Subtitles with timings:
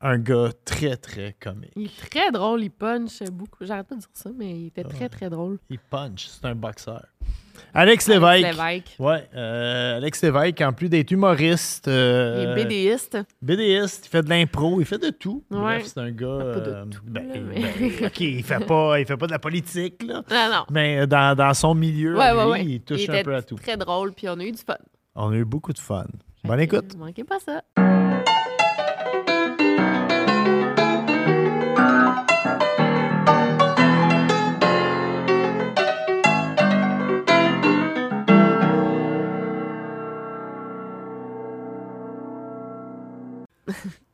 [0.00, 1.72] un gars très, très comique.
[1.76, 3.64] Il est très drôle, il punch beaucoup.
[3.64, 5.58] J'arrête pas de dire ça, mais il était très, très drôle.
[5.70, 7.04] Il punch, c'est un boxeur.
[7.74, 8.44] Alex Lévesque.
[8.44, 8.96] Alex Lévesque.
[9.00, 11.88] Ouais, euh, Alex Lévesque, en plus d'être humoriste.
[11.88, 13.18] euh, Il est BDiste.
[13.42, 15.44] BDiste, il fait de l'impro, il fait de tout.
[15.50, 15.58] Ouais.
[15.58, 16.26] Bref, c'est un gars.
[16.26, 19.38] Euh, tout, ben, là, ben, mais- OK, il fait pas, il fait pas de la
[19.40, 20.22] politique, là.
[20.30, 20.64] Non, non.
[20.70, 22.64] Mais euh, dans, dans son milieu, Ouais, lui, ouais.
[22.64, 23.56] il touche il un peu à tout.
[23.56, 24.76] très drôle, puis on a eu du fun.
[25.16, 26.06] On a eu beaucoup de fun.
[26.44, 26.96] Bonne écoute.
[26.96, 27.62] Manquez pas ça.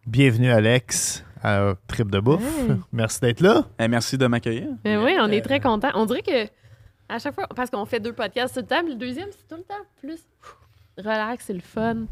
[0.06, 2.42] Bienvenue, Alex, à Trip de Bouffe.
[2.42, 2.76] Hey.
[2.92, 3.64] Merci d'être là.
[3.78, 4.68] Eh, merci de m'accueillir.
[4.84, 5.90] Mais oui, on est Euh, très contents.
[5.94, 6.46] On dirait que
[7.08, 9.46] à chaque fois, parce qu'on fait deux podcasts tout le temps, mais le deuxième, c'est
[9.48, 10.20] tout le temps plus
[10.98, 12.04] relax, c'est le fun.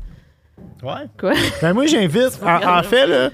[0.82, 1.06] Ouais.
[1.18, 1.32] Quoi?
[1.60, 2.38] Ben moi, j'invite.
[2.42, 3.30] En, en fait, là,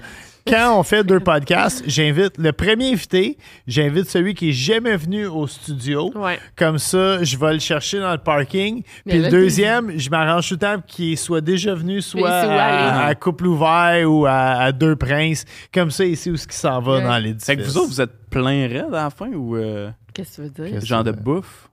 [0.47, 3.37] quand on fait deux podcasts, j'invite le premier invité,
[3.67, 6.11] j'invite celui qui est jamais venu au studio.
[6.15, 6.39] Ouais.
[6.55, 8.83] Comme ça, je vais le chercher dans le parking.
[9.05, 12.29] Mais Puis là, le deuxième, je m'arrange tout le temps qu'il soit déjà venu soit
[12.31, 15.45] à, à Couple Ouvert ou à, à Deux Princes.
[15.73, 17.03] Comme ça, sait où ce qui s'en va Ouais.
[17.03, 17.45] dans l'édifice.
[17.45, 20.47] Fait que vous autres, vous êtes plein raide à la fin ou euh, Qu'est-ce que
[20.47, 20.85] tu veux dire?
[20.85, 21.69] genre de bouffe?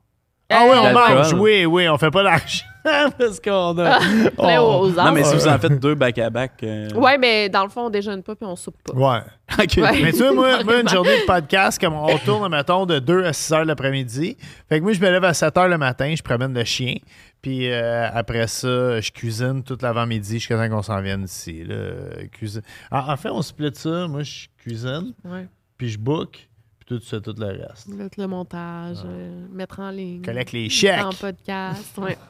[0.50, 1.32] Ah oui, on mange.
[1.34, 2.64] Oui, oui, on fait pas l'argent
[3.18, 3.98] parce qu'on a...
[4.36, 6.52] Plein on- aux Non, mais si vous en faites deux back-à-back.
[6.62, 8.94] euh, Ouais, mais dans le fond, on déjeune pas puis on soupe pas.
[8.94, 9.20] Ouais.
[9.62, 9.76] OK.
[9.78, 10.02] Ouais.
[10.02, 13.24] Mais tu vois, moi, moi, une journée de podcast, comme on tourne, mettons, de 2
[13.24, 14.36] à 6 heures l'après-midi.
[14.68, 16.94] Fait que moi, je me lève à 7 heures le matin, je promène le chien.
[17.42, 21.62] Puis euh, après ça, je cuisine toute l'avant-midi jusqu'à temps qu'on s'en vienne ici.
[21.64, 22.62] Là, cuisine.
[22.90, 24.08] En, en fait, on split ça.
[24.08, 25.46] Moi, je cuisine, Ouais.
[25.78, 26.48] puis je book,
[26.86, 27.88] tout, fais tout le reste.
[27.88, 30.22] Mettre le montage, euh, mettre en ligne.
[30.22, 31.18] Collecte les En chèques.
[31.20, 31.98] podcast.
[31.98, 32.16] Ouais.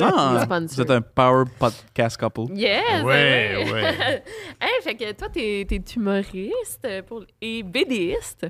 [0.00, 0.76] Ah, Sponsor.
[0.76, 2.52] vous êtes un power podcast couple.
[2.54, 3.02] Yes!
[3.02, 3.72] Ouais, oui.
[3.72, 4.22] ouais.
[4.60, 7.24] hey, fait que toi, t'es es humoriste pour...
[7.40, 8.46] et BDiste.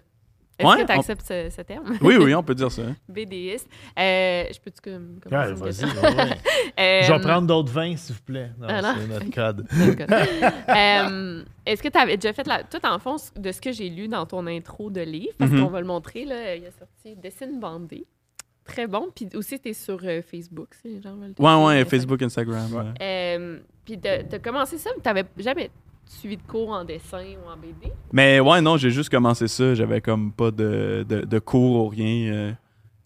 [0.58, 1.96] Est-ce Ouais, que tu acceptes ce, ce terme?
[2.00, 2.82] Oui, oui, on peut dire ça.
[3.08, 3.68] BDiste.
[3.98, 5.20] Euh, je peux-tu comme.
[5.30, 6.36] Ouais, vas-y, ouais.
[6.80, 8.50] Euh, Je vais prendre d'autres vins, s'il vous plaît.
[8.58, 8.94] Non, Ah, non.
[8.98, 9.66] c'est notre code.
[10.68, 12.62] Euh, Est-ce que tu avais déjà fait la.
[12.64, 15.60] Tout en fond, de ce que j'ai lu dans ton intro de livre, parce Mhm.
[15.64, 18.04] qu'on va le montrer, là, il a sorti Dessine bandé.
[18.64, 19.08] Très bon.
[19.14, 21.34] Puis aussi, tu es sur euh, Facebook, si les gens veulent.
[21.34, 22.72] te Ouais, ouais, Facebook, Instagram.
[22.74, 22.92] ouais.
[23.00, 25.70] Euh, puis tu as commencé ça, mais tu n'avais jamais
[26.08, 27.92] suivi de cours en dessin ou en BD.
[28.12, 29.74] Mais ouais, non, j'ai juste commencé ça.
[29.74, 32.32] J'avais comme pas de, de, de cours ou rien.
[32.32, 32.52] euh,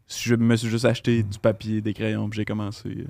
[0.09, 2.89] je me suis juste acheté du papier, des crayons, puis j'ai commencé.
[2.89, 3.05] euh.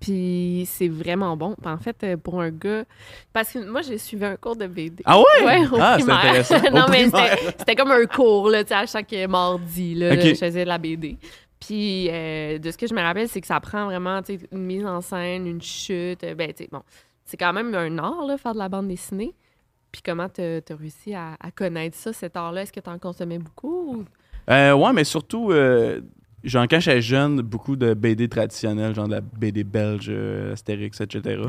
[0.00, 1.56] Puis c'est vraiment bon.
[1.64, 2.84] En fait, euh, pour un gars.
[3.32, 5.02] Parce que moi, j'ai suivi un cours de BD.
[5.06, 5.24] Ah ouais?
[5.44, 6.60] Ouais, au ah, c'est intéressant.
[6.72, 10.18] non, Au mais c'était c'était comme un cours, là, tu sais, à chaque mardi, là,
[10.20, 11.16] je faisais de la BD.
[11.58, 14.46] Puis euh, de ce que je me rappelle, c'est que ça prend vraiment tu sais,
[14.52, 16.20] une mise en scène, une chute.
[16.36, 16.82] Ben, tu sais, bon,
[17.24, 19.34] c'est quand même un art, là, faire de la bande dessinée.
[19.92, 22.62] Puis comment tu as réussi à, à connaître ça, cet art-là?
[22.62, 23.98] Est-ce que tu en consommais beaucoup?
[23.98, 24.04] ou-
[24.50, 26.00] Euh, ouais, mais surtout, euh,
[26.42, 31.00] genre, quand j'étais jeune, beaucoup de BD traditionnels, genre de la BD belge, euh, Astérix,
[31.00, 31.40] etc.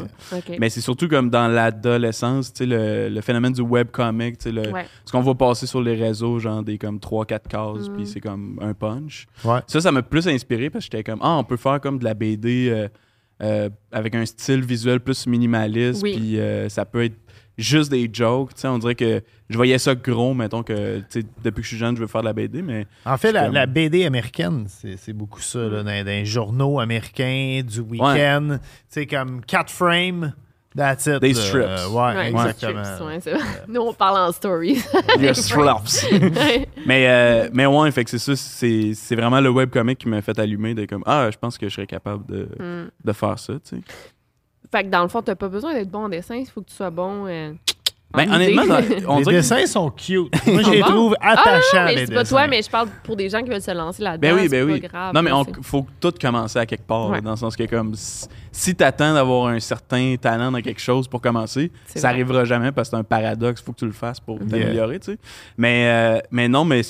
[0.60, 4.52] Mais c'est surtout comme dans l'adolescence, tu sais, le, le phénomène du webcomic, tu sais,
[4.52, 4.86] le- Ouais.
[5.04, 7.94] ce qu'on voit passer sur les réseaux, genre des comme 3-4 cases, Mm.
[7.96, 9.26] puis c'est comme un punch.
[9.44, 9.60] Ouais.
[9.68, 12.04] Ça, ça m'a plus inspiré parce que j'étais comme, ah, on peut faire comme de
[12.06, 12.88] la BD euh,
[13.44, 16.16] euh, avec un style visuel plus minimaliste, Oui.
[16.16, 17.16] puis euh, ça peut être
[17.58, 21.02] juste des jokes, tu sais, on dirait que je voyais ça gros, mettons que,
[21.44, 23.46] depuis que je suis jeune, je veux faire de la BD, mais En fait, la,
[23.46, 28.58] comme- la BD américaine, c'est beaucoup ça, là, dans, dans les journaux américains du week-end.
[28.60, 30.34] Tu sais, comme quatre frames,
[30.76, 31.20] that's it.
[31.22, 31.42] Des là.
[31.42, 31.64] strips.
[31.64, 32.84] Euh, ouais, Ouais, exactement.
[32.84, 33.44] strips, ouais, c'est vrai.
[33.68, 34.76] Nous, on parle en stories.
[35.34, 36.04] slaps.
[36.12, 36.68] Ouais.
[36.86, 40.22] mais, euh, mais ouais, fait que c'est ça, c'est c'est vraiment le webcomic qui m'a
[40.22, 42.90] fait allumer de comme, ah, je pense que je serais capable de, Mm.
[43.04, 43.82] de faire ça, tu sais.
[44.72, 46.70] Fait que dans le fond, t'as pas besoin d'être bon en dessin, il faut que
[46.70, 47.28] tu sois bon.
[47.28, 47.85] euh, en
[48.16, 48.64] Ben, honnêtement,
[49.08, 50.34] on les dirait que- dessins sont cute.
[50.48, 50.88] Moi, je les bon?
[50.88, 53.50] trouve Ah, attachants, mais les c'est pas toi, mais je parle pour des gens qui
[53.50, 54.22] veulent se lancer là-dedans.
[54.30, 54.80] Ben oui, c'est ben pas oui.
[54.80, 57.22] grave, non, mais c'est- faut tout commencer à quelque part, Ouais.
[57.22, 61.08] dans le sens que comme si, si t'attends d'avoir un certain talent dans quelque chose
[61.08, 62.08] pour commencer, ça vrai.
[62.10, 64.50] arrivera jamais parce que c'est un paradoxe, faut que tu le fasses pour Yeah.
[64.50, 65.18] t'améliorer, tu sais.
[65.58, 66.82] Mais, euh, mais non, mais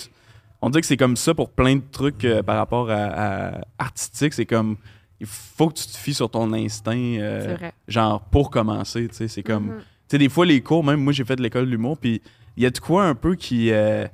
[0.62, 3.51] on dirait que c'est comme ça pour plein de trucs euh, par rapport à, à
[3.80, 4.77] artistique, c'est comme
[5.19, 7.74] il faut que tu te fies sur ton instinct, euh, C'est vrai.
[7.88, 9.77] genre pour commencer, tu sais, c'est comme Mhm.
[9.80, 12.21] tu sais, des fois, les cours, même moi, j'ai fait de l'école de l'humour, puis
[12.57, 13.71] il y a de quoi un peu qui.
[13.71, 14.07] euh,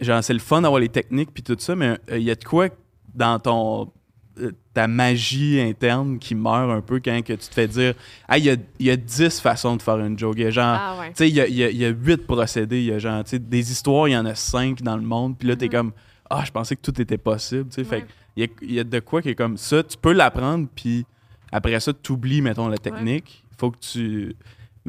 [0.00, 2.34] genre, c'est le fun d'avoir les techniques, puis tout ça, mais euh, il y a
[2.34, 2.68] de quoi
[3.14, 3.92] dans ton.
[4.38, 7.94] euh, ta magie interne qui meurt un peu quand que tu te fais dire
[8.28, 10.36] Ah, il y y a 10 façons de faire une joke.
[10.38, 10.78] Il y a genre.
[10.80, 11.08] Ah ouais.
[11.08, 12.78] Tu sais, il y a, y a- y a huit procédés.
[12.78, 15.02] Il y a genre, tu sais, des histoires, il y en a cinq dans le
[15.02, 15.36] monde.
[15.36, 15.72] Puis là, t'es Mhm.
[15.72, 15.92] comme,
[16.30, 17.68] ah, je pensais que tout était possible.
[17.68, 18.06] Tu sais, fait Ouais.
[18.36, 19.82] il y y a de quoi qui est comme ça.
[19.82, 21.04] Tu peux l'apprendre, puis
[21.52, 23.42] après ça, tu oublies, mettons, la technique.
[23.52, 24.36] Il faut que tu.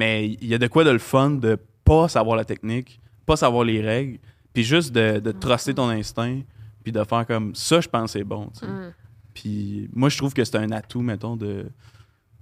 [0.02, 3.36] Mais il y a de quoi de le fun de pas savoir la technique, pas
[3.36, 4.18] savoir les règles,
[4.52, 6.40] puis juste de, de truster ton instinct,
[6.84, 8.50] puis de faire comme ça, je pense que c'est bon.
[8.64, 8.94] Mhm.
[9.36, 11.68] Puis moi, je trouve que c'est un atout, mettons, de,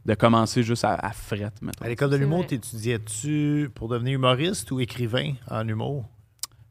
[0.06, 1.84] de commencer juste à, à fret, mettons.
[1.84, 6.06] À l'école de l'humour, t'étudiais-tu pour devenir humoriste ou écrivain en humour?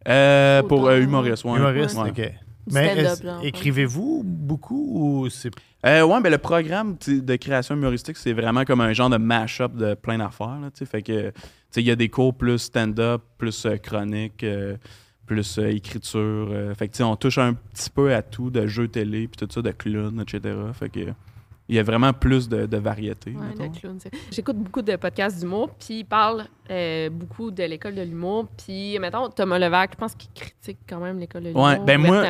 [0.08, 1.58] Euh, pour euh, humoriste, ouais.
[1.58, 2.08] humoriste, Ouais.
[2.08, 2.32] OK.
[2.72, 3.04] Mais
[3.42, 5.50] écrivez-vous beaucoup ou c'est...
[5.86, 9.74] Euh, ouais, ben le programme de création humoristique, c'est vraiment comme un genre de mash-up
[9.76, 10.58] de plein d'affaires.
[10.60, 10.86] là, tu sais.
[10.86, 14.76] Fait que, tu sais, il y a des cours plus stand-up, plus euh, chronique, euh,
[15.26, 16.48] plus euh, écriture.
[16.50, 19.28] euh, fait que, tu sais, on touche un petit peu à tout, de jeux télé,
[19.28, 20.56] puis tout ça, de clown, etc.
[20.72, 21.00] Fait que,
[21.68, 23.32] il y a vraiment plus de, de variété.
[23.32, 23.70] Ouais,
[24.30, 28.48] J'écoute beaucoup de podcasts d'humour, puis ils parlent euh, beaucoup de l'école de l'humour.
[28.64, 31.64] Puis, mettons, Thomas Levac, je pense qu'il critique quand même l'école de l'humour.
[31.64, 32.22] Ouais, ben moi-.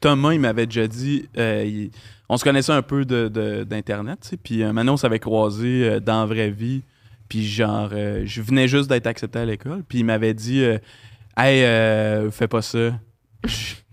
[0.00, 1.90] Thomas, il m'avait déjà dit, euh, il-
[2.28, 6.26] on se connaissait un peu d'Internet, puis euh, maintenant, on s'avait croisé euh, dans la
[6.26, 6.82] vraie vie,
[7.28, 10.62] puis genre, euh, je venais juste d'être accepté à l'école, puis il m'avait dit,
[11.36, 12.90] hey, euh, fais pas ça.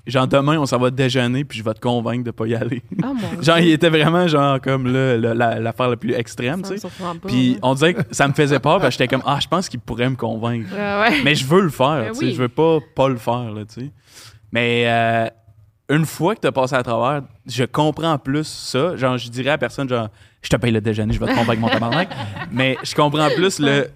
[0.09, 2.81] Genre, demain, on s'en va déjeuner, puis je vais te convaincre de pas y aller.
[3.03, 6.77] Ah, genre, il était vraiment, genre, comme là, le- la- l'affaire la plus extrême, tu
[6.77, 6.87] sais.
[7.27, 7.59] Puis hein.
[7.61, 9.79] on dirait que ça me faisait peur, parce que j'étais comme, ah, je pense qu'il
[9.79, 10.69] pourrait me convaincre.
[10.73, 11.21] Ouais.
[11.23, 12.25] Mais je veux le faire, Ben tu sais.
[12.25, 12.33] oui.
[12.33, 13.91] Je veux pas pas le faire, là, tu sais.
[14.51, 15.27] Mais euh,
[15.89, 18.95] une fois que tu as passé à travers, je comprends plus ça.
[18.95, 20.09] Genre, je dirais à personne, genre,
[20.41, 22.09] je te paye le déjeuner, je vais te convaincre mon tabarnak.
[22.51, 23.87] Mais je comprends plus le.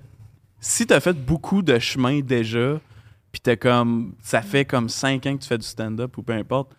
[0.60, 2.80] Si tu as fait beaucoup de chemin déjà,
[3.34, 4.16] puis t'as comme.
[4.22, 6.72] Ça fait comme cinq ans que tu fais du stand-up ou peu importe,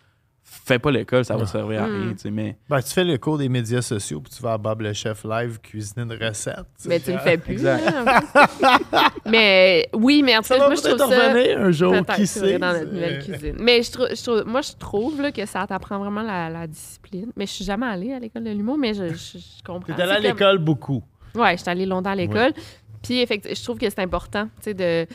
[0.43, 1.45] fais pas l'école, ça va Non.
[1.47, 2.01] servir à Mm.
[2.01, 2.31] rien, tu sais.
[2.31, 2.57] Mais.
[2.69, 5.23] Ben, tu fais le cours des médias sociaux, puis tu vas à Bob le Chef
[5.25, 6.65] live cuisiner une recette.
[6.85, 7.61] Mais tu le fais plus.
[9.25, 11.29] Mais oui, mais en va moi, je trouve peut-être ça.
[11.29, 12.59] revenir un jour, qui sait?
[12.59, 13.55] dans notre nouvelle Euh, cuisine.
[13.59, 16.67] Mais je trouve, je trouve- moi, je trouve là, que ça t'apprend vraiment la, la
[16.67, 17.31] discipline.
[17.35, 19.93] Mais je suis jamais allée à l'école de l'humour, mais je, je, je comprends.
[19.95, 21.03] T'es allé à comme- l'école beaucoup.
[21.33, 22.53] Ouais, je suis allée longtemps à l'école.
[23.01, 25.05] Puis, effectivement, je trouve que c'est important, tu sais, de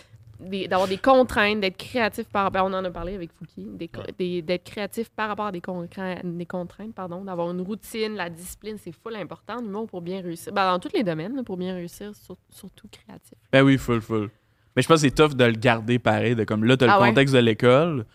[0.69, 2.64] d'avoir des contraintes, d'être créatif par rapport...
[2.64, 5.60] On en a parlé avec Fouki, des co- des- d'être créatif par rapport à des,
[5.60, 10.00] concra- des contraintes, pardon, d'avoir une routine, la discipline, c'est full important en humour pour
[10.02, 10.52] bien réussir.
[10.52, 13.34] Ben, dans tous les domaines, pour bien réussir, sur- surtout créatif.
[13.52, 14.31] Ben oui, full, full.
[14.76, 16.34] Mais je pense que c'est tough de le garder pareil.
[16.34, 17.08] De comme là, t'as le Ah ouais?
[17.08, 18.06] contexte de l'école,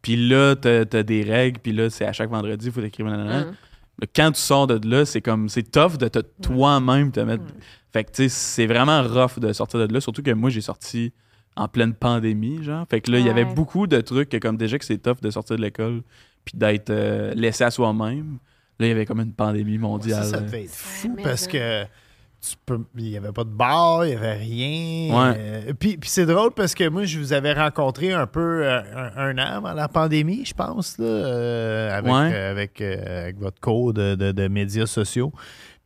[0.00, 3.06] puis là, t'as as des règles, puis là, c'est à chaque vendredi, il faut écrire.
[3.06, 3.48] nanana.
[3.48, 3.54] Hum.
[4.00, 6.08] Mais Quand tu sors de là, c'est comme, c'est tough de
[6.42, 7.44] toi-même te mettre.
[7.92, 10.00] Fait que, tu sais, c'est vraiment rough de sortir de là.
[10.00, 11.12] Surtout que moi, j'ai sorti
[11.56, 12.86] en pleine pandémie, genre.
[12.90, 15.20] Fait que là, il y avait beaucoup de trucs que, comme déjà que c'est tough
[15.22, 16.02] de sortir de l'école,
[16.44, 18.38] puis d'être euh, laissé à soi-même.
[18.80, 20.24] Là, il y avait comme une pandémie Ça, mondiale.
[20.24, 21.50] ça devait être fou parce ça.
[21.50, 25.14] que tu peux, il n'y avait pas de bar, il n'y avait rien.
[25.16, 25.34] Ouais.
[25.38, 28.80] Euh, puis puis c'est drôle parce que moi, je vous avais rencontré un peu euh,
[29.16, 32.30] un, un an avant la pandémie, je pense, là, euh, avec, Ouais.
[32.34, 35.32] euh, avec, euh, avec votre cours de, de- de médias sociaux.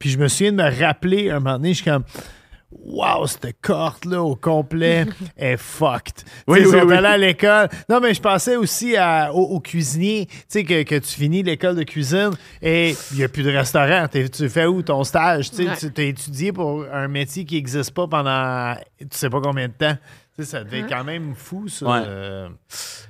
[0.00, 2.04] Puis je me souviens de me rappeler un moment donné, je suis comme.
[2.70, 5.06] Wow, cette cohorte-là au complet
[5.38, 6.24] est fucked.
[6.46, 6.94] Oui, oui, oui.
[6.96, 7.68] à l'école.
[7.88, 10.26] Non, mais je pensais aussi à- au, au cuisinier.
[10.26, 13.50] Tu sais, que, que tu finis l'école de cuisine et il n'y a plus de
[13.50, 14.06] restaurant.
[14.08, 15.50] T'es- tu fais où ton stage?
[15.50, 15.90] Tu sais, Ouais.
[15.94, 19.72] tu as étudié pour un métier qui n'existe pas pendant tu sais pas combien de
[19.72, 19.96] temps.
[20.36, 21.86] Tu sais, ça devait être quand même fou, ça.
[21.86, 22.02] Ouais.
[22.06, 22.48] Euh,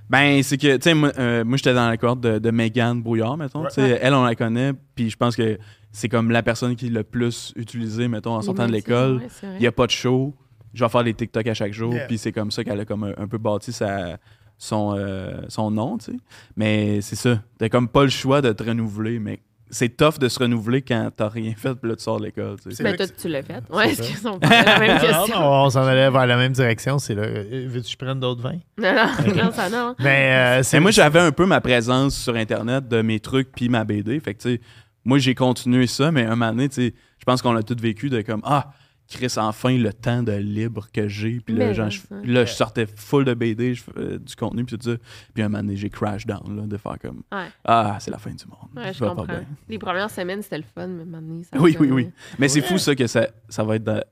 [0.08, 3.02] Ben, c'est que, tu sais, moi, euh, moi, j'étais dans la cohorte de, de Megan
[3.02, 3.62] Brouillard, mettons.
[3.62, 3.68] Ouais.
[3.68, 5.58] Tu sais, Elle, on la connaît, puis je pense que
[5.92, 9.22] c'est comme la personne qui l'a plus utilisé, mettons, en sortant de l'école.
[9.54, 10.34] Il n'y a pas de show.
[10.74, 12.06] Je vais faire des TikTok à chaque jour, Yeah.
[12.06, 14.18] puis c'est comme ça qu'elle a comme un, un peu bâti sa,
[14.58, 16.18] son, euh, son nom, tu sais.
[16.56, 17.42] Mais c'est ça.
[17.58, 19.40] T'as comme pas le choix de te renouveler, mais
[19.70, 22.56] c'est tough de se renouveler quand t'as rien fait, puis là, tu sors de l'école,
[22.62, 22.82] tu sais.
[22.82, 23.62] Mais vrai toi, que tu l'as fait.
[23.70, 25.40] Ouais, est-ce la même question?
[25.40, 26.98] non, on s'en allait vers la même direction.
[26.98, 27.22] C'est là.
[27.22, 28.58] Euh, Veux-tu que je prenne d'autres vins?
[28.78, 28.92] Non,
[29.26, 29.94] non, non, ça non.
[29.98, 33.50] Mais euh, c'est Mais moi, j'avais un peu ma présence sur Internet de mes trucs
[33.52, 34.20] puis ma BD.
[34.20, 34.60] Fait que, tu sais,
[35.08, 37.80] moi, j'ai continué ça, mais un moment donné, tu sais, je pense qu'on l'a tous
[37.80, 38.72] vécu de comme, ah,
[39.10, 41.40] Chris, enfin, le temps de libre que j'ai.
[41.40, 44.76] Puis là, genre, je, là, je sortais full de BD, je fais du contenu, puis
[44.76, 44.96] tout ça.
[45.32, 47.46] Puis un moment donné, j'ai crash down, là, de faire comme, Ouais.
[47.64, 48.68] ah, c'est la fin du monde.
[48.76, 49.32] Ouais, je Ça va pas comprends.
[49.38, 49.46] bien.
[49.70, 52.10] Les premières semaines, c'était le fun, mais maintenant, ça Oui, oui, oui.
[52.38, 54.02] Mais c'est fou, ça, que ça, ça va être dans,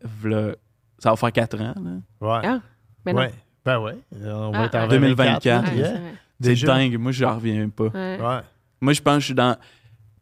[0.98, 1.90] ça va faire 4 ans, là.
[2.22, 2.40] Ouais.
[2.48, 2.60] Ah,
[3.04, 3.18] mais non.
[3.20, 3.32] ouais.
[3.66, 3.98] Ben ouais.
[4.24, 4.88] On va Ah, être en ah.
[4.88, 6.00] 2024, Ouais, yeah.
[6.40, 7.88] c'est dingue, moi, j'en reviens pas.
[7.88, 8.18] Ouais.
[8.18, 8.40] Ouais.
[8.80, 9.56] Moi, je pense que je suis dans.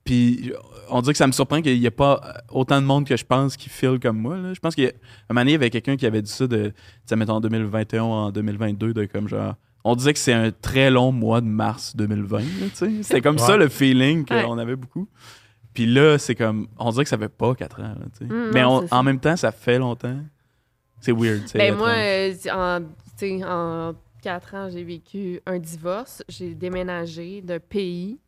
[0.04, 0.52] Puis,
[0.90, 3.24] on dirait que ça me surprend qu'il n'y ait pas autant de monde que je
[3.24, 4.36] pense qui file comme moi.
[4.36, 4.52] Là.
[4.52, 4.88] Je pense qu'à un
[5.30, 6.72] moment donné, il y avait quelqu'un qui avait dit ça de, tu
[7.06, 9.54] sais, mettons, en 2021 ou en 2022, de comme genre.
[9.82, 12.38] On disait que c'est un très long mois de mars 2020.
[12.38, 13.02] là, tu sais.
[13.02, 14.42] C'était comme ça le feeling Ouais.
[14.42, 15.08] qu'on avait beaucoup.
[15.74, 16.68] Puis là, c'est comme.
[16.78, 17.82] On dirait que ça fait pas 4 ans.
[17.88, 18.32] là, tu sais.
[18.32, 20.16] Mm, Mais non, on- en même temps, ça fait longtemps.
[21.00, 21.42] C'est weird.
[21.42, 26.22] tu sais, Ben moi, en- euh, en, quatre ans, j'ai vécu un divorce.
[26.28, 28.18] J'ai déménagé de pays.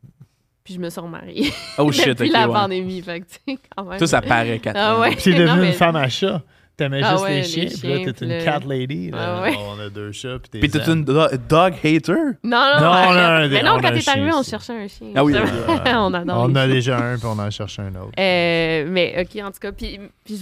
[0.66, 1.52] Puis je me suis remariée.
[1.78, 2.52] oh shit, depuis ok, la ouais.
[2.52, 3.00] pandémie.
[3.00, 3.99] Fait que, tu sais, quand même.
[4.00, 5.11] Ça, ça paraît 4 Ah ouais.
[5.14, 6.42] Puis t'es Non, devenue mais- une femme à chat.
[6.76, 9.11] T'aimais Ah juste ouais, les les chiens, puis là, chiens, t'es une le- cat lady.
[9.11, 9.18] Là.
[9.38, 9.54] Ah ouais.
[9.56, 12.12] On a deux chats, puis t'es Puis t'es une do- dog hater?
[12.12, 13.08] Non, non, Non, arrête.
[13.08, 15.06] on a un- Mais on non, a quand un t'es arrivé, on cherchait un chien.
[15.14, 15.32] Ah oui,
[15.87, 16.75] on adore On a chiens.
[16.75, 18.11] déjà un, puis on en cherche un autre.
[18.18, 19.73] Euh, mais OK, en tout cas.
[19.73, 20.00] Puis,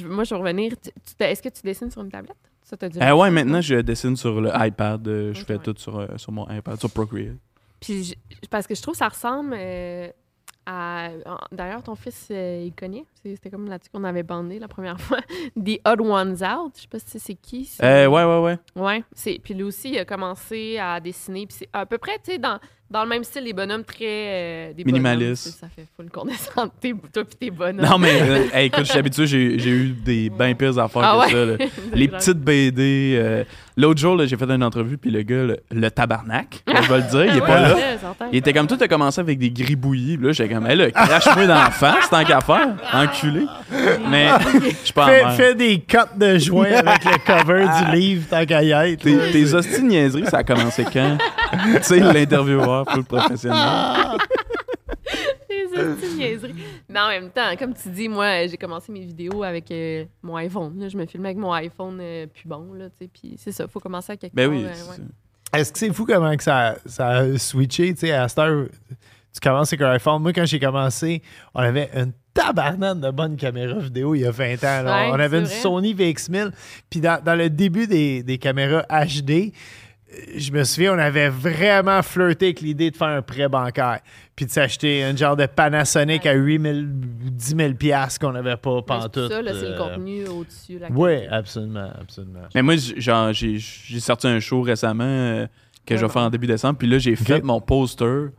[0.09, 0.73] moi, je vais revenir.
[1.21, 2.35] Est-ce que tu dessines sur une tablette?
[2.65, 5.07] Ça t'a dit Euh, ouais, maintenant, je dessine sur le iPad.
[5.07, 7.37] euh, je fais tout sur, sur mon iPad, sur Procreate.
[7.85, 8.15] Puis je-
[8.51, 10.09] parce que je trouve que ça ressemble euh,
[10.67, 11.09] à.
[11.53, 13.05] D'ailleurs, ton fils, euh, il connaît.
[13.25, 15.19] C'était comme là-dessus qu'on avait bandé la première fois.
[15.63, 16.73] The Odd Ones Out.
[16.77, 17.71] Je sais pas si c'est qui.
[17.83, 18.59] Euh, ouais, ouais, ouais.
[18.83, 19.39] Ouais.
[19.43, 21.47] Puis lui aussi, il a commencé à dessiner.
[21.47, 22.59] Puis c'est à peu près, tu sais, dans,
[22.91, 24.05] dans le même style, les bonhommes très.
[24.07, 25.21] euh, des Minimaliste.
[25.21, 26.73] bonhommes, tu sais, ça fait full condescendant.
[27.13, 27.85] Toi, puis tes bonhommes.
[27.85, 31.27] Non, mais euh, hey, écoute, je suis habitué, j'ai eu des bien pires affaires Ah
[31.29, 31.69] que ouais?
[31.69, 31.81] ça.
[31.95, 33.17] Les petites BD.
[33.19, 33.45] euh,
[33.77, 36.97] L'autre jour, là, j'ai fait une entrevue, puis le gars, le, le tabarnak, je vais
[36.99, 38.29] le dire, il est Ah pas ouais, là.
[38.31, 40.17] Il était comme tout, a commencé avec des gribouillis.
[40.17, 43.47] Là, j'étais comme, hey, là, crache-moi dans la face, tant qu'à faire, enculé.
[44.11, 44.29] Mais
[44.71, 48.45] je suis pas Fais, fais des cotes de joint avec le cover du livre, tant
[48.47, 49.03] qu'à y être.
[49.03, 51.19] Tes, hosties niaiseries, ça a commencé quand?
[51.79, 53.59] tu sais, l'intervieweur, full professionnel.
[55.77, 56.55] C'est une petite niaiserie.
[56.89, 60.37] Mais en même temps, comme tu dis, moi, j'ai commencé mes vidéos avec euh, mon
[60.37, 60.79] iPhone.
[60.79, 60.89] là.
[60.89, 63.11] Je me filmais avec mon iPhone euh, plus bon, là, tu sais.
[63.13, 64.57] Puis c'est ça, faut commencer à quelque Ben part.
[64.59, 64.65] oui.
[64.65, 65.59] euh, ouais.
[65.61, 67.93] Est-ce que c'est fou comment que ça, ça a switché?
[67.95, 68.67] Tu sais, à cette heure,
[69.33, 70.23] tu commences avec un iPhone?
[70.23, 71.23] Moi, quand j'ai commencé,
[71.55, 74.85] on avait une tabarnane de bonnes caméras vidéo il y a 20 ans.
[74.85, 75.55] Ouais, on avait une vrai.
[75.61, 76.51] Sony VX1000.
[76.91, 79.51] Puis dans, dans le début des, des caméras HD, euh,
[80.37, 84.01] je me souviens, on avait vraiment flirté avec l'idée de faire un prêt bancaire.
[84.37, 88.33] Puis de s'acheter un genre de Panasonic à 8 000 ou 10 000 piastres qu'on
[88.33, 89.31] n'avait pas pantoute.
[89.31, 90.79] ça, c'est le euh, contenu au-dessus.
[90.79, 92.41] la Oui, absolument, absolument.
[92.55, 93.61] Mais moi, j'ai
[94.01, 95.47] sorti un show récemment euh,
[95.87, 96.79] que je vais faire en début décembre.
[96.79, 98.31] Puis là, j'ai fait mon poster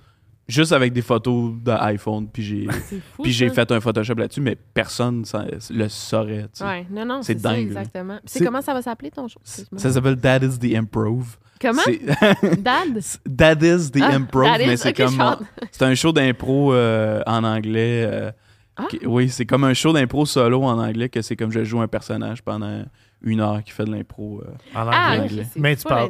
[0.47, 2.27] juste avec des photos d'iPhone.
[2.31, 2.67] Puis j'ai
[3.15, 3.23] fou.
[3.23, 3.55] puis j'ai ça.
[3.55, 5.23] fait un Photoshop là-dessus, mais personne
[5.71, 6.43] le saurait.
[6.43, 6.63] tu sais.
[6.65, 7.81] Ouais, non, non, C'est ça, dingue, là.
[7.81, 8.19] exactement.
[8.25, 9.39] C'est comment ça va s'appeler ton show?
[9.43, 11.37] Ça s'appelle That is the Improv.
[11.61, 11.81] Comment?
[12.59, 12.99] Dad?
[13.37, 15.17] That is the Ah, Improv, that is- mais c'est comme
[15.71, 18.03] c'est un show d'impro euh, en anglais.
[18.05, 18.31] euh,
[18.77, 18.87] Ah.
[18.89, 21.79] qui- oui, c'est comme un show d'impro solo en anglais que c'est comme je joue
[21.79, 22.83] un personnage pendant
[23.21, 24.41] une heure qui fait de l'impro.
[24.45, 24.51] euh.
[24.79, 25.47] En Ah, anglais.
[25.55, 26.09] Mais tu parles,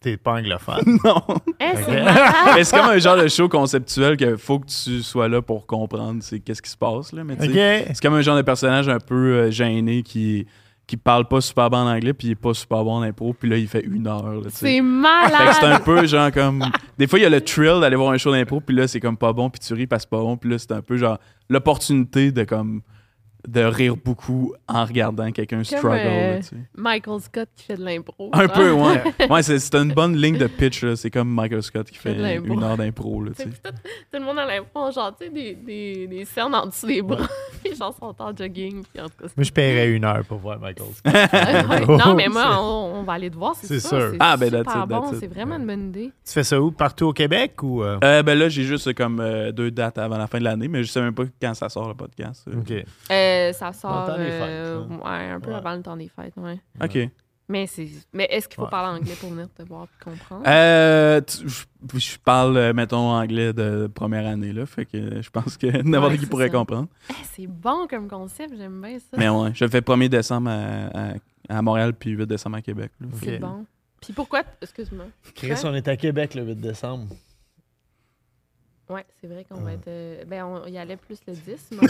[0.00, 0.98] t'es pas anglophone.
[1.04, 1.22] non,
[1.60, 1.64] Eh,
[2.54, 5.66] mais c'est comme un genre de show conceptuel qu'il faut que tu sois là pour
[5.66, 7.24] comprendre c'est qu'est-ce qui se passe là.
[7.24, 10.46] Mais c'est comme un genre de personnage un peu euh, gêné qui
[10.86, 13.32] qui parle pas super bien en anglais puis il est pas super bon en impro
[13.32, 14.42] puis là il fait une heure.
[14.50, 15.54] C'est malade.
[15.58, 16.62] c'est un peu genre comme.
[16.98, 19.00] Des fois, il y a le thrill d'aller voir un show d'impro, puis là, c'est
[19.00, 20.82] comme pas bon, puis tu ris parce que c'est pas bon, puis là, c'est un
[20.82, 22.82] peu genre l'opportunité de comme.
[23.46, 25.96] De rire beaucoup en regardant quelqu'un struggle.
[25.96, 26.56] euh, là, tu sais.
[26.74, 28.30] Michael Scott qui fait de l'impro.
[28.32, 28.52] Un genre.
[28.52, 29.02] peu, ouais.
[29.30, 30.96] Ouais, c'est, c'est une bonne ligne de pitch, là.
[30.96, 33.56] C'est comme Michael Scott qui Fait une heure d'impro, là, tu C'est sais.
[33.62, 36.86] tout, tout le monde a l'impro, genre, tu sais, des, des, des cernes en dessous
[36.86, 37.26] des bras.
[37.64, 38.82] Les gens sont en jogging.
[38.92, 41.14] Puis en tout cas, Moi, je paierais une heure pour voir Michael Scott.
[42.06, 43.88] Non, mais moi, on, on va aller te voir, c'est C'est sûr.
[43.88, 44.08] sûr.
[44.12, 45.12] C'est Ah, ben, super that's it, bon.
[45.20, 46.10] C'est vraiment une bonne idée.
[46.26, 46.70] tu fais ça où?
[46.70, 47.82] Partout au Québec ou...
[47.82, 47.98] euh?
[48.04, 50.82] Euh, ben là, j'ai juste comme euh, deux dates avant la fin de l'année, mais
[50.84, 52.46] je sais même pas quand ça sort le podcast.
[52.48, 52.60] euh.
[52.60, 52.84] OK.
[53.34, 55.56] Euh, ça sort le temps des fêtes, euh, ouais, un peu Ouais.
[55.56, 56.34] avant le temps des fêtes.
[56.36, 56.58] Ouais.
[56.82, 57.10] Ok.
[57.46, 58.70] Mais, c'est, mais est-ce qu'il faut Ouais.
[58.70, 60.44] parler anglais pour venir te voir et comprendre?
[60.46, 61.64] Euh, tu- je,
[61.98, 64.64] je parle, euh, mettons, anglais de première année, là.
[64.64, 66.54] Fait que je pense que n'importe Ouais, qui pourrait ça.
[66.56, 66.88] comprendre.
[67.10, 69.18] Eh, c'est bon comme concept, j'aime bien ça.
[69.18, 71.14] Mais ouais, je le fais 1er décembre à, à-
[71.50, 72.90] à Montréal, puis 8 décembre à Québec.
[72.98, 73.08] là.
[73.22, 73.66] C'est bon.
[74.00, 75.04] Puis pourquoi, t- excuse-moi.
[75.34, 77.08] Chris, on est à Québec le 8 décembre.
[78.90, 79.88] Ouais, c'est vrai qu'on va être.
[79.88, 81.86] euh, ben, on y allait plus le 10, mais on en-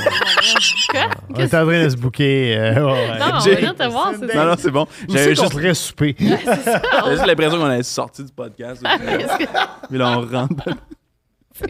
[0.91, 1.11] Quoi?
[1.31, 2.57] On est en train de se booker.
[2.57, 3.19] euh, ouais, ouais.
[3.19, 4.45] Non, on va J'ai- venir te voir, c'est Non, ça.
[4.47, 4.87] non, c'est bon.
[5.09, 6.15] J'avais juste, pourrait souper?
[6.19, 8.81] j'avais juste l'impression qu'on allait sortir du podcast.
[8.83, 9.45] Que-
[9.91, 10.65] Mais là, on rentre.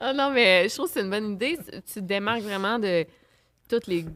[0.00, 1.58] Ah non, mais je trouve que c'est une bonne idée.
[1.84, 3.04] Tu te démarques vraiment de
[3.68, 4.06] tous les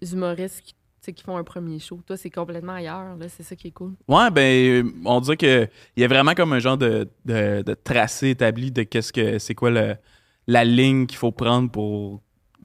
[0.00, 0.74] humoristes qui,
[1.06, 2.00] sais, qui font un premier show.
[2.06, 3.16] Toi, c'est complètement ailleurs.
[3.16, 3.28] là.
[3.28, 3.94] C'est ça qui est cool.
[4.08, 7.74] Ouais, ben, on dirait que il y a vraiment comme un genre de, de, de
[7.74, 9.96] tracé établi de qu'est-ce que c'est quoi le,
[10.46, 12.20] la ligne qu'il faut prendre pour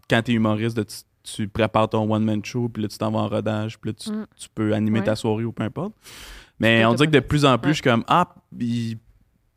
[0.09, 3.19] quand t'es humoriste, de, tu, tu prépares ton one-man show, puis là, tu t'en vas
[3.19, 4.25] en rodage, puis là, tu, Mm.
[4.37, 5.05] tu peux animer Ouais.
[5.05, 5.93] ta soirée ou peu importe.
[6.59, 7.73] Mais on dirait que de plus en plus, Ouais.
[7.73, 8.97] je suis comme, ah, il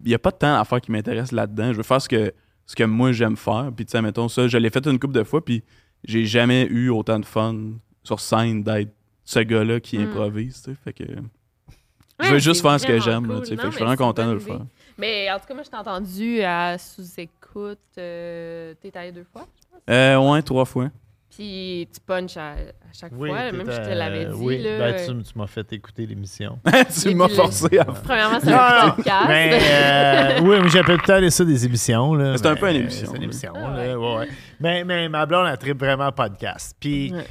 [0.05, 1.73] n'y a pas de temps à faire qui m'intéresse là-dedans.
[1.73, 2.33] Je veux faire ce que,
[2.67, 3.71] ce que moi, j'aime faire.
[3.75, 5.63] Puis, tu sais, mettons ça, je l'ai fait une couple de fois, puis
[6.05, 7.55] j'ai jamais eu autant de fun
[8.05, 8.93] sur scène d'être
[9.25, 10.03] ce gars-là qui Mm.
[10.11, 10.77] improvise, tu sais.
[10.85, 11.05] Fait que...
[12.21, 13.57] Je veux juste faire ce que j'aime, là, tu sais.
[13.57, 14.61] Non, Fait que je suis vraiment content de le faire.
[14.97, 17.79] Mais en tout cas, moi, je t'ai entendu à sous-écoute.
[17.99, 19.49] Euh, T'es allé deux fois?
[19.91, 20.91] Euh, ouais, trois fois.
[21.37, 23.51] Puis tu punches à, à chaque Oui, fois.
[23.51, 24.33] Même je te l'avais dit.
[24.37, 26.59] Oui, là, ben, tu, tu m'as fait écouter l'émission.
[27.03, 29.25] tu m'as forcé à Premièrement, c'est un podcast.
[29.29, 32.15] Mais euh, oui, mais j'appelle temps ça des émissions.
[32.15, 33.53] là, C'est un peu une émission, C'est une émission.
[33.57, 34.29] Ah là, ouais, ouais.
[34.61, 36.77] Mais, mais ma blonde, elle tripe vraiment podcast.
[36.79, 37.25] Puis Ouais.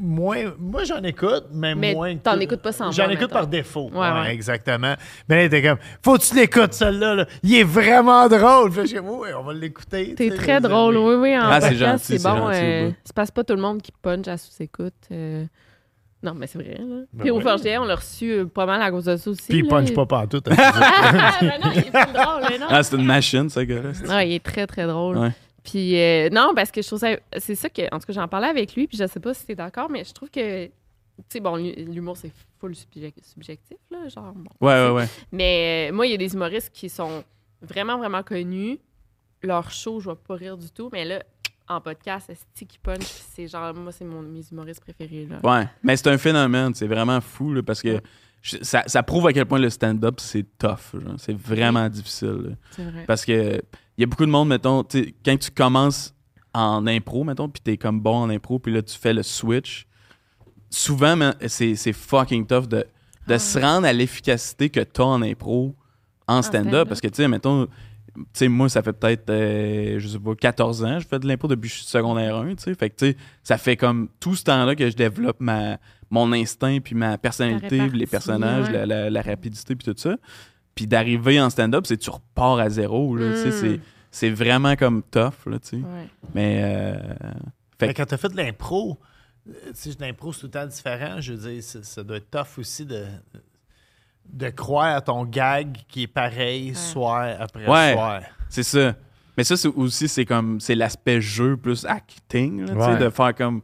[0.00, 2.14] moi, moi j'en écoute, mais, Mais moins.
[2.16, 3.90] que t'en écoutes pas sans J'en écoute par défaut.
[3.92, 4.32] Ouais, Ouais, ouais.
[4.34, 4.94] exactement.
[5.28, 7.14] Mais elle était comme, faut que tu l'écoutes, celle-là.
[7.14, 7.26] là.
[7.44, 8.72] Il est vraiment drôle.
[8.72, 10.14] Je oui, on va l'écouter.
[10.16, 11.38] T'es très drôle, oui, oui.
[11.38, 12.48] En Ah, c'est podcast, gentil, c'est c'est bon.
[12.52, 14.94] euh, c'est pas tout le monde qui punch à sous-écoute.
[15.12, 15.44] euh.
[16.22, 16.76] Non, mais c'est vrai.
[16.78, 17.04] Là.
[17.12, 17.42] Ben Puis au oui.
[17.42, 19.46] Forger, on l'a reçu euh, pas mal à cause de ça aussi.
[19.48, 20.40] Puis il punch pas partout.
[20.48, 20.54] hein.
[20.58, 22.66] Ah, ben non, il est plus drôle, mais non.
[22.70, 23.90] Ah, c'est une machine, ce gars-là.
[24.08, 25.18] Ah, il est très, très drôle.
[25.18, 25.30] Ouais.
[25.62, 27.10] Puis, euh, non, parce que je trouve ça.
[27.38, 27.82] C'est ça que.
[27.94, 30.04] En tout cas, j'en parlais avec lui, puis je sais pas si t'es d'accord, mais
[30.04, 30.66] je trouve que.
[30.66, 30.72] Tu
[31.28, 34.08] sais, bon, l'humour, c'est full subjec- subjectif, là.
[34.08, 34.50] Genre, bon.
[34.66, 35.08] Ouais, ouais, ouais.
[35.32, 37.22] Mais euh, moi, il y a des humoristes qui sont
[37.62, 38.78] vraiment, vraiment connus.
[39.42, 41.22] Leur show, je vais pas rire du tout, mais là,
[41.68, 43.02] en podcast, c'est Sticky Punch,
[43.34, 45.38] c'est genre, moi, c'est mon, mes humoristes préférés, là?
[45.42, 45.68] Ouais.
[45.82, 46.74] Mais c'est un phénomène.
[46.74, 48.00] C'est vraiment fou, là, parce que
[48.42, 50.92] je- ça, ça prouve à quel point le stand-up, c'est tough.
[50.94, 51.14] genre.
[51.18, 52.56] C'est vraiment difficile.
[52.70, 53.04] C'est vrai.
[53.06, 53.60] Parce que
[53.98, 54.84] il y a beaucoup de monde, mettons,
[55.24, 56.14] quand tu commences
[56.54, 59.86] en impro, mettons, puis t'es comme bon en impro, puis là, tu fais le switch,
[60.70, 62.84] souvent, c'est c'est fucking tough de,
[63.26, 63.38] de Ah.
[63.38, 65.74] se rendre à l'efficacité que t'as en impro
[66.28, 66.64] en stand-up.
[66.70, 66.88] stand-up.
[66.88, 67.68] parce que, tu sais, mettons,
[68.16, 71.26] tu sais, moi, ça fait peut-être, euh, je sais pas, 14 ans, je fais de
[71.28, 72.74] l'impro depuis que je suis secondaire 1, tu sais.
[72.74, 75.78] Fait que, tu sais, ça fait comme tout ce temps-là que je développe ma,
[76.10, 78.72] mon instinct, puis ma personnalité, puis les personnages, ouais.
[78.72, 80.16] la, la- la rapidité, puis tout ça.
[80.74, 83.52] Puis d'arriver en stand-up, c'est tu repars à zéro, là, tu sais, Mm.
[83.74, 85.76] c'est- c'est vraiment comme tough, là, tu sais.
[85.76, 86.08] Ouais.
[86.34, 86.96] Mais, euh,
[87.78, 88.98] Fait Mais quand tu as fait de l'impro,
[89.48, 91.20] euh, tu sais, de l'impro, c'est tout le temps différent.
[91.20, 93.04] Je veux dire, ça, ça doit être tough aussi de,
[94.32, 97.92] de croire à ton gag qui est pareil soir après Ouais.
[97.94, 98.20] soir.
[98.48, 98.94] c'est ça.
[99.36, 102.98] Mais ça, c'est aussi, c'est comme, c'est l'aspect jeu plus acting, là, tu sais, Ouais.
[102.98, 103.62] de faire comme.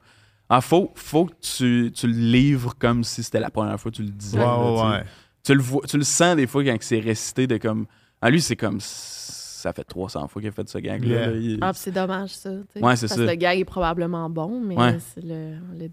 [0.49, 3.97] Ah, faut, faut que tu, tu le livres comme si c'était la première fois que
[3.97, 4.39] tu le disais.
[4.39, 5.05] Ouais, là, ouais,
[5.43, 7.87] tu le vois, tu le sens des fois quand c'est récité de comme.
[8.21, 8.79] Ah, lui, c'est comme.
[8.81, 11.09] Ça fait 300 fois qu'il a fait ce gag-là.
[11.09, 11.27] Yeah.
[11.29, 11.33] là.
[11.37, 12.51] Il- Ah, c'est dommage, ça.
[12.51, 13.17] Ouais, c'est Parce ça.
[13.17, 14.99] que le gag est probablement bon, mais Ouais.
[15.15, 15.89] c'est le, le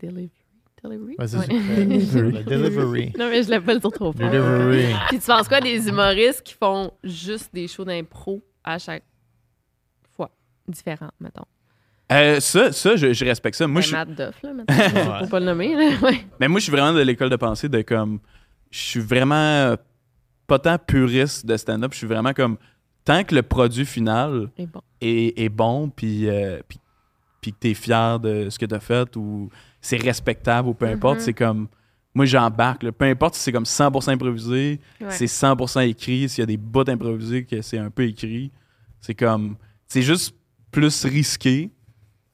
[0.84, 1.15] delivery?
[1.18, 2.15] Delivery?
[2.15, 2.32] Ouais.
[2.32, 3.13] Le delivery.
[3.18, 4.30] non, mais je l'ai pas le dire trop fort.
[4.30, 4.94] Delivery.
[5.10, 9.04] Puis tu penses quoi des humoristes qui font juste des shows d'impro à chaque
[10.15, 10.30] fois?
[10.68, 11.46] Différents, mettons?
[12.12, 13.68] Euh, ça, ça je, je respecte ça.
[13.68, 14.74] Moi, Ben, je, Matt Duff, là, mettons.
[15.20, 15.96] Faut pas le nommer, là.
[16.02, 16.26] Ouais.
[16.39, 18.20] mais moi, je suis vraiment de l'école de pensée de comme.
[18.72, 19.76] Je suis vraiment euh,
[20.48, 21.92] pas tant puriste de stand-up.
[21.94, 22.58] Je suis vraiment comme.
[23.06, 24.82] Tant que le produit final bon.
[25.02, 26.80] est, est bon, puis, euh, puis,
[27.42, 29.50] puis que t'es fier de ce que t'as fait, ou
[29.82, 31.24] c'est respectable, ou peu importe, Mhm.
[31.26, 31.68] c'est comme.
[32.15, 32.84] Moi, j'embarque.
[32.84, 32.92] là.
[32.92, 35.12] Peu importe si c'est comme 100% improvisé, Ouais.
[35.12, 38.52] c'est 100% écrit, s'il y a des bouts improvisés que c'est un peu écrit,
[39.00, 39.56] c'est comme.
[39.88, 40.36] C'est juste
[40.72, 41.70] plus risqué,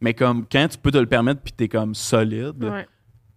[0.01, 2.87] mais comme quand tu peux te le permettre, puis t'es comme solide, Ouais.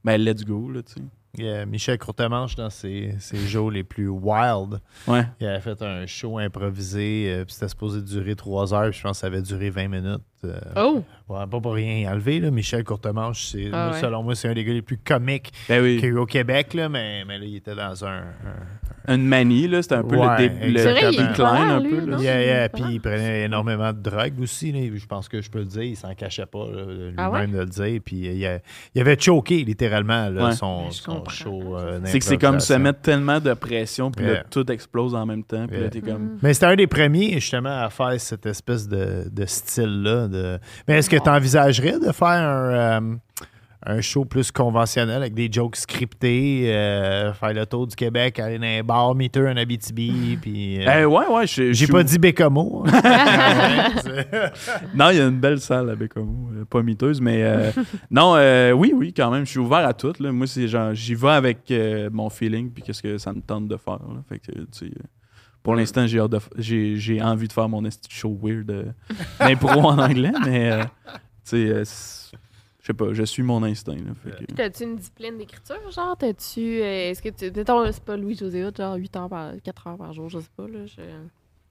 [0.04, 1.00] ben let's go, là, tu sais.
[1.36, 5.24] Il y a Michel Courtemanche, dans ses, ses jours les plus wild, Ouais.
[5.40, 9.02] il avait fait un show improvisé, euh, puis c'était supposé durer trois heures, puis je
[9.02, 10.22] pense que ça avait duré 20 minutes.
[10.44, 11.02] Euh, Oh!
[11.28, 12.50] ouais, pas pour rien enlever, là.
[12.50, 14.00] Michel Courtemanche, c'est, Ah ouais.
[14.00, 15.96] selon moi, c'est un des gars les plus comiques Ben oui.
[15.96, 18.18] qu'il y a eu au Québec, là, mais, mais là, il était dans un.
[18.18, 21.52] un- Une manie, là, c'était un peu Ouais, le, le vrai, il est decline, populaire,
[21.54, 21.96] un lui, peu.
[22.00, 22.16] là.
[22.16, 22.18] non?
[22.22, 24.70] Yeah, yeah, puis il prenait énormément de drogue aussi.
[24.70, 24.80] là.
[24.94, 27.46] Je pense que je peux le dire, il s'en cachait pas lui-même Ah ouais?
[27.46, 28.00] de le dire.
[28.04, 28.58] Puis euh, il, a-
[28.94, 30.52] il avait choqué littéralement là, Ouais.
[30.52, 31.76] son, show.
[31.78, 34.44] euh, C'est que c'est comme se mettre tellement de pression, puis là, Yeah.
[34.50, 35.90] tout explose en même temps, puis là, Yeah.
[35.90, 36.22] t'es comme.
[36.24, 36.38] Mm.
[36.42, 40.27] Mais c'était un des premiers justement à faire cette espèce de, de style-là.
[40.28, 40.58] De...
[40.86, 43.00] Mais est-ce que tu envisagerais de faire un, euh,
[43.86, 48.58] un show plus conventionnel avec des jokes scriptés, euh, faire le tour du Québec, aller
[48.58, 50.84] dans un bar, meter un Abitibi, puis.
[50.86, 52.84] euh, Eh, ouais, ouais, J'ai pas dit Bécamo.
[54.94, 57.70] Non, il y a une belle salle à Bécomo, euh, pas miteuse, mais euh,
[58.10, 60.12] non, euh, oui, oui, quand même, je suis ouvert à tout.
[60.20, 60.32] Là.
[60.32, 63.68] Moi, c'est genre, j'y vais avec euh, mon feeling, puis qu'est-ce que ça me tente
[63.68, 63.94] de faire.
[63.94, 64.22] là.
[64.28, 64.90] Fait que, tu sais,
[65.62, 68.84] pour l'instant, j'ai hâte de f- j'ai j'ai envie de faire mon show weird euh,
[69.40, 73.94] d'impro en anglais, mais euh, tu sais, euh, je sais pas, je suis mon instinct.
[73.96, 76.16] Là, fait que- Puis T'as-tu une discipline d'écriture, genre?
[76.16, 76.60] T'as-tu.
[76.80, 77.50] euh, Est-ce que tu.
[77.54, 79.52] Mettons, c'est pas Louis-José genre 8 heures par.
[79.62, 80.86] 4 heures par jour, je sais pas, là.
[80.86, 81.02] Je...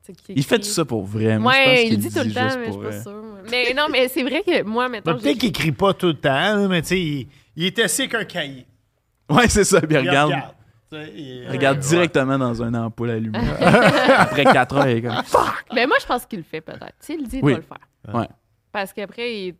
[0.03, 1.39] c'est qui Il fait tout ça pour vrai.
[1.39, 3.23] moi, je pense Ouais, qu'il il dit tout le temps, mais je suis pas sûre.
[3.49, 5.11] Mais non, mais c'est vrai que moi, mettons.
[5.13, 8.07] Ben, Peut-être qu'il écrit pas tout le temps, mais tu sais, il, il est assis
[8.07, 8.65] qu'un cahier.
[9.29, 9.79] Ouais, c'est ça.
[9.89, 10.53] Il regarde, regarde.
[10.91, 11.83] Il- regarde Ouais.
[11.89, 13.39] directement dans un ampoule allumée.
[14.17, 15.65] Après 4 heures, il est comme Fuck!
[15.73, 16.93] Mais moi, je pense qu'il le fait peut-être.
[16.99, 17.53] S'il le dit, il Oui.
[17.53, 18.15] doit le faire.
[18.21, 18.27] Ouais.
[18.71, 19.53] Parce qu'après, il y a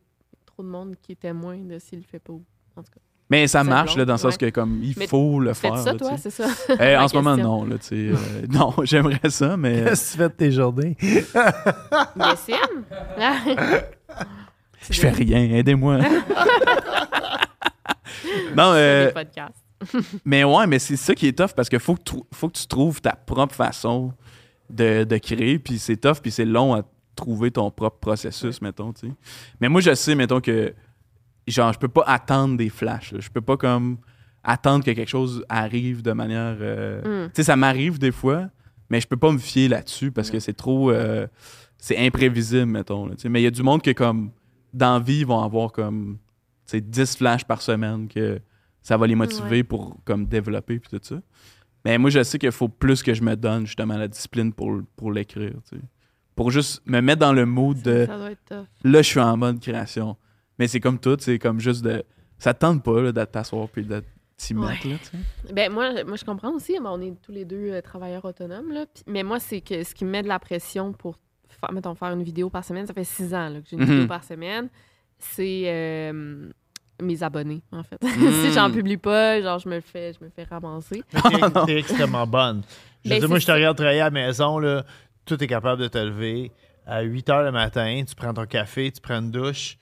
[0.46, 2.44] trop de monde qui est témoin de s'il le fait pas ou.
[2.78, 3.00] En tout cas.
[3.30, 4.52] Mais ça marche, long, là, dans le sens ouais.
[4.52, 5.78] que comme il Mais faut le faire.
[5.78, 6.46] ça, là, toi, c'est ça?
[6.80, 7.96] Eh, en ce moment, non, là, tu sais.
[7.96, 8.16] euh,
[8.50, 9.82] non, j'aimerais ça, mais.
[9.82, 10.96] euh, Qu'est-ce que tu fais de tes journées?
[14.90, 15.98] Je fais rien, aidez-moi.
[18.56, 19.64] non, euh, Des podcasts.
[20.26, 22.58] Mais ouais, mais c'est ça qui est tough parce que faut que, tu- faut que
[22.58, 24.14] tu trouves ta propre façon
[24.70, 26.82] de, de créer, puis c'est tough, puis c'est long à
[27.16, 29.14] trouver ton propre processus, mettons, tu sais.
[29.62, 30.74] Mais moi, je sais, mettons que,
[31.48, 33.20] genre, je peux pas attendre des flashs, là.
[33.20, 33.98] je peux pas comme
[34.44, 36.58] attendre que quelque chose arrive de manière...
[36.60, 37.30] euh, Mm.
[37.30, 38.50] Tu sais, ça m'arrive des fois,
[38.90, 40.92] mais je peux pas me fier là-dessus parce que c'est trop...
[40.92, 41.28] euh,
[41.78, 43.14] c'est imprévisible, mettons, là.
[43.26, 44.32] Mais il y a du monde que, comme,
[44.74, 46.18] dans vie, ils vont avoir comme,
[46.66, 48.40] tu sais, 10 flashs par semaine que
[48.88, 49.64] ça va les motiver Ouais.
[49.64, 51.20] pour comme développer puis tout ça.
[51.84, 54.80] Mais moi, je sais qu'il faut plus que je me donne justement la discipline pour,
[54.96, 55.82] pour l'écrire, tu sais.
[56.36, 58.66] Pour juste me mettre dans le mood de Ça doit être tough.
[58.86, 60.16] là, je suis en mode création.
[60.58, 62.04] Mais c'est comme tout, c'est comme juste de.
[62.38, 64.02] Ça te tente pas de t'asseoir puis de
[64.38, 64.68] t'y Ouais.
[64.70, 65.54] mettre, là, tu sais.
[65.54, 66.74] Ben, moi, moi, je comprends aussi.
[66.82, 68.72] mais on est tous les deux euh, travailleurs autonomes.
[68.72, 71.18] Là, mais moi, c'est que ce qui me met de la pression pour
[71.50, 73.84] faire, mettons, faire une vidéo par semaine, ça fait six ans là, que j'ai une
[73.84, 73.90] Mhm.
[73.92, 74.70] vidéo par semaine,
[75.20, 76.50] c'est euh,
[77.02, 77.98] mes abonnés, en fait.
[78.18, 78.32] Mm.
[78.46, 81.04] si j'en publie pas, genre, je me fais, je me fais ramasser.
[81.66, 82.64] T'es- extrêmement bonne.
[83.06, 84.84] Je veux Ben, dire, moi, je te regarde travailler à la maison, là,
[85.26, 86.52] tout est capable de te lever.
[86.86, 89.78] À 8 h le matin, tu prends ton café, tu prends une douche.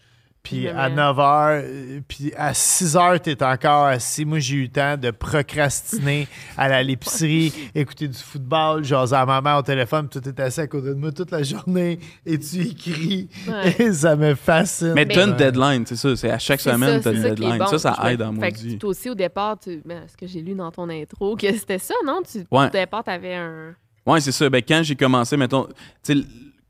[0.46, 4.24] Puis Je à mets- 9 h, puis à 6 h, tu es encore assis.
[4.24, 6.28] Moi, j'ai eu le temps de procrastiner,
[6.58, 10.62] aller à l'épicerie, écouter du football, jaser à maman au téléphone, puis tout est assis
[10.62, 13.28] à côté de moi toute la journée et tu écris.
[13.48, 13.76] Ouais.
[13.80, 14.94] Et ça me fascine.
[14.94, 16.16] Mais t'as une deadline, c'est ça.
[16.16, 17.58] C'est à chaque semaine, t'as une ça deadline.
[17.58, 17.66] bon.
[17.68, 18.78] Ça, ça aide en maudit.
[18.78, 19.82] toi aussi, au départ, tu...
[19.86, 22.22] ben, ce que j'ai lu dans ton intro, que c'était ça, non?
[22.30, 22.40] Tu...
[22.52, 22.68] Ouais.
[22.68, 23.74] Au départ, t'avais un...
[24.06, 24.48] Ouais, c'est ça.
[24.50, 26.26] Ben, quand j'ai commencé, mettons, tu sais, l-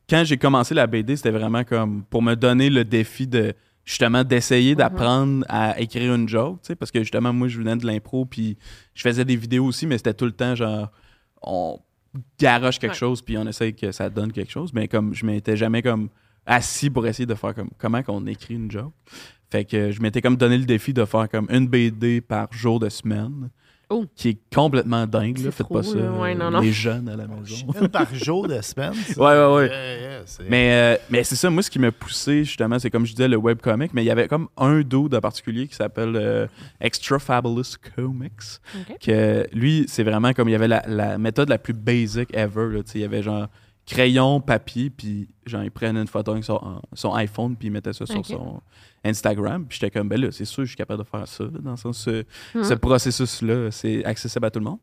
[0.10, 4.24] quand j'ai commencé la BD, c'était vraiment comme pour me donner le défi de justement
[4.24, 4.78] d'essayer Mhm.
[4.78, 8.26] d'apprendre à écrire une joke, tu sais, parce que justement, moi, je venais de l'impro,
[8.26, 8.58] puis
[8.96, 10.92] je faisais des vidéos aussi, mais c'était tout le temps genre,
[11.42, 11.80] on
[12.40, 12.98] garoche quelque Ouais.
[12.98, 16.10] chose, puis on essaye que ça donne quelque chose, mais comme je m'étais jamais comme
[16.46, 18.94] assis pour essayer de faire comme comment qu'on écrit une joke.
[19.52, 22.80] Fait que je m'étais comme donné le défi de faire comme une BD par jour
[22.80, 23.50] de semaine.
[23.90, 24.06] Oh.
[24.16, 25.52] Qui est complètement dingue, là.
[25.52, 25.96] Faites trop, pas ça.
[25.96, 26.60] Ouais, non, euh, non.
[26.60, 27.68] Les jeunes à la maison.
[27.80, 28.94] Une par jour de semaine.
[28.94, 29.22] ça?
[29.22, 29.68] Ouais, ouais, ouais.
[29.68, 32.90] Yeah, yeah, c'est- Mais, euh, mais c'est ça, moi, ce qui m'a poussé, justement, c'est
[32.90, 35.76] comme je disais, le webcomic, mais il y avait comme un dude en particulier qui
[35.76, 36.48] s'appelle euh,
[36.82, 38.32] Extra Fabulous Comics.
[39.02, 42.70] Que lui, c'est vraiment comme il y avait la, la méthode la plus basic ever.
[42.74, 43.48] Là, il y avait genre
[43.86, 47.94] crayon, papier, puis genre, il prenait une photo avec son, son iPhone, puis il mettait
[47.94, 48.62] ça sur son
[49.04, 49.66] Instagram.
[49.68, 51.44] Puis j'étais comme, ben là, c'est sûr, je suis capable de faire ça.
[51.46, 54.80] dans le sens, ce, ce processus-là, c'est accessible à tout le monde.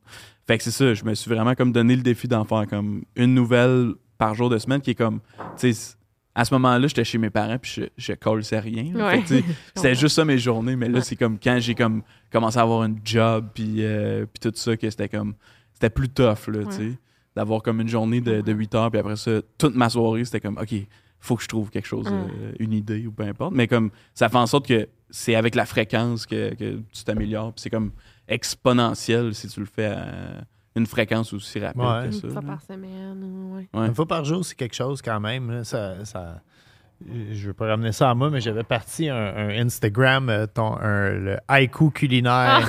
[0.46, 3.02] Fait que c'est ça, je me suis vraiment comme donné le défi d'en faire comme
[3.16, 5.20] une nouvelle par jour de semaine qui est comme,
[5.58, 5.96] tu sais,
[6.34, 8.94] à ce moment-là, j'étais chez mes parents puis je, je rien.
[8.94, 9.22] Ouais.
[9.74, 11.00] C'était juste ça mes journées, mais là, Ouais.
[11.04, 14.76] c'est comme quand j'ai comme commencé à avoir un job puis, euh, puis tout ça,
[14.76, 15.34] que c'était comme,
[15.74, 16.92] c'était plus tough, là, tu sais,
[17.36, 20.40] d'avoir comme une journée de, de 8 heures puis après ça, toute ma soirée, c'était
[20.40, 20.74] comme, OK,
[21.20, 22.14] faut que je trouve quelque chose, Mm.
[22.14, 23.52] euh, une idée ou peu importe.
[23.54, 27.52] Mais comme, ça fait en sorte que c'est avec la fréquence que, que tu t'améliores
[27.52, 27.92] puis c'est comme
[28.46, 32.00] exponentiel si tu le fais à une fréquence aussi rapide Ouais.
[32.00, 32.28] que Une ça.
[32.28, 32.46] fois là.
[32.48, 33.68] par semaine, ouais.
[33.74, 33.86] Ouais.
[33.88, 35.50] Une fois par jour, c'est quelque chose quand même.
[35.50, 35.64] là.
[35.64, 36.40] Ça, ça-
[37.32, 40.76] je veux pas ramener ça à moi, mais j'avais parti un, un Instagram, euh, ton,
[40.80, 42.68] un- le haïku culinaire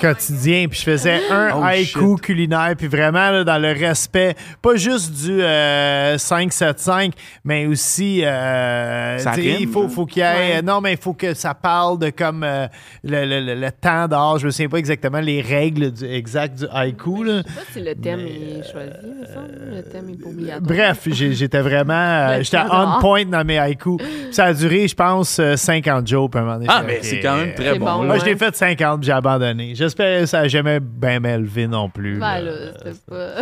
[0.00, 0.66] quotidien.
[0.68, 2.74] Puis je faisais un Oh, haïku culinaire.
[2.76, 7.12] Puis vraiment, là, dans le respect, pas juste du euh, 5-7-5,
[7.44, 10.56] mais aussi, euh, Ça il faut, faut qu'il y ait.
[10.56, 10.62] Ouais.
[10.62, 12.66] Non, mais il faut que ça parle de comme euh,
[13.02, 14.38] le, le- le- le temps d'or.
[14.38, 17.24] Je me souviens pas exactement les règles du, exactes du haïku.
[17.24, 17.42] Là.
[17.46, 19.74] Je sais pas si le thème Mais, est choisi, me semble.
[19.76, 20.60] Le thème est.
[20.60, 22.42] Bref, j'étais vraiment.
[22.42, 23.98] j'étais on point dans mes haïkus.
[24.30, 26.30] Ça a duré, je pense, euh, 50 jours.
[26.30, 28.04] Puis à un moment donné, Ah, mais c'est quand même euh, très bon.
[28.04, 29.74] Moi, je l'ai fait 50 puis j'ai abandonné.
[29.74, 32.18] J'espère que ça n'a jamais bien m'élevé non plus.
[32.18, 32.52] Ben là.
[32.78, 33.34] c'était pas.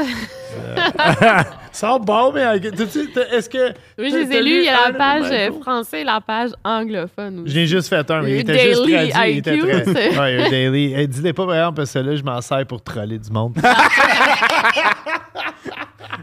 [1.73, 2.59] Ça sent bon, mais euh,
[3.33, 3.73] est-ce que.
[3.99, 4.59] Oui, je les ai lus.
[4.59, 7.51] Il y a la page euh, français et la page anglophone aussi.
[7.55, 9.33] Je l'ai juste fait un, mais il était juste Daily traduit.
[9.33, 10.19] Il était très...
[10.19, 10.93] Ouais, un daily.
[10.95, 13.57] Eh, Dis-les pas, par exemple, parce que là, je m'en sers pour troller du monde.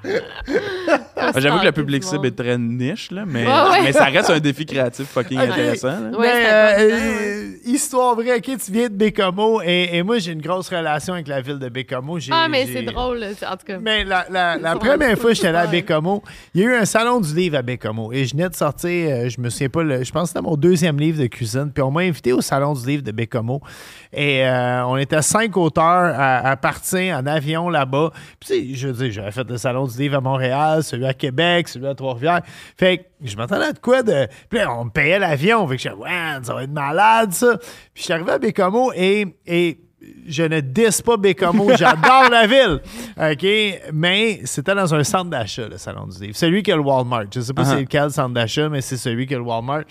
[1.38, 3.82] J'avoue que le public cible est très niche, là, mais, Ouais, ouais.
[3.84, 5.88] mais ça reste un défi créatif fucking intéressant.
[5.90, 6.18] là.
[6.18, 10.20] Ouais, Mais, c'est euh, euh, histoire vraie, ok, tu viens de Bécomo et, et moi
[10.20, 12.18] j'ai une grosse relation avec la ville de Bécomo.
[12.32, 13.78] Ah, mais c'est drôle, en tout cas.
[13.80, 16.86] Mais la, la- première fois que j'étais allé à Bécomo, il y a eu un
[16.86, 18.12] salon du livre à Bécomo.
[18.14, 20.42] Et je venais de sortir, euh, je me souviens pas, le- je pense que c'était
[20.42, 21.72] mon deuxième livre de cuisine.
[21.74, 23.62] Puis on m'a invité au salon du livre de Bécomo.
[24.12, 28.12] Et euh, on était cinq auteurs à, partir en avion là-bas.
[28.40, 31.68] Puis je veux dire, j'avais fait le salon du livre à Montréal, celui à Québec,
[31.68, 32.42] celui à Trois-Rivières.
[32.78, 34.28] Fait que je m'attendais à de quoi de.
[34.50, 35.68] Puis on me payait l'avion.
[35.68, 36.10] Fait que je ouais,
[36.42, 37.58] ça va être malade, ça.
[37.58, 39.26] Puis je suis arrivé à Bécomo et.
[39.46, 39.80] et
[40.28, 42.80] je ne dis pas Bécomo, j'adore la ville.
[43.18, 43.92] OK?
[43.94, 46.36] Mais c'était dans un centre d'achat, le Salon du Livre.
[46.38, 47.26] Celui qui a le Walmart.
[47.34, 47.70] Je ne sais pas Uh-huh.
[47.70, 49.84] c'est lequel centre d'achat, mais c'est celui qui a le Walmart.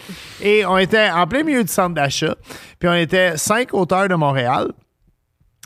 [0.42, 2.34] Et on était en plein milieu du centre d'achat.
[2.78, 4.68] Puis on était cinq auteurs de Montréal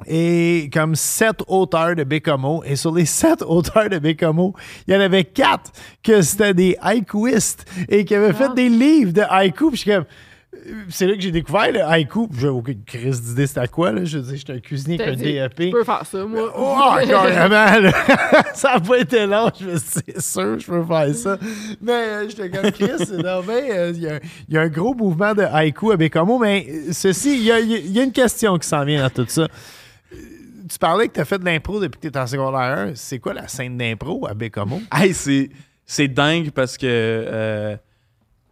[0.06, 2.62] et comme sept auteurs de Bécomo.
[2.64, 4.54] Et sur les sept auteurs de Bécomo,
[4.88, 5.70] il y en avait quatre
[6.02, 8.54] que c'était des haïkuistes et qui avaient fait Ah.
[8.54, 9.68] des livres de haïku.
[9.68, 10.04] Puis je suis comme...
[10.90, 12.28] C'est là que j'ai découvert le haïku.
[12.38, 13.90] J'ai aucune crise d'idée c'était à quoi.
[13.90, 14.04] Là.
[14.04, 15.60] Je veux dire, j'étais un cuisinier avec un dit, DEP.
[15.60, 16.52] Je peux faire ça, moi.
[16.56, 17.80] Oh, carrément!
[17.80, 17.92] là.
[18.54, 19.50] ça n'a pas été long.
[19.58, 21.38] Je me suis dit, c'est sûr, je peux faire ça.
[21.80, 23.64] Mais euh, j'étais comme Chris, c'est normal.
[23.70, 26.38] euh, Il y, a- il y a un gros mouvement de haïku à Bécomo.
[26.38, 29.10] Mais euh, ceci, il y a, il y a une question qui s'en vient dans
[29.10, 29.42] tout ça.
[29.42, 30.16] Euh,
[30.70, 32.92] Tu parlais que tu as fait de l'impro depuis que tu étais en secondaire 1.
[32.94, 34.80] C'est quoi la scène d'impro à Bécomo?
[34.94, 35.50] Hey, c'est,
[35.84, 37.76] c'est dingue parce que, euh,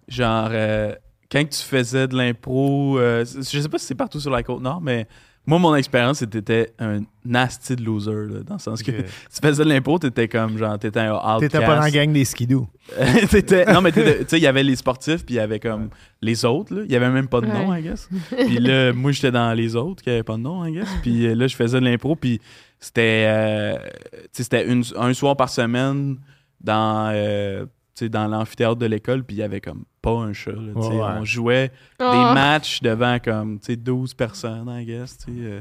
[0.09, 0.93] genre, euh,
[1.31, 4.63] quand tu faisais de l'impro, euh, je sais pas si c'est partout sur la côte
[4.63, 5.07] nord, mais
[5.47, 9.05] moi, mon expérience, c'était t'étais un nasty de loser, là, dans le sens que tu
[9.43, 11.41] faisais de l'impro, t'étais comme, genre, t'étais un outcast.
[11.41, 12.69] T'étais pas dans la gang des skidoo.
[13.31, 15.89] T'étais- non, mais tu sais, il y avait les sportifs, puis il y avait comme
[16.21, 16.83] les autres, là.
[16.85, 17.81] Il y avait même pas de nom, Ouais.
[17.81, 18.09] I guess.
[18.37, 20.89] Puis là, moi, j'étais dans les autres qui avaient pas de nom, I guess.
[21.03, 22.41] Puis euh, là, je faisais de l'impro, puis
[22.79, 23.77] c'était, euh,
[24.25, 24.67] tu sais, c'était
[24.97, 26.19] un soir par semaine
[26.61, 27.65] dans, euh,
[28.03, 30.73] dans l'amphithéâtre de l'école, puis il y avait comme pas un chat, là.
[30.75, 31.01] Ouais.
[31.21, 32.11] On jouait Ah.
[32.13, 35.61] des matchs devant comme, tu sais, 12 personnes, I guess, euh.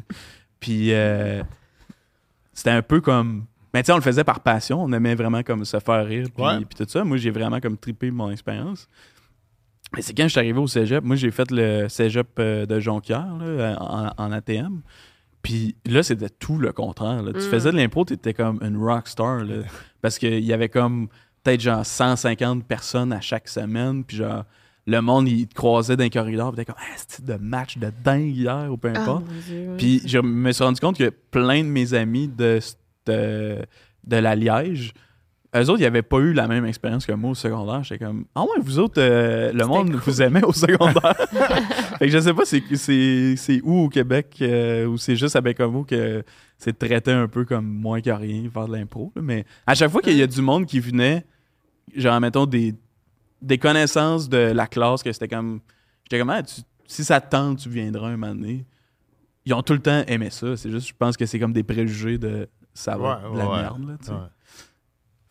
[0.59, 1.43] Puis euh,
[2.53, 3.45] c'était un peu comme...
[3.73, 4.81] Mais tu sais, on le faisait par passion.
[4.83, 6.57] On aimait vraiment comme se faire rire, puis, Ouais.
[6.65, 7.03] puis tout ça.
[7.03, 8.87] Moi, j'ai vraiment comme trippé mon expérience.
[9.95, 12.79] Mais c'est quand je suis arrivé au cégep, moi, j'ai fait le cégep euh, de
[12.79, 14.81] Jonquière, là, en, en ATM.
[15.41, 17.21] Puis là, c'était tout le contraire.
[17.23, 17.31] là.
[17.31, 17.49] Tu Mm.
[17.51, 19.43] faisais de l'impro, tu étais comme une rockstar.
[19.45, 19.63] là.
[20.01, 21.07] Parce qu'il y avait comme
[21.43, 24.03] peut-être genre 150 personnes à chaque semaine.
[24.03, 24.45] Puis genre,
[24.87, 26.51] le monde, il te croisait dans les corridors.
[26.51, 29.25] Puis t'es comme, ah, c'est de match de dingue hier, ou peu Ah, importe.
[29.25, 29.77] mon Dieu, oui.
[29.77, 32.59] Puis je me suis rendu compte que plein de mes amis de,
[33.05, 33.57] de,
[34.05, 34.93] de la Liège,
[35.55, 37.83] eux autres, ils n'avaient pas eu la même expérience que moi au secondaire.
[37.83, 39.99] J'étais comme, ah ouais, vous autres, euh, le monde cool.
[40.01, 41.15] vous aimait au secondaire.
[41.99, 45.35] fait que je sais pas c'est, c'est, c'est où au Québec euh, ou c'est juste
[45.35, 46.23] à Bécomo que
[46.57, 49.11] c'est traité un peu comme moins que rien, faire de l'impro.
[49.21, 51.25] Mais à chaque fois qu'il y a du monde qui venait,
[51.95, 52.75] genre, mettons, des,
[53.41, 55.61] des connaissances de la classe, que c'était comme,
[56.03, 58.65] j'étais comme, Ah, tu- si ça te tente, tu viendras un moment donné.
[59.45, 60.57] Ils ont tout le temps aimé ça.
[60.57, 63.49] C'est juste, je pense que c'est comme des préjugés de ça va être de la
[63.49, 63.87] Ouais, merde.
[63.89, 64.11] Là, tu sais.
[64.11, 64.17] Ouais.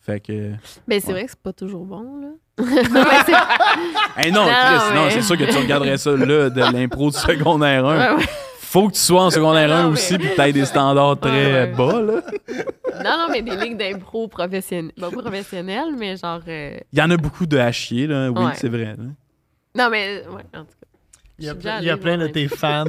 [0.09, 0.51] Fait que.
[0.87, 1.13] Ben, c'est Ouais.
[1.13, 2.27] vrai que c'est pas toujours bon, là.
[2.59, 6.49] Non, mais c'est- Hey non, Non, Chris, non, c'est sûr que tu regarderais ça là,
[6.49, 8.15] de l'impro du secondaire 1.
[8.15, 8.25] Ouais, ouais.
[8.59, 10.65] Faut que tu sois en secondaire 1 Non, mais- aussi, puis que tu aies des
[10.65, 11.67] standards très Ouais, ouais.
[11.77, 12.01] bas.
[12.01, 12.21] Là.
[13.03, 14.91] Non, non, mais des ligues d'impro professionnelles.
[14.99, 16.41] Pas professionnelles, mais genre.
[16.47, 18.29] euh, Il y en a beaucoup de à chier, là.
[18.29, 18.51] oui, Ouais.
[18.55, 18.95] c'est vrai.
[18.97, 19.03] là.
[19.75, 20.23] Non, mais.
[20.27, 20.78] Ouais, en tout cas.
[21.39, 22.83] Il y a, plein- il y a plein de tes fans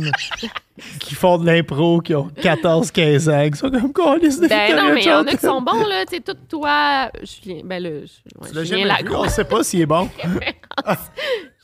[1.01, 4.93] qui font de l'impro, qui ont 14-15 ans, qui sont comme quoi, de Ben non,
[4.95, 6.05] mais il y en a qui sont bons, là.
[6.07, 7.11] Tu sais, tout toi.
[7.23, 7.61] Julien.
[7.65, 7.91] Ben là.
[7.91, 7.95] je-
[8.41, 10.09] ouais, Tu l'as Julien jamais vu, on sait pas s'il est bon.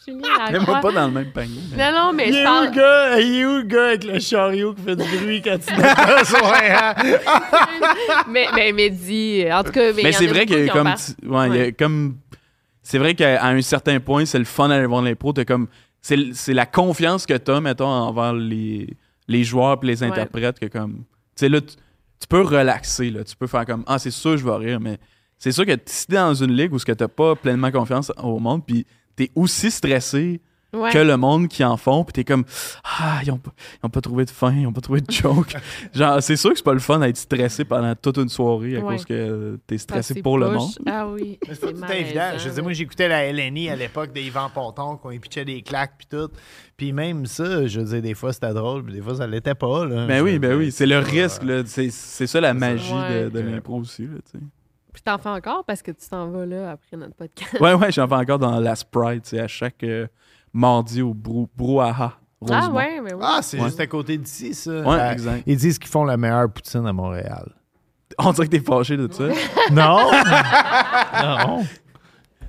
[0.06, 0.80] Julien Lacroix.
[0.80, 1.60] pas dans le même panier.
[1.76, 2.70] mais- Non, non, mais Il je est où le parle.
[2.76, 5.74] gars, il est où le gars avec le chariot qui fait du bruit quand tu
[5.80, 6.60] n'as besoin?
[6.70, 6.94] hein?
[8.28, 9.92] mais, mais Mehdi, en tout cas.
[9.92, 10.84] Mais, Mais c'est vrai beaucoup que qui ont comme.
[10.84, 12.16] par- tu- ouais, il y a comme.
[12.82, 15.32] C'est vrai qu'à à un certain point, c'est le fun d'aller voir l'impro.
[15.32, 15.66] T'as comme.
[16.32, 20.08] C'est la confiance que t'as, mettons, envers les, les joueurs et les Ouais.
[20.10, 20.98] interprètes que comme.
[20.98, 21.02] Tu
[21.36, 21.74] sais, là, tu,
[22.20, 23.24] tu peux relaxer, là.
[23.24, 23.82] Tu peux faire comme.
[23.86, 24.98] Ah, c'est sûr, je vais rire, mais
[25.38, 28.38] c'est sûr que si t'es dans une ligue où tu n'as pas pleinement confiance au
[28.38, 30.40] monde, puis t'es aussi stressé
[30.76, 30.90] Ouais.
[30.92, 32.44] que le monde qui en font, puis t'es comme
[32.84, 35.10] ah ils ont, pas, ils ont pas trouvé de fin, ils ont pas trouvé de
[35.10, 35.54] joke.
[35.94, 38.80] Genre c'est sûr que c'est pas le fun d'être stressé pendant toute une soirée à
[38.80, 38.96] Ouais.
[38.96, 40.70] cause que t'es stressé pour le monde.
[40.86, 41.38] Ah oui.
[41.48, 42.38] Mais c'est pas tout malaisant, évident.
[42.38, 45.44] Je veux dire, moi, j'écoutais la LNI à l'époque de Yvan Ponton, quand il pitchait
[45.44, 46.28] des claques puis tout.
[46.76, 49.54] Puis même ça, je veux dire, des fois, c'était drôle, puis des fois, ça l'était
[49.54, 49.86] pas.
[49.86, 50.06] Là.
[50.06, 53.24] Ben Je oui, ben oui, c'est le risque là, c'est c'est ça la magie Ouais.
[53.24, 54.44] de, de l'impro aussi là, tu sais.
[54.92, 57.60] Puis t'en fais encore parce que tu t'en vas là après notre podcast.
[57.60, 60.06] Ouais ouais, j'en fais encore dans la Sprite, tu sais, à chaque euh,
[60.56, 62.14] mardi au brou brouhaha.
[62.50, 63.20] Ah ouais, mais oui.
[63.22, 63.64] Ah, c'est Ouais.
[63.66, 64.70] juste à côté d'ici, ça.
[64.70, 65.42] Ouais, Euh, exact.
[65.46, 67.50] Ils disent qu'ils font la meilleure poutine à Montréal.
[68.18, 69.24] On dirait que t'es fâché de ça.
[69.72, 70.10] Non!
[71.22, 71.64] non!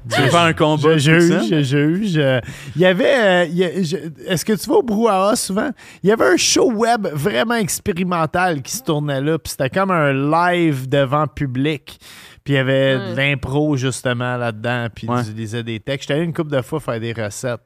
[0.09, 2.17] tu veux faire un combat Je juge, je juge.
[2.17, 2.39] Euh,
[2.75, 3.47] Il y avait.
[3.49, 3.83] euh,
[4.27, 5.71] Est-ce que tu vas au Brouhaha souvent?
[6.03, 9.91] Il y avait un show web vraiment expérimental qui se tournait là, puis c'était comme
[9.91, 11.97] un live devant public.
[12.43, 13.15] Puis il y avait de Ouais.
[13.31, 15.23] l'impro justement là-dedans, puis Ouais.
[15.25, 16.03] tu lisais des textes.
[16.07, 17.61] J'étais allé une couple de fois faire des recettes.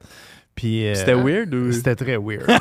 [0.62, 0.86] Puis.
[0.88, 1.72] euh, C'était weird ou.
[1.72, 2.46] C'était très weird.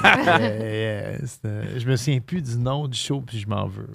[0.40, 3.88] Euh, c'était- je me souviens plus du nom du show, puis je m'en veux.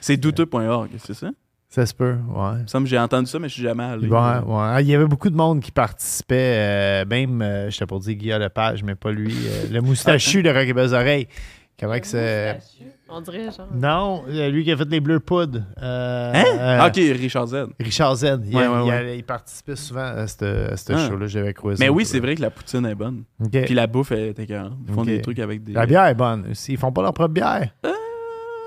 [0.00, 1.30] C'est douteux.org, c'est ça?
[1.68, 2.80] Ça se peut, ouais.
[2.80, 4.08] Me j'ai entendu ça, mais je suis jamais allé.
[4.08, 4.40] Ouais, ouais.
[4.48, 8.14] Ah, Il y avait beaucoup de monde qui participait, euh, même, euh, j'étais pour dire
[8.14, 11.28] Guillaume Lepage, mais pas lui, euh, le moustachu de Rock et Belles Oreilles.
[11.78, 12.58] Comment que c'est.
[13.08, 13.68] On dirait genre.
[13.72, 15.62] Non, euh, lui qui a fait les bleus poudres.
[15.80, 16.44] Euh, Hein?
[16.58, 17.66] euh, Ah, ok, Richard Z.
[17.78, 18.40] Richard Z.
[18.46, 19.18] Il, Ouais, a- ouais, il a- ouais.
[19.18, 20.44] il participait souvent à ce
[20.92, 21.08] Ah.
[21.08, 21.84] show-là, j'avais croisé.
[21.84, 23.22] Mais oui, c'est vrai que la poutine est bonne.
[23.52, 24.72] Puis la bouffe est écœurante.
[24.88, 25.72] Ils font des trucs avec des.
[25.72, 26.72] La bière est bonne aussi.
[26.72, 27.70] Ils font pas leur propre bière.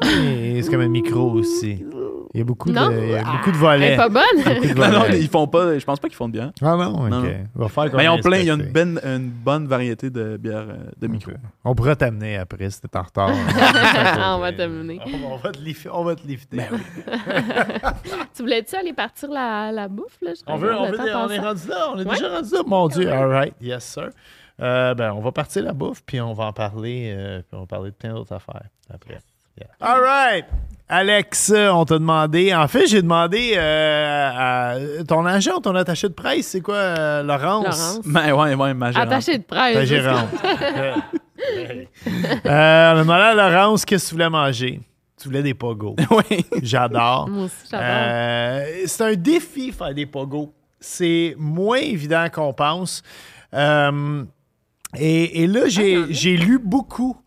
[0.01, 1.83] Oui, c'est comme un micro aussi.
[2.35, 2.89] Il y a beaucoup, Non?
[2.89, 3.93] de, il y a beaucoup de Elle volets.
[3.93, 4.23] est pas bonne.
[4.77, 5.79] Non, non, ils font pas.
[5.79, 6.51] Je pense pas qu'ils font de bière.
[6.61, 7.09] Ah non, ok.
[7.09, 7.23] Non.
[7.55, 8.37] On va faire Mais ils ont plein.
[8.37, 11.31] Il y a une, bonne- une bonne variété de bières euh, de micro.
[11.31, 11.37] Ok.
[11.65, 13.31] On pourra t'amener après si t'es en retard.
[14.35, 14.99] On va t'amener.
[15.27, 15.89] On va te lifter.
[15.91, 16.57] On va te lifter.
[16.57, 16.69] Ben
[18.35, 20.31] Tu voulais-tu aller partir la, la bouffe, là?
[20.35, 21.89] Je On, veut, on, veut- on est rendu là.
[21.93, 22.13] On est Ouais.
[22.15, 22.59] déjà rendu là.
[22.67, 23.11] Mon Dieu.
[23.11, 23.53] All right.
[23.59, 24.09] Yes, sir.
[24.61, 27.11] Euh, ben, on va partir la bouffe, puis on va en parler.
[27.15, 28.63] euh, puis on va parler de plein d'autres affaires
[28.93, 29.19] après.
[29.59, 29.67] Yeah.
[29.81, 30.45] All right.
[30.87, 32.53] Alex, on t'a demandé.
[32.53, 34.75] En fait, j'ai demandé euh, à
[35.07, 37.65] ton agent ton attaché de presse, c'est quoi, euh, Laurence?
[37.65, 37.99] Laurence.
[38.05, 39.07] Mais ouais, ouais, ma gérante.
[39.07, 39.75] Attaché de presse.
[39.75, 40.29] Ta gérante.
[41.53, 41.83] euh,
[42.45, 44.81] on a demandé à Laurence qu'est-ce que tu voulais manger.
[45.21, 45.95] Tu voulais des pogos.
[46.11, 46.45] oui.
[46.63, 47.27] J'adore.
[47.29, 47.87] Moi aussi, j'adore.
[47.87, 50.53] Euh, c'est un défi faire des pogos.
[50.79, 53.03] C'est moins évident qu'on pense.
[53.53, 54.23] Euh,
[54.97, 57.17] et, et là, j'ai, Ah, j'ai lu beaucoup.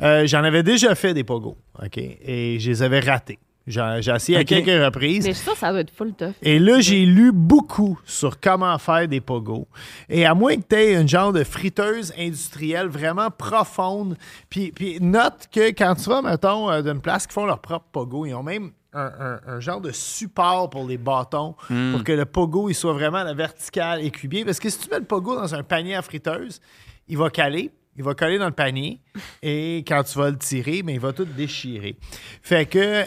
[0.00, 1.98] Euh, j'en avais déjà fait des pogos, OK?
[1.98, 3.38] Et je les avais ratés.
[3.66, 3.82] J'ai,
[4.14, 5.26] essayé à quelques reprises.
[5.26, 6.32] Mais ça, ça doit être full tough.
[6.40, 9.68] Et là, j'ai lu beaucoup sur comment faire des pogos.
[10.08, 14.16] Et à moins que tu aies une genre de friteuse industrielle vraiment profonde,
[14.48, 17.84] puis, puis note que quand tu vas, mettons, euh, d'une place qui font leur propre
[17.92, 21.54] pogo, ils ont même un, un- un genre de support pour les bâtons
[21.92, 24.46] pour que le pogo il soit vraiment à la verticale et cubier.
[24.46, 26.58] Parce que si tu mets le pogo dans un panier à friteuse,
[27.06, 27.70] il va caler.
[27.98, 29.00] Il va coller dans le panier
[29.42, 31.96] et quand tu vas le tirer, mais il va tout déchirer.
[32.42, 33.04] Fait que euh,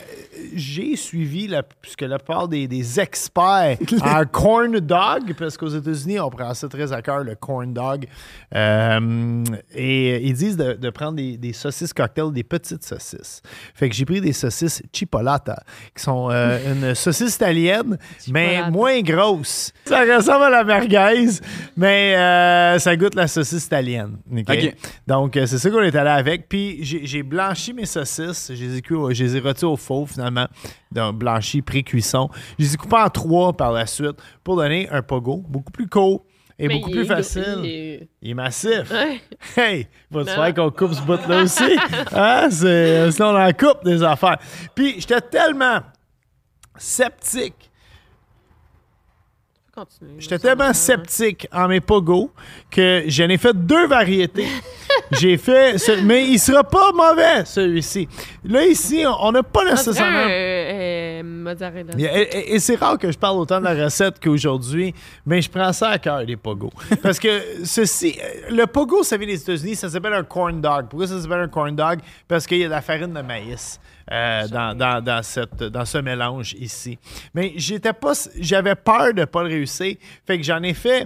[0.53, 6.19] j'ai suivi, la, puisque la plupart des, des experts en corn dog, parce qu'aux États-Unis,
[6.19, 8.05] on prend ça très à cœur, le corn dog,
[8.53, 13.41] euh, et ils disent de, de prendre des, des saucisses cocktail, des petites saucisses.
[13.73, 15.63] Fait que j'ai pris des saucisses chipolata,
[15.95, 17.97] qui sont euh, une saucisse italienne,
[18.29, 19.71] mais moins grosse.
[19.85, 21.29] Ça ressemble à la merguez,
[21.77, 24.17] mais euh, ça goûte la saucisse italienne.
[25.07, 26.47] Donc, euh, c'est ça qu'on est allé avec.
[26.49, 28.51] Puis, j'ai blanchi mes saucisses.
[28.53, 30.47] Je les ai, au- je les ai rôties au faux, finalement.
[30.91, 32.29] Donc, blanchi, pré-cuisson.
[32.59, 35.87] Je les ai coupées en trois par la suite pour donner un pogo beaucoup plus
[35.87, 36.25] court
[36.59, 37.55] et Mais beaucoup plus est- facile.
[37.63, 38.91] il est- Il est massif.
[38.91, 39.19] Ouais.
[39.57, 40.35] Hey, va-tu Non.
[40.35, 41.77] faire qu'on coupe ce bout-là aussi?
[42.13, 42.49] Hein?
[42.51, 44.37] Sinon, on en coupe des affaires.
[44.75, 45.79] Puis, j'étais tellement
[46.77, 47.70] sceptique
[50.17, 52.31] J'étais tellement sceptique en mes pogos
[52.69, 54.47] que j'en ai fait deux variétés.
[55.11, 58.07] J'ai fait, ce- mais il sera pas mauvais celui-ci.
[58.43, 60.25] Là ici, on- on n'a pas nécessairement.
[60.29, 61.93] euh, mozzarella.
[61.97, 64.93] Et, et- et c'est rare que je parle autant de la recette qu'aujourd'hui,
[65.25, 66.71] mais je prends ça à cœur, les pogos.
[67.03, 70.87] Parce que ceci, euh, le pogo, ça vient des États-Unis, ça s'appelle un corn dog.
[70.89, 71.99] Pourquoi ça s'appelle un corn dog?
[72.27, 73.79] Parce qu'il y a de la farine de maïs
[74.11, 76.97] euh, dans, dans- dans cette, dans ce mélange ici.
[77.33, 79.95] Mais j'étais pas, j'avais peur de pas le réussir.
[80.25, 81.05] Fait que j'en ai fait.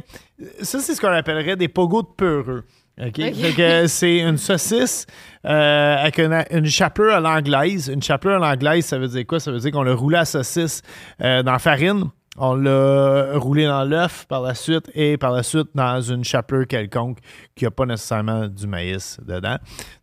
[0.62, 2.63] Ça, c'est ce qu'on appellerait des pogos de peureux.
[3.02, 3.14] OK?
[3.56, 5.06] Que c'est une saucisse
[5.46, 7.90] euh, avec une, une chapelure à l'anglaise.
[7.90, 9.40] Une chapelure à l'anglaise, ça veut dire quoi?
[9.40, 10.82] Ça veut dire qu'on a roulé la saucisse
[11.22, 12.06] euh, dans la farine.
[12.38, 16.68] On l'a roulé dans l'œuf par la suite et par la suite dans une chapelure
[16.68, 17.20] quelconque
[17.56, 19.56] qui n'a pas nécessairement du maïs dedans.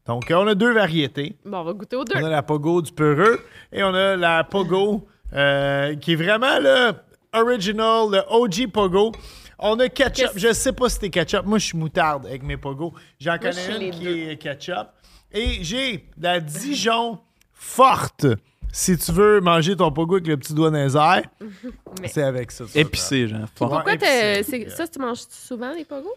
[0.06, 1.36] Donc, on a deux variétés.
[1.44, 2.14] Bon, on va goûter aux deux.
[2.16, 3.38] On a la pogo du peureux
[3.70, 6.92] et on a la pogo euh, qui est vraiment le
[7.34, 9.12] original, le OG pogo.
[9.62, 10.32] On a ketchup.
[10.36, 11.46] Je sais pas si c'est ketchup.
[11.46, 12.92] Moi, je suis moutarde avec mes pogos.
[13.20, 14.16] J'en connais les une qui deux.
[14.30, 14.88] est ketchup.
[15.32, 17.18] Et j'ai la Dijon
[17.52, 18.26] forte.
[18.72, 21.22] Si tu veux manger ton pogo avec le petit doigt dans les airs,
[22.00, 22.64] Mais- c'est avec ça.
[22.70, 23.40] tu Épicé, genre.
[23.54, 23.68] fort.
[23.70, 24.10] Pourquoi épicé.
[24.10, 26.08] t'as- c'est- ça, tu manges souvent des pogos?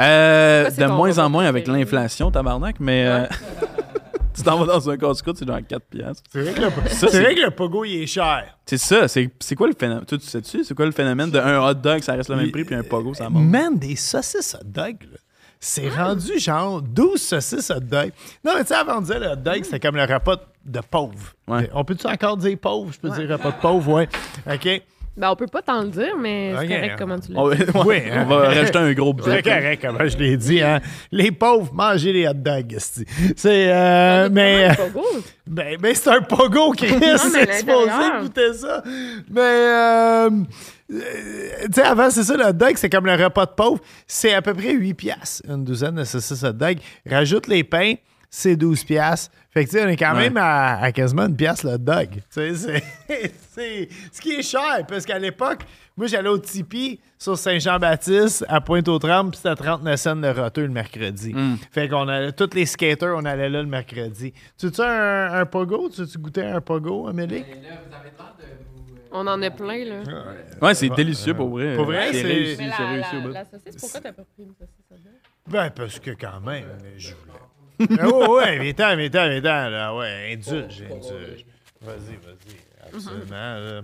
[0.00, 1.80] Euh, Pourquoi c'est de ton moins en moins avec préféré?
[1.84, 3.26] l'inflation, tabarnak, mais euh,
[4.34, 6.22] tu t'en vas dans un casse-croûte, c'est genre 4 piastres.
[6.32, 8.56] C'est vrai, que le, Ça, c'est c'est- vrai que le pogo, il est cher.
[8.66, 10.04] C'est ça, c'est c'est quoi le phénomène?
[10.04, 12.64] Toi, tu sais-tu, c'est quoi le phénomène d'un hot dog, ça reste le même prix,
[12.64, 13.44] puis un pogo, ça monte?
[13.44, 15.18] Man, des saucisses hot dog, là.
[15.60, 18.12] c'est rendu genre 12 saucisses hot dog.
[18.44, 20.80] Non, mais tu sais, avant de dire le hot dog, c'était comme le repas de
[20.80, 21.32] pauvre.
[21.48, 21.68] Ouais.
[21.74, 22.92] On peut-tu encore dire pauvre?
[22.92, 24.08] Je peux dire repas de pauvre, ouais.
[24.46, 24.82] OK.
[25.18, 27.64] Ben, on peut pas t'en le dire, mais c'est correct comment tu l'as dit.
[27.84, 28.24] Oui, on hein.
[28.24, 30.80] va rajouter un gros C'est correct, comment je l'ai dit, hein.
[31.10, 32.76] Les pauvres, mangez les hot dogs.
[32.78, 34.70] C'est, euh, mais...
[34.70, 35.06] C'est pas beau.
[35.44, 36.94] Ben, ben c'est un pogo, Chris.
[37.00, 37.90] mais c'est supposé
[38.20, 38.82] goûter ça.
[39.28, 41.00] Mais, euh, euh,
[41.64, 43.80] tu sais, avant, c'est ça, le hot dog, c'est comme le repas de pauvre.
[44.06, 46.78] C'est à peu près 8 piastres, une douzaine de saucisses hot dog.
[47.10, 47.94] Rajoute les pains,
[48.30, 49.30] c'est 12 piastres.
[49.50, 50.24] Fait que, tu sais, on est quand Ouais.
[50.24, 52.08] même à, à quasiment une pièce le dog.
[52.10, 52.82] Tu sais, c'est,
[53.54, 55.60] c'est ce qui est cher, parce qu'à l'époque,
[55.96, 60.68] moi, j'allais au Tipeee sur Saint-Jean-Baptiste à Pointe-aux-Trembles, puis c'était 39 cents de roteux le
[60.72, 61.34] mercredi.
[61.72, 64.32] Fait qu'on allait, tous les skaters, on allait là le mercredi.
[64.56, 65.88] Tu veux-tu un, un pogo?
[65.88, 67.44] Tu veux-tu goûter un pogo, Amélie?
[69.10, 70.02] On en a plein, là.
[70.60, 71.74] Ouais, c'est délicieux pour vrai.
[71.74, 74.22] Pour vrai, c'est c'est- réussi, Mais c'est la, réussi la, la saucisse, pourquoi t'as pas
[74.22, 75.02] pris une saucisse?
[75.48, 76.66] Ben, parce que quand même,
[76.98, 77.32] je voulais.
[77.78, 79.94] Ben, ouais, viens-t'en, viens-t'en, viens-t'en, là.
[79.94, 81.44] Ouais, indulge, indulge.
[81.80, 82.56] Vas-y, vas-y.
[82.92, 83.82] Absolument, là.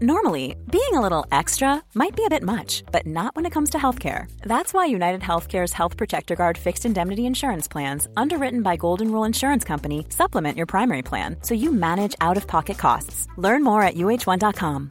[0.00, 3.70] Normally, being a little extra might be a bit much, but not when it comes
[3.70, 4.26] to healthcare.
[4.42, 9.22] That's why United Healthcare's Health Protector Guard fixed indemnity insurance plans, underwritten by Golden Rule
[9.24, 13.28] Insurance Company, supplement your primary plan so you manage out of pocket costs.
[13.36, 14.90] Learn more at uh1.com.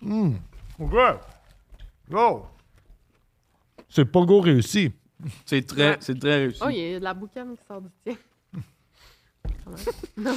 [0.00, 0.34] Hmm,
[0.80, 1.20] OK.
[2.08, 2.46] Go.
[3.88, 4.92] C'est pogo réussi.
[5.44, 6.60] C'est très, c'est très réussi.
[6.64, 8.16] Oh, il y a de la boucane qui sort du tien.
[10.16, 10.36] Non.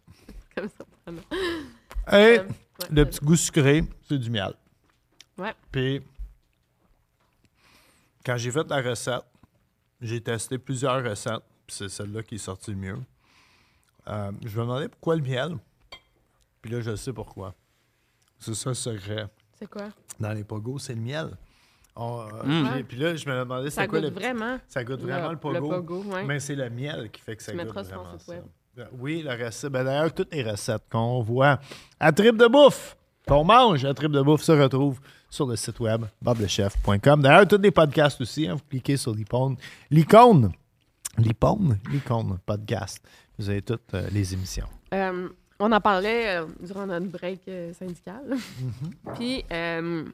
[0.54, 1.22] Comme ça, pardon.
[1.32, 2.46] Et ouais,
[2.90, 3.06] le vas-y.
[3.06, 4.54] petit goût sucré, c'est du miel.
[5.38, 5.54] Ouais.
[5.70, 6.02] Puis,
[8.24, 9.24] quand j'ai fait la recette,
[10.00, 12.98] j'ai testé plusieurs recettes, puis c'est celle-là qui est sortie le mieux.
[14.08, 15.56] Euh, je me demandais pourquoi le miel.
[16.60, 17.54] Puis là, je sais pourquoi.
[18.38, 19.28] C'est ça le secret.
[19.60, 19.88] C'est quoi?
[20.18, 21.30] Dans les pogos, c'est le miel.
[21.96, 22.70] On, euh, Mm.
[22.76, 24.58] j'ai- Puis là, je me demandais Ça c'est quoi goûte le vraiment.
[24.68, 25.54] Ça goûte vraiment le, Le- pogo.
[25.70, 26.24] le pogo, ouais.
[26.24, 28.32] Mais c'est le miel qui fait que ça Tu goûte vraiment site ça.
[28.32, 28.44] web.
[28.76, 29.70] Ben Oui, la recette.
[29.72, 31.58] Ben D'ailleurs, toutes les recettes qu'on voit
[31.98, 32.96] à Trip de Bouffe,
[33.26, 37.20] qu'on mange à Trip de Bouffe, se retrouvent sur le site web barblechef.com.
[37.22, 39.56] D'ailleurs, tous les podcasts aussi, hein, vous cliquez sur l'icône.
[39.90, 40.52] L'icône.
[41.18, 41.78] L'icône.
[41.90, 43.04] L'icône podcast.
[43.38, 44.68] Vous avez toutes euh, les émissions.
[44.94, 45.28] Euh,
[45.60, 48.22] on en parlait euh, durant notre break euh, syndical.
[48.30, 49.14] Mm-hmm.
[49.14, 50.04] Puis, euh,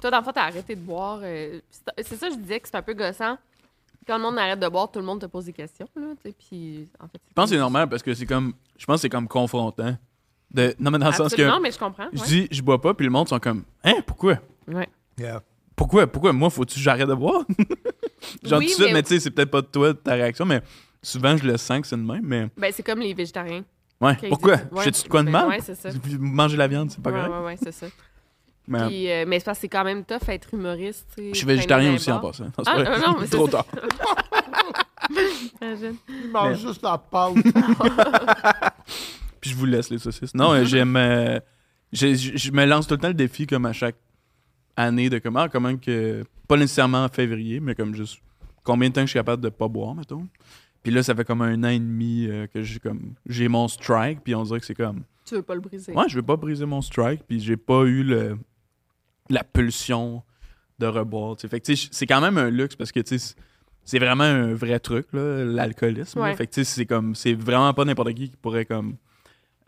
[0.00, 1.20] toi, dans le fond, t'as arrêté de boire.
[1.22, 1.60] euh,
[1.98, 3.36] c'est ça, je disais que c'est un peu gossant.
[4.06, 5.88] Quand le monde arrête de boire, tout le monde te pose des questions.
[5.96, 6.08] Là,
[6.38, 8.52] puis, en fait, Je pense que c'est normal parce que c'est comme.
[8.76, 9.96] Je pense que c'est comme confrontant.
[10.50, 11.42] De, non, mais dans le sens que.
[11.42, 12.08] Non, mais je comprends.
[12.12, 12.26] Je ouais.
[12.26, 14.38] dis, je bois pas, puis le monde sont comme, hein, pourquoi?
[14.68, 14.88] Ouais.
[15.74, 16.06] Pourquoi?
[16.06, 16.32] Pourquoi?
[16.32, 17.44] Moi, faut-tu que j'arrête de boire?
[18.44, 19.98] Genre, Oui, tout de suite, mais- mais tu sais, c'est peut-être pas de toi, de
[19.98, 20.62] ta réaction, mais
[21.02, 22.48] souvent, je le sens que c'est de même, mais.
[22.56, 23.64] Ben, c'est comme les végétariens.
[24.00, 24.56] Ouais, pourquoi?
[24.56, 25.48] disent- ouais, J'ai-tu de quoi de ben, mal?
[25.48, 25.88] ouais, c'est ça.
[26.18, 27.30] Manger la viande, c'est pas grave.
[27.30, 27.86] ouais, ouais, c'est ça.
[28.66, 31.06] Mais, Puis, euh, mais c'est parce que c'est quand même tough être humoriste.
[31.14, 32.30] tu sais, je suis traîner végétarien dans aussi les en bars.
[32.30, 32.44] passant.
[32.44, 32.98] Non, c'est Ah, vrai.
[32.98, 33.52] non, non, mais c'est Trop ça.
[33.52, 33.66] tard.
[35.60, 35.96] Imagine.
[36.08, 37.34] Il mange juste la pâte.
[39.40, 40.34] Puis je vous laisse les saucisses.
[40.34, 40.96] Non, euh, j'aime.
[40.96, 41.38] euh,
[41.92, 43.96] j'ai- je je me lance tout le temps le défi, comme à chaque
[44.76, 46.24] année, de comment, comment que.
[46.48, 48.18] Pas nécessairement en février, mais comme juste.
[48.62, 50.26] Combien de temps que je suis capable de pas boire, mettons.
[50.84, 53.14] Puis là, ça fait comme un an et demi euh, que j'ai comme.
[53.26, 55.02] J'ai mon strike, puis on dirait que c'est comme.
[55.24, 55.92] Tu veux pas le briser.
[55.92, 58.38] Ouais, je veux pas briser mon strike, puis j'ai pas eu le,
[59.30, 60.22] la pulsion
[60.78, 61.36] de reboire.
[61.36, 61.48] tu sais.
[61.48, 66.20] Fait que, c'est quand même un luxe parce que c'est- vraiment un vrai truc, l'alcoolisme.
[66.20, 66.36] Ouais.
[66.36, 68.96] Fait que, c'est comme, c'est vraiment pas n'importe qui qui pourrait comme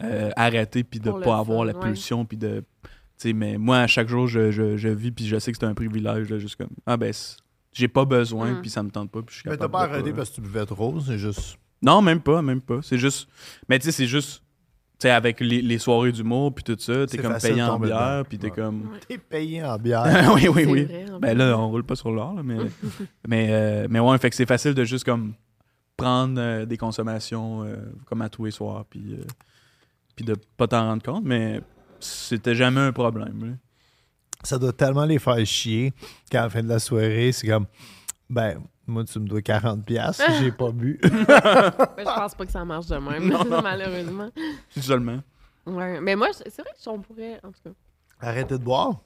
[0.02, 1.80] euh, arrêter puis de Pour pas avoir la ouais.
[1.80, 5.26] pulsion puis de, tu sais, mais moi à chaque jour je, je, je vis puis
[5.26, 7.12] je sais que c'est un privilège, là, juste comme, ah ben,
[7.78, 8.60] j'ai pas besoin Mm.
[8.62, 10.36] puis ça me tente pas puis je suis Mais t'as capable pas arrêté parce que
[10.36, 11.58] tu buvais trop, c'est juste.
[11.82, 12.80] non, même pas, même pas.
[12.82, 13.28] C'est juste.
[13.68, 14.42] Mais tu sais, c'est juste.
[14.98, 18.24] Tu sais, avec les, les soirées d'humour puis tout ça, t'es comme payé en bière
[18.26, 18.52] puis t'es Ouais.
[18.54, 18.90] comme.
[19.06, 20.30] T'es payé en bière.
[20.34, 20.84] oui, oui, oui.
[20.84, 22.56] vrai, en Ben là, on roule pas sur l'or, là, mais,
[23.28, 25.34] mais, euh, mais ouais, fait que c'est facile de juste comme
[25.98, 29.24] prendre euh, des consommations euh, comme à tous les soirs, puis, euh,
[30.14, 31.60] puis de pas t'en rendre compte, mais
[32.00, 33.44] c'était jamais un problème.
[33.50, 33.52] là.
[34.46, 35.92] Ça doit tellement les faire chier
[36.30, 37.66] qu'à la fin de la soirée, c'est comme,
[38.30, 40.98] ben, moi, tu me dois 40$ piastres si j'ai pas bu.
[41.02, 43.32] Mais je pense pas que ça marche de même,
[43.62, 44.30] malheureusement.
[44.80, 45.20] Seulement.
[45.66, 46.00] Ouais.
[46.00, 47.70] Mais moi, c'est vrai que on pourrait, en tout cas.
[48.20, 49.00] Arrêtez de boire.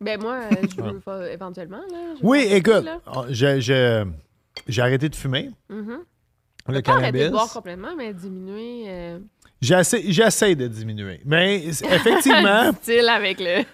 [0.00, 2.14] Ben moi, euh, je veux pas, éventuellement, là.
[2.18, 4.06] je Oui, écoute, arrêter, oh,
[4.68, 5.50] j'ai arrêté de fumer.
[5.68, 5.98] Mhm.
[6.70, 7.30] Le Pas arrêter de cannabis.
[7.30, 8.84] boire complètement, mais diminuer.
[8.88, 9.18] Euh,
[9.60, 11.20] J'essaie j'essaie de diminuer.
[11.24, 13.64] Mais effectivement, style avec le.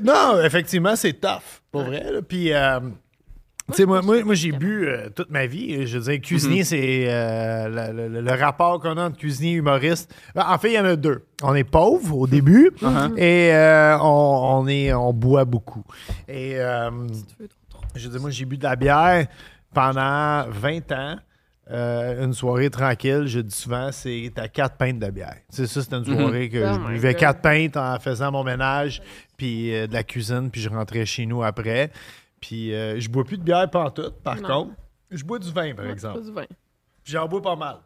[0.04, 2.04] non, effectivement, c'est tough, pour vrai.
[2.12, 2.20] là.
[2.22, 2.80] Puis, euh,
[3.68, 5.86] Tu sais, moi, moi, moi, j'ai bu euh, toute ma vie.
[5.86, 9.56] Je veux dire, cuisinier, c'est euh, le, le- le rapport qu'on a entre cuisinier et
[9.56, 10.14] humoriste.
[10.34, 11.24] Ben, En fait, il y en a deux.
[11.42, 12.70] On est pauvre au début
[13.16, 15.82] et euh, on, on est, on boit beaucoup.
[16.28, 16.90] Et euh,
[17.94, 19.26] je veux dire, moi, j'ai bu de la bière
[19.74, 21.16] pendant 20 ans.
[21.68, 25.34] Euh, une soirée tranquille, je dis souvent, c'est à quatre pintes de bière.
[25.48, 27.20] C'est ça, c'était une soirée que Oh je buvais God.
[27.20, 29.02] quatre pintes en faisant mon ménage,
[29.36, 31.90] puis euh, de la cuisine, puis je rentrais chez nous après.
[32.40, 34.48] Puis euh, je bois plus de bière pantoute, par Non.
[34.66, 34.70] contre.
[35.10, 36.20] Je bois du vin, par exemple.
[36.20, 36.44] pas du vin.
[37.04, 37.76] J'en bois pas mal.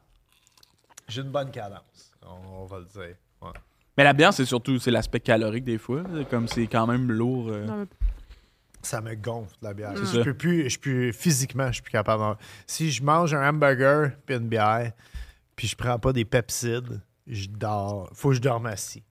[1.08, 3.14] J'ai une bonne cadence, on, on va le dire.
[3.42, 3.48] Ouais.
[3.96, 6.02] Mais la bière, c'est surtout c'est l'aspect calorique des fois.
[6.30, 7.48] Comme c'est quand même lourd.
[7.50, 7.64] euh.
[7.66, 7.86] Non, mais-
[8.82, 9.92] Ça me gonfle, la bière.
[9.96, 12.36] C'est Je peux plus, je peux, physiquement, je suis plus capable.
[12.66, 14.92] Si je mange un hamburger puis une bière,
[15.54, 18.08] puis je prends pas des pepsides, je dors.
[18.14, 19.02] Faut que je dorme assis.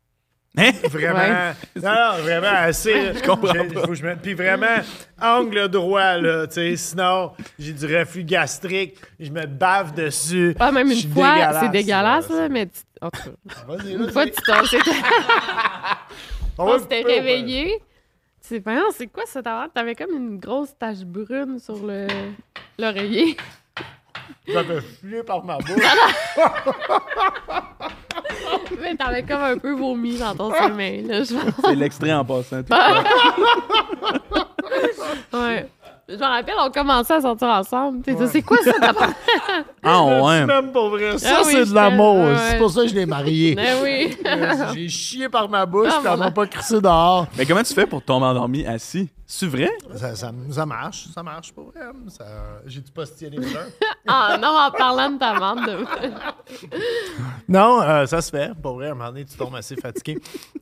[0.58, 0.72] Hein?
[0.90, 1.20] Vraiment.
[1.20, 1.54] Ouais.
[1.76, 3.14] Non, non, vraiment assez.
[3.14, 4.20] Je comprends Faut que je mette.
[4.20, 4.82] Puis vraiment,
[5.22, 6.48] angle droit, là.
[6.48, 10.56] Tu sais, sinon, j'ai du reflux gastrique, je me bave dessus.
[10.60, 12.36] Ah, même une fois, c'est dégueulasse, là.
[12.42, 12.80] là, mais tu...
[13.00, 14.64] en tout cas, Vas-y, une fois, tu t'en-
[16.58, 17.80] On s'était réveillé.
[18.64, 19.70] Voyons, c'est quoi cette affaire?
[19.74, 22.08] T'avais comme une grosse tache brune sur le
[22.78, 23.38] l'oreiller.
[24.52, 25.84] Ça fait fluer par ma bouche.
[28.82, 31.66] Mais t'avais comme un peu vomi dans ton sommeil, là, je pense.
[31.66, 32.64] C'est l'extrait en passant.
[32.64, 32.74] tout.
[35.32, 35.68] Ouais.
[36.10, 38.04] Je me rappelle, on commençait à sortir ensemble.
[38.32, 38.94] C'est quoi ça, ta
[39.84, 40.46] Ah ouais.
[40.46, 41.18] Même pour vrai.
[41.20, 42.26] Ça, Ah oui, c'est de l'amour.
[42.50, 43.56] C'est pour ça que je l'ai marié.
[43.56, 44.18] Ben oui.
[44.26, 46.26] Euh, J'ai chié par ma bouche, Ah, puis on voilà.
[46.26, 47.26] m'a pas crissé dehors.
[47.38, 49.10] Mais comment tu fais pour tomber endormi assis?
[49.26, 49.70] C'est vrai?
[49.96, 51.82] Ça, ça, ça marche, ça marche pour vrai.
[52.08, 52.26] Ça,
[52.66, 52.82] j'ai
[53.30, 53.68] les fleurs.
[54.12, 55.86] Ah non, en parlant de ta vente de...
[57.48, 58.52] Non, euh, ça se fait.
[58.60, 60.20] Pour vrai, à un moment donné, tu tombes assez fatigué.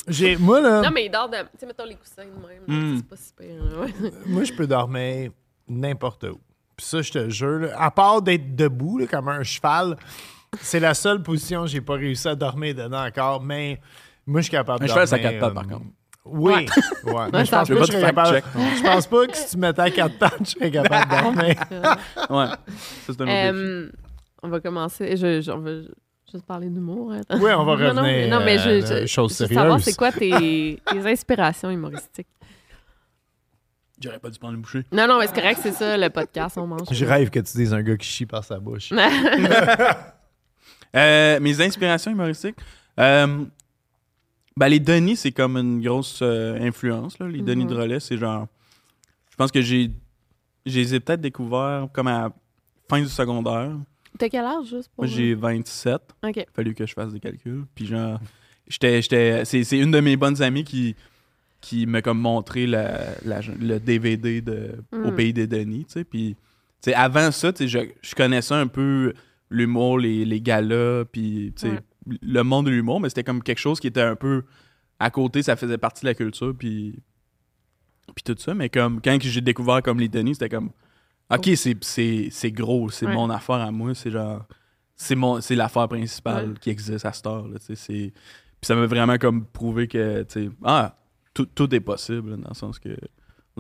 [0.08, 1.38] J'ai, moi, là, Non, mais il dort de...
[1.38, 2.62] Tu sais, mettons les coussins de même.
[2.68, 2.98] là, Mm.
[2.98, 3.64] C'est pas super.
[3.64, 4.12] là, ouais.
[4.26, 5.32] moi, je peux dormir
[5.68, 6.40] n'importe où.
[6.76, 9.98] Puis ça, je te jure, là, à part d'être debout, là, comme un cheval,
[10.62, 13.42] c'est la seule position que j'ai pas réussi à dormir dedans encore.
[13.42, 13.80] Mais
[14.26, 15.24] moi, je suis capable Un de cheval, dormir.
[15.26, 15.86] ça quatre pattes, euh, par contre.
[16.26, 16.52] Oui.
[16.52, 16.68] Ouais.
[17.34, 18.42] Mais je pense pas que Je serais capable.
[18.56, 21.56] Je pense pas que si tu mettais à quatre pattes, je serais capable de dormir.
[22.30, 22.48] Ouais.
[23.06, 23.28] Ça, c'est un.
[23.54, 23.92] Euh,
[24.44, 25.16] on va commencer.
[25.18, 25.72] Je, je- on va
[26.30, 27.14] juste parler d'humour.
[27.14, 27.22] hein.
[27.40, 29.54] Oui, on va Non, non, mais- revenir non, mais je, à je, choses je veux
[29.56, 32.28] savoir, c'est quoi tes, tes inspirations humoristiques?
[34.02, 34.84] J'aurais pas dû prendre une bouchée.
[34.92, 36.88] Non, non, mais c'est correct, c'est ça, le podcast, on mange.
[36.92, 38.92] Je rêve que tu dises un gars qui chie par sa bouche.
[40.96, 42.56] Euh, mes inspirations humoristiques.
[43.00, 43.44] Euh,
[44.56, 47.20] ben, les Denis, c'est comme une grosse euh, influence.
[47.20, 47.28] Là.
[47.28, 47.70] Les Denis Mhm.
[47.70, 48.48] de relais, c'est genre.
[49.30, 49.92] Je pense que j'ai.
[50.66, 52.30] Je les ai peut-être découverts comme à
[52.90, 53.72] fin du secondaire.
[54.18, 55.04] T'as quel âge, juste pour...
[55.06, 56.02] Moi, j'ai 27.
[56.24, 56.46] OK.
[56.56, 57.66] fallu que je fasse des calculs.
[57.76, 58.20] Puis genre,
[58.68, 60.96] j'étais, j'étais, c'est, c'est une de mes bonnes amies qui,
[61.62, 65.16] qui m'a comme montré la, la- le DVD de Au Mm.
[65.16, 66.04] pays des Denis, tu sais.
[66.04, 66.36] Puis,
[66.82, 69.14] tu sais, avant ça, tu sais, je, je connaissais un peu
[69.50, 72.18] l'humour, les, les galas, puis, tu sais, Ouais.
[72.22, 74.44] le monde de l'humour, mais c'était comme quelque chose qui était un peu
[75.00, 77.00] à côté, ça faisait partie de la culture, puis,
[78.16, 78.54] puis tout ça.
[78.54, 80.72] Mais comme, quand j'ai découvert comme les Denis, c'était comme,
[81.30, 83.14] OK, c'est, c'est, c'est gros, c'est Ouais.
[83.14, 84.46] mon affaire à moi, c'est genre
[85.00, 86.56] c'est mon c'est l'affaire principale Ouais.
[86.60, 88.14] qui existe à cette heure là, tu sais, c'est
[88.60, 90.96] puis ça m'a vraiment comme prouvé que tu sais ah
[91.38, 92.90] tout, tout est possible dans le sens que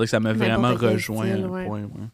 [0.06, 1.66] ça m'a vraiment rejoint style, à un ouais.
[1.66, 2.08] point ouais.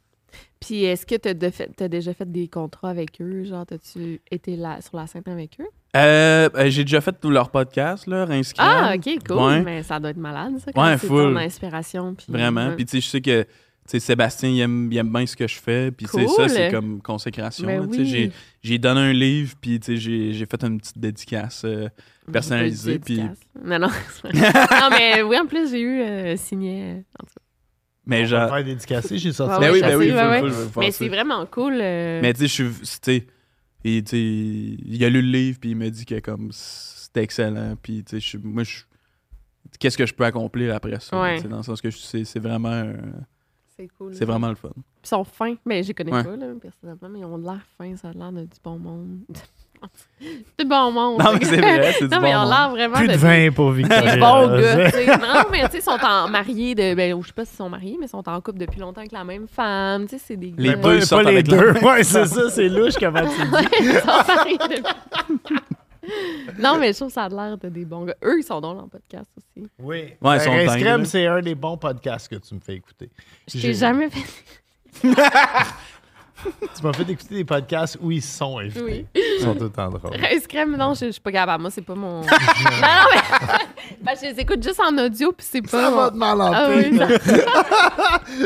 [0.59, 1.15] Puis est-ce que
[1.51, 3.43] fait- t'as déjà fait des contrats avec eux?
[3.43, 5.67] Genre, t'as-tu été là, sur la scène avec eux?
[5.95, 8.25] Euh, euh, j'ai déjà fait tout leur podcast là
[8.57, 8.93] Ah.
[8.95, 9.37] OK, cool.
[9.37, 9.61] Ouais.
[9.61, 12.15] Mais ça doit être malade, ça, quand Ouais, c'est ton inspiration.
[12.15, 13.45] Puis, vraiment puis tu sais je sais que
[13.85, 16.35] Sébastien il aime, il aime bien ce que je fais puis tu sais, Cool.
[16.35, 18.05] ça c'est comme consécration Ben oui.
[18.05, 18.31] j'ai
[18.61, 21.89] j'ai donné un livre puis tu sais, j'ai j'ai fait une petite dédicace euh,
[22.31, 23.39] personnalisée, puis- Dédicace.
[23.63, 23.89] Non, non.
[24.33, 26.81] non, mais oui, en plus, j'ai eu euh, signé.
[26.83, 27.41] euh, en tout cas.
[28.05, 29.59] mais genre faire dédicacer, j'ai sorti.
[29.59, 29.91] Ben oui ben
[30.41, 31.77] faut- faut- faut Mais c'est vraiment cool.
[31.81, 32.99] euh, Mais tu sais, je suis.
[33.01, 33.25] tu
[34.07, 37.75] sais, il a lu le livre, puis il m'a dit que comme c'était excellent.
[37.81, 38.79] Puis, tu sais, je suis- moi, je.
[39.79, 41.21] Qu'est-ce que je peux accomplir après ça?
[41.21, 41.41] Ouais.
[41.43, 42.93] Dans le sens que c'est c'est vraiment, euh,
[43.89, 44.15] c'est cool.
[44.15, 44.69] c'est vraiment le fun.
[45.03, 45.55] Ils sont fins.
[45.65, 46.23] Mais je les connais Ouais.
[46.23, 47.95] pas, là, personnellement, mais ils ont de l'air fins.
[47.97, 49.19] Ça a l'air de du bon monde.
[50.59, 51.21] du bon monde.
[51.21, 53.13] Non, mais c'est vrai, c'est du Non, mais ils bon ont l'air vraiment Plus de
[53.13, 54.13] de vin pour Victoria.
[54.15, 54.91] des bons gars.
[54.91, 55.05] tu sais.
[55.17, 56.93] Non, mais tu sais, ils sont en mariés de.
[56.95, 59.11] Ben, je sais pas s'ils sont mariés, mais ils sont en couple depuis longtemps avec
[59.11, 60.05] la même femme.
[60.07, 60.75] Tu sais, c'est des Les gars.
[60.77, 61.71] deux, Pas, les deux.
[61.81, 63.67] Ouais, c'est ça, c'est louche comment tu dis.
[63.81, 65.55] Ils sont mariés depuis.
[66.59, 68.15] non, mais je trouve que ça a l'air de des bons gars.
[68.23, 69.67] Eux, ils sont drôles en podcast aussi.
[69.79, 70.13] Oui.
[70.21, 71.05] Ouais, ils sont Crème, là.
[71.05, 73.09] c'est un des bons podcasts que tu me fais écouter.
[73.47, 74.43] Je J'ai- t'ai jamais fait.
[76.75, 78.81] Tu m'as fait écouter des podcasts où ils sont invités.
[78.83, 79.05] Oui.
[79.15, 80.15] Ils sont tout le temps drôles.
[80.31, 81.61] Rice crème, non, je, je suis pas capable.
[81.61, 82.21] Moi, c'est pas mon.
[82.21, 82.29] non, non,
[83.13, 83.57] mais.
[84.01, 85.67] Ben, je les écoute juste en audio, puis c'est pas.
[85.69, 87.07] Ça mon- va te mal en Ah oui, là.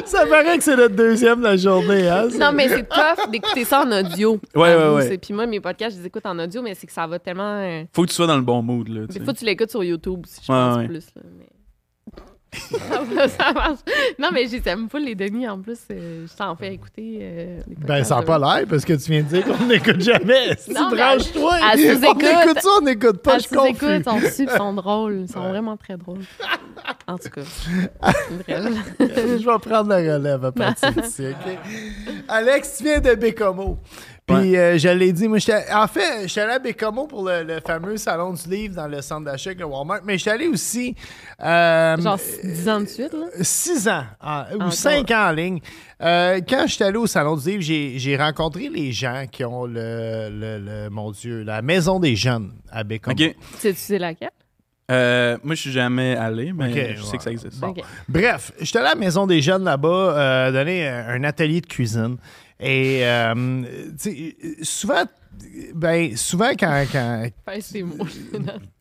[0.05, 2.27] Ça paraît que c'est notre deuxième de la journée, hein?
[2.39, 4.39] Non, mais c'est tough d'écouter ça en audio.
[4.55, 5.17] Ouais, ouais, ouais.
[5.17, 7.59] Puis moi, mes podcasts, je les écoute en audio, mais c'est que ça va tellement.
[7.61, 9.01] euh, Faut que tu sois dans le bon mood, là.
[9.09, 9.19] sais.
[9.23, 10.87] fois, tu l'écoutes sur YouTube, si je Ouais, pense ouais.
[10.87, 11.05] plus.
[11.15, 11.45] Là, mais...
[13.37, 13.79] ça marche.
[14.17, 15.79] Non, mais j'aime pas les Denis en plus.
[15.91, 17.19] euh, je t'en fais écouter.
[17.21, 20.55] euh, Ben, ça n'a pas l'air parce que tu viens de dire qu'on n'écoute jamais.
[20.57, 22.23] Si elle sous-écoute.
[22.23, 23.39] On écoute ça, on n'écoute pas.
[23.39, 23.69] Je confus.
[23.71, 25.21] écoutes, sont super, sont drôles.
[25.21, 26.19] Ils sont vraiment très drôles.
[27.09, 27.41] En tout cas.
[28.47, 31.57] Je vais prendre la relève à partir d'ici, OK?
[32.27, 33.79] Alex, tu viens de Bécomo.
[34.28, 37.43] Puis euh, je l'ai dit, moi, j'étais- en fait, j'étais allé à Bécomo pour le,
[37.43, 40.47] le fameux salon du livre dans le centre d'achat avec le Walmart, mais j'étais allé
[40.47, 40.95] aussi
[41.41, 43.25] euh, Genre 10 ans de suite, là?
[43.41, 44.73] six ans en- ou Encore.
[44.73, 45.59] cinq ans en ligne.
[46.01, 50.30] Euh, quand j'étais allé au Salon du Livre, j'ai rencontré les gens qui ont le,
[50.30, 53.15] le- le- mon Dieu, la Maison des Jeunes à Bécomo.
[53.17, 53.36] OK.
[53.61, 54.30] Tu sais, laquelle?
[54.91, 57.17] Euh, moi, je suis jamais allé, mais je sais ouais.
[57.17, 57.59] que ça existe.
[57.59, 57.69] Bon.
[57.69, 57.82] Ok.
[58.07, 62.17] Bref, j'étais allé à la Maison des Jeunes là-bas, euh, donner un atelier de cuisine.
[62.60, 63.64] Et euh,
[64.62, 65.03] souvent,
[65.76, 66.86] ben, souvent quand.
[66.91, 68.05] quand Fais ces mots.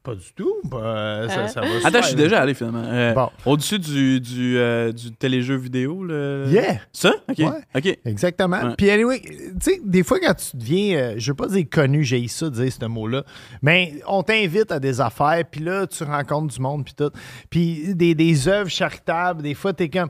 [0.07, 0.55] Pas du tout.
[0.71, 1.49] pas- ça, Hein?
[1.49, 2.83] ça va Attends, je suis déjà allé finalement.
[2.85, 3.29] Euh, Bon.
[3.45, 6.05] Au-dessus du, du, euh, du téléjeu vidéo.
[6.05, 6.45] Le...
[6.49, 6.79] Yeah!
[6.93, 7.13] Ça?
[7.29, 7.39] OK.
[7.39, 7.47] Ouais.
[7.75, 7.99] OK.
[8.05, 8.63] Exactement.
[8.63, 8.75] Ouais.
[8.79, 12.05] Puis, anyway, tu sais, des fois, quand tu deviens, euh, je veux pas dire connu,
[12.05, 13.25] j'ai ça, dire ce mot-là,
[13.63, 17.11] mais on t'invite à des affaires, puis là, tu rencontres du monde, puis tout.
[17.51, 20.09] Puis, des, des œuvres charitables, des fois, t'es comme,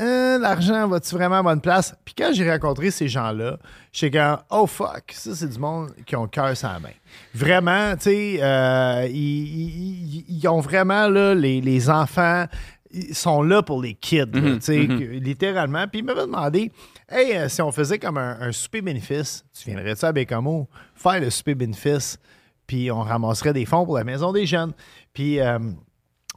[0.00, 1.92] Euh, l'argent, va-tu vraiment à bonne place?
[2.04, 3.58] Puis, quand j'ai rencontré ces gens-là,
[3.92, 6.90] j'étais comme, oh fuck, ça, c'est du monde qui ont le cœur sur la main.
[7.34, 12.46] Vraiment, tu sais, euh, ils, ils- ils- ont vraiment, là, les, les enfants,
[12.90, 15.86] ils sont là pour les kids, là, tu sais, que- littéralement.
[15.88, 16.72] Puis il m'avait demandé
[17.10, 21.20] Hey, euh, si on faisait comme un, un souper bénéfice, tu viendrais-tu à Bécamo faire
[21.20, 22.18] le souper bénéfice,
[22.66, 24.72] puis on ramasserait des fonds pour la maison des jeunes.
[25.14, 25.58] Puis euh,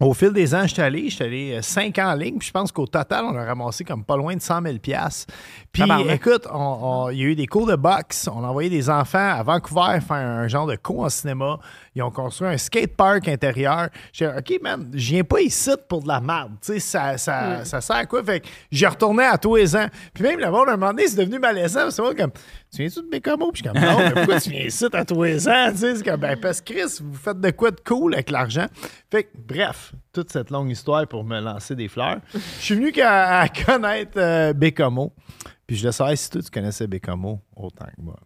[0.02, 2.52] au fil des ans, j'étais allé, j'étais allé euh, cinq ans en ligne, puis je
[2.52, 4.76] pense qu'au total, on a ramassé comme pas loin de 100 000
[5.72, 8.70] Puis écoute, on- on- il y a eu des cours de boxe, on a envoyé
[8.70, 11.60] des enfants à Vancouver faire un genre de cours en cinéma.
[11.96, 13.90] Ils ont construit un skatepark intérieur.
[14.14, 16.54] J'ai dit, OK, man, je viens pas ici pour de la merde.
[16.62, 18.24] Tu sais, ça, ça, ça sert à quoi?
[18.24, 19.88] Fait que j'ai retourné à tous les ans.
[20.14, 21.92] Puis même le monde, à un moment donné, c'est devenu malaisant.
[21.92, 22.32] C'est moi comme,
[22.74, 23.52] tu viens-tu de Bécamo?
[23.52, 25.68] Puis je suis comme, non, mais pourquoi tu viens ici à tous les ans?
[25.72, 28.32] Tu sais, c'est comme, ben, parce que Chris, vous faites de quoi de cool avec
[28.32, 28.66] l'argent?
[29.12, 32.20] Fait que, bref, toute cette longue histoire pour me lancer des fleurs.
[32.34, 35.14] Je suis venu qu'à à connaître euh, Bécamo.
[35.68, 38.20] Puis je le savais si toi, tu connaissais Bécamo autant que moi.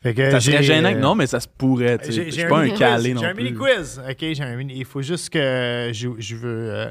[0.00, 1.98] Fait que Ça serait j'ai, gênant que euh, non, mais ça se pourrait.
[2.04, 3.44] Je suis pas un calé non J'ai un plus.
[3.44, 4.00] mini-quiz.
[4.08, 4.74] OK, j'ai un mini...
[4.76, 6.70] Il faut juste que je, je veux...
[6.72, 6.90] euh,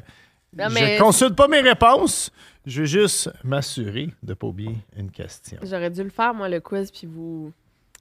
[0.57, 2.31] Non, Je consulte pas mes réponses.
[2.65, 5.57] Je veux juste m'assurer de pas oublier une question.
[5.63, 7.53] J'aurais dû le faire, moi, le quiz, puis vous.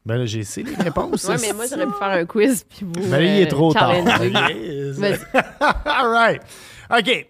[0.06, 1.24] Ben là, j'ai essayé les réponses.
[1.24, 2.92] Ouais, mais moi, j'aurais pu faire un quiz, puis vous.
[3.10, 3.90] Ben là, il est euh, trop tard.
[3.98, 4.06] OK.
[4.06, 5.18] Vas-y.
[5.84, 6.42] All right.
[6.96, 7.26] OK.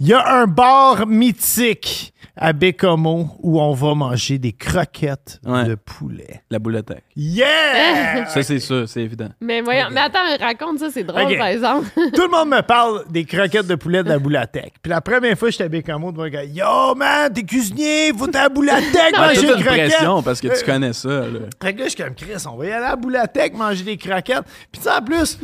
[0.00, 5.64] Il y a un bar mythique à Bécomo où on va manger des croquettes Ouais.
[5.66, 6.42] de poulet.
[6.50, 7.04] La boulettec.
[7.22, 8.26] Yeah!
[8.28, 9.28] Ça, c'est ça, c'est évident.
[9.42, 11.86] Mais voyons, mais attends, raconte ça, c'est drôle, par exemple.
[12.14, 14.72] Tout le monde me parle des croquettes de poulet de la Boulatec.
[14.82, 18.42] Puis la première fois, j'étais à Bécamo, de gars, Yo, man, t'es cuisinier, faut à
[18.44, 19.88] la Boulatec manger t'as une une croquette.
[19.90, 21.08] pression parce que tu Euh, connais ça.
[21.08, 21.40] Là.
[21.62, 23.84] Fait que là, je suis comme Chris, on va y aller à la Boulatec manger
[23.84, 24.44] des croquettes.
[24.72, 25.38] Puis tu sais, en plus,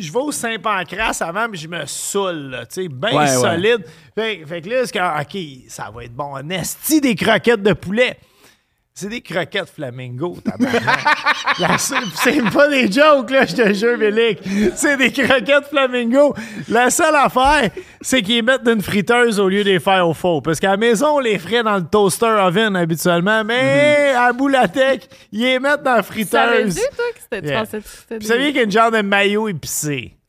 [0.00, 3.28] je vais au Saint-Pancras avant, puis je me saoule, là, tu sais, bien Ouais, ouais.
[3.28, 3.84] solide.
[4.16, 6.36] Fait, fait que là, c'est comme, OK, ça va être bon.
[6.50, 8.16] Esti des croquettes de poulet.
[8.94, 11.78] C'est des croquettes flamingo, tabarnak.
[11.78, 14.38] C'est pas des jokes, là, je te jure, Bélic.
[14.76, 16.34] C'est des croquettes flamingo.
[16.68, 17.70] La seule affaire,
[18.02, 20.42] c'est qu'ils mettent d'une friteuse au lieu de les faire au four.
[20.42, 25.08] Parce qu'à la maison, on les ferait dans le toaster oven habituellement, mais à Boulatec,
[25.32, 26.74] ils les mettent dans la Tu savais friteuse.
[26.74, 27.40] dit, toi, que c'était.
[27.42, 27.60] Tu Yeah.
[27.60, 28.18] pensais que c'était.
[28.18, 30.16] Puis vous saviez qu'il y a une genre de maillot épicé.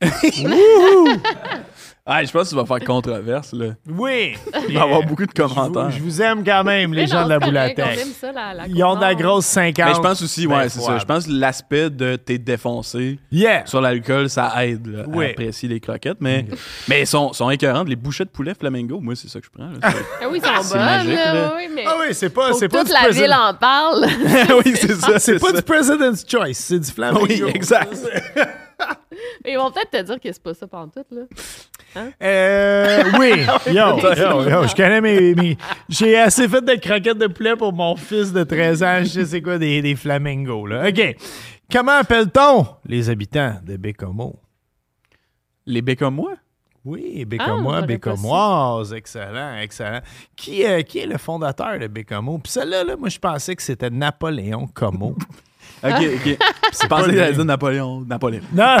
[2.06, 3.54] Ah, je pense que tu vas faire controverse.
[3.54, 3.68] Là.
[3.88, 4.34] Oui.
[4.68, 5.90] Il va y avoir beaucoup de Je vous, commentaires.
[5.90, 7.84] je vous aime quand même, les Mais gens non, de la c'est correct, Boulatec.
[7.86, 9.86] on aime ça, la- la Ils ont de la grosse 50.
[9.88, 10.98] Mais je pense aussi, Ben ouais, c'est ça.
[10.98, 13.64] Je pense que l'aspect de t'es défoncé Yeah.
[13.64, 15.24] sur l'alcool, ça aide là, Oui.
[15.24, 16.18] à apprécier les croquettes.
[16.20, 16.44] Mais,
[16.88, 17.88] mais elles sont, sont écœurantes.
[17.88, 19.70] Les bouchées de poulet flamingo, moi, c'est ça que je prends.
[19.70, 19.78] là.
[20.20, 21.52] Ah oui, ils sont C'est bonnes, magique, là, là.
[21.56, 21.84] oui, mais.
[21.86, 24.06] Ah oui, c'est pas, faut c'est que pas toute du la président- ville en parle.
[24.66, 25.18] oui, c'est ça.
[25.18, 25.52] C'est pas ça.
[25.56, 27.26] du President's Choice, c'est du flamingo.
[27.26, 27.96] Oui, exact.
[29.46, 31.22] Ils vont peut-être te dire que c'est pas ça pantoute, là.
[32.22, 33.32] Euh, oui.
[33.66, 35.34] Yo, yo, yo, je connais mes.
[35.34, 35.56] mes-
[35.88, 38.98] J'ai assez fait de croquettes de poulet pour mon fils de 13 ans.
[39.00, 40.88] Je sais c'est quoi des, des flamingos, là.
[40.88, 41.16] OK.
[41.70, 44.36] Comment appelle-t-on les habitants de Bécomo?
[45.66, 46.34] Les bécomois?
[46.84, 48.92] Oui, Bécomois, Ah, j'aurais pas Bécomoise.
[48.92, 50.00] Excellent, excellent.
[50.36, 52.36] Qui, euh, qui est le fondateur de Bécomo?
[52.38, 55.16] Puis celle-là, là, moi, je pensais que c'était Napoléon Como.
[55.84, 56.00] Ok,
[57.08, 58.00] que t'allais dire Napoléon.
[58.08, 58.40] Napoléon.
[58.52, 58.76] non!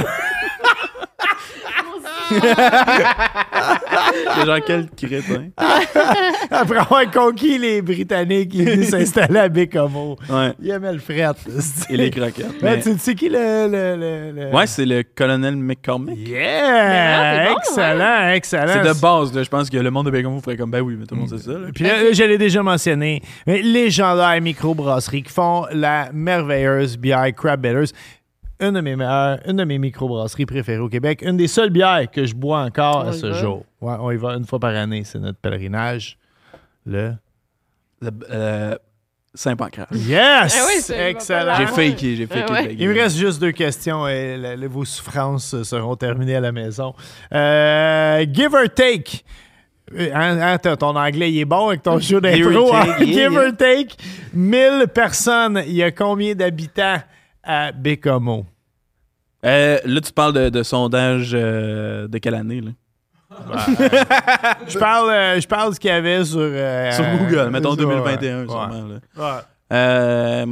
[4.36, 5.48] C'est genre quel crétin.
[6.50, 10.16] Après avoir conquis les Britanniques, il est s'installer à Bécomo.
[10.28, 10.52] Ouais.
[10.60, 11.24] Il aimait le fret.
[11.90, 12.60] Et les croquettes.
[12.62, 13.66] Mais- tu sais qui le...
[13.68, 16.28] le, le- le- Ouais, c'est le colonel McCormick.
[16.28, 17.48] Yeah!
[17.50, 18.72] Bon, excellent, excellent.
[18.82, 19.42] C'est de base, là.
[19.42, 21.30] Je pense que le monde de Bécamo ferait comme, ben oui, mais tout le monde
[21.30, 21.52] sait ça.
[21.52, 21.68] là.
[21.74, 27.26] Puis là, là, je l'ai déjà mentionné, mais légendaire microbrasserie qui font la merveilleuse bière
[27.36, 27.92] Crab Bitters.
[28.68, 31.22] Une de mes meilleures, une de mes microbrasseries préférées au Québec.
[31.22, 33.32] Une des seules bières que je bois encore On à ce va.
[33.40, 33.64] jour.
[33.80, 35.02] Ouais, on y va une fois par année.
[35.04, 36.18] C'est notre pèlerinage.
[36.86, 37.12] Le.
[38.00, 38.76] Le- euh,
[39.36, 39.86] Saint-Pancras.
[39.92, 40.56] Yes!
[40.60, 41.54] Ah oui, c'est- Excellent.
[41.56, 42.64] J'ai faké, j'ai ouais.
[42.68, 46.40] le Il me reste juste deux questions et la- la- vos souffrances seront terminées à
[46.40, 46.94] la maison.
[47.32, 49.24] Euh, give or take.
[49.92, 52.68] Euh, hein, hein, ton anglais il est bon avec ton show Give d'impro.
[52.68, 52.84] or hein?
[52.98, 53.40] take, yeah, Give yeah.
[53.48, 53.96] or take.
[54.32, 55.62] 1000 personnes.
[55.66, 56.98] Il y a combien d'habitants
[57.42, 58.46] à Bécomo?
[59.44, 62.70] Euh, là, tu parles de, de sondage euh, de quelle année, là?
[64.68, 66.38] Je parle, euh, je parle de ce qu'il y avait sur...
[66.40, 68.46] euh, Sur Google, mettons sur- 2021, ouais.
[68.46, 68.68] sûrement.
[68.68, 68.94] là.
[69.36, 69.42] Ouais.
[69.72, 70.46] Euh,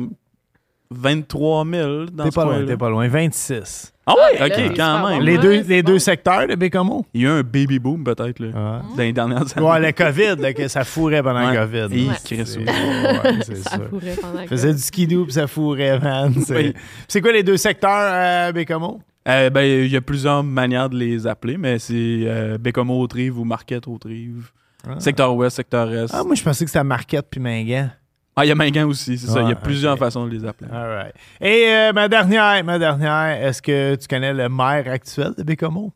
[0.90, 2.66] 23 000 dans T'es ce pas loin, coin-là.
[2.66, 3.08] t'es pas loin.
[3.08, 3.91] 26.
[4.04, 5.18] Ah ouais, Ah, ok, quand même.
[5.20, 5.24] bon.
[5.24, 7.06] Les deux, les deux secteurs de Bécomo?
[7.14, 8.80] Il y a eu un baby boom, peut-être, là, Ouais.
[8.96, 9.66] dans les dernières années.
[9.66, 11.54] Ouais, le COVID, là, que ça fourrait pendant Ouais.
[11.56, 12.08] le COVID.
[12.08, 12.14] Ouais.
[12.24, 12.64] C'est- oui.
[12.64, 13.78] ouais, c'est Ça ça.
[13.78, 16.34] pourrait pendant que- faisait du skidoo puis ça fourrait, man.
[16.44, 16.74] C'est Oui.
[17.06, 19.00] c'est quoi les deux secteurs à Bécomo?
[19.28, 23.06] Euh, ben, il y a plusieurs manières de les appeler, mais c'est euh, Bécomo aux
[23.06, 24.50] Trives ou Marquette aux Trives.
[24.84, 24.98] Ah.
[24.98, 26.06] Secteur ouest, secteur est.
[26.12, 27.90] Ah, moi, je pensais que c'était Marquette puis Mingan.
[28.34, 29.42] Ah, il y a Mingan aussi, c'est ça.
[29.42, 30.70] Il y a plusieurs façons de les appeler.
[30.72, 31.14] All right.
[31.40, 35.92] Et euh, ma dernière, ma dernière, est-ce que tu connais le maire actuel de Bécomo?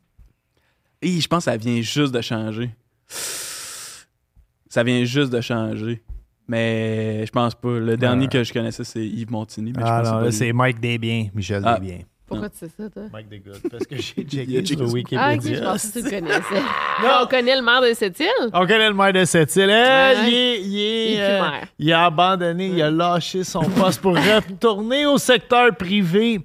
[1.01, 2.71] Et je pense que ça vient juste de changer.
[4.69, 6.03] Ça vient juste de changer.
[6.49, 7.79] Mais je pense pas.
[7.79, 9.73] Le dernier que je connaissais, c'est Yves Montigny.
[9.75, 11.79] Mais je Ah pense non, là, c'est Mike Desbiens, Michel Ah.
[11.79, 12.01] Desbiens.
[12.27, 13.03] Pourquoi tu sais ça, toi?
[13.13, 15.21] Mike Desgood, parce que j'ai checké sur Wikipédia.
[15.23, 16.43] Ah, ok, je pensais que tu le connaissais.
[17.03, 17.09] Non.
[17.23, 18.27] On connaît le maire de cette île?
[18.53, 19.71] On connaît le maire de cette île.
[19.71, 19.75] Eh,
[20.27, 20.61] Ouais.
[20.63, 21.69] il, euh, maire.
[21.79, 26.41] il a abandonné, il a lâché son poste pour retourner au secteur privé.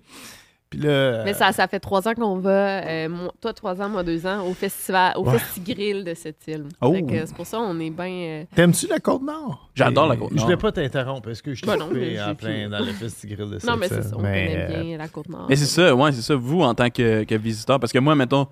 [0.71, 3.89] Puis là, Mais ça, ça fait trois ans qu'on va, euh, moi- toi trois ans,
[3.89, 5.37] moi deux ans, au festival, au Ouais.
[5.37, 6.63] Festigrill de cette île.
[6.79, 6.95] Oh.
[7.09, 8.05] C'est pour ça qu'on est bien.
[8.07, 9.69] euh, T'aimes-tu la Côte-Nord?
[9.75, 10.39] J'adore la Côte-Nord.
[10.39, 12.69] Je voulais pas t'interrompre parce que je t'ai non, coupé mais en plein fini.
[12.69, 15.07] dans le festival de Non, mais cette c'est ça, on mais, connaît euh, bien la
[15.09, 15.45] Côte-Nord.
[15.49, 16.35] Mais c'est ça, ouais, c'est ça.
[16.35, 18.47] Vous, en tant que, que visiteur, parce que moi, mettons,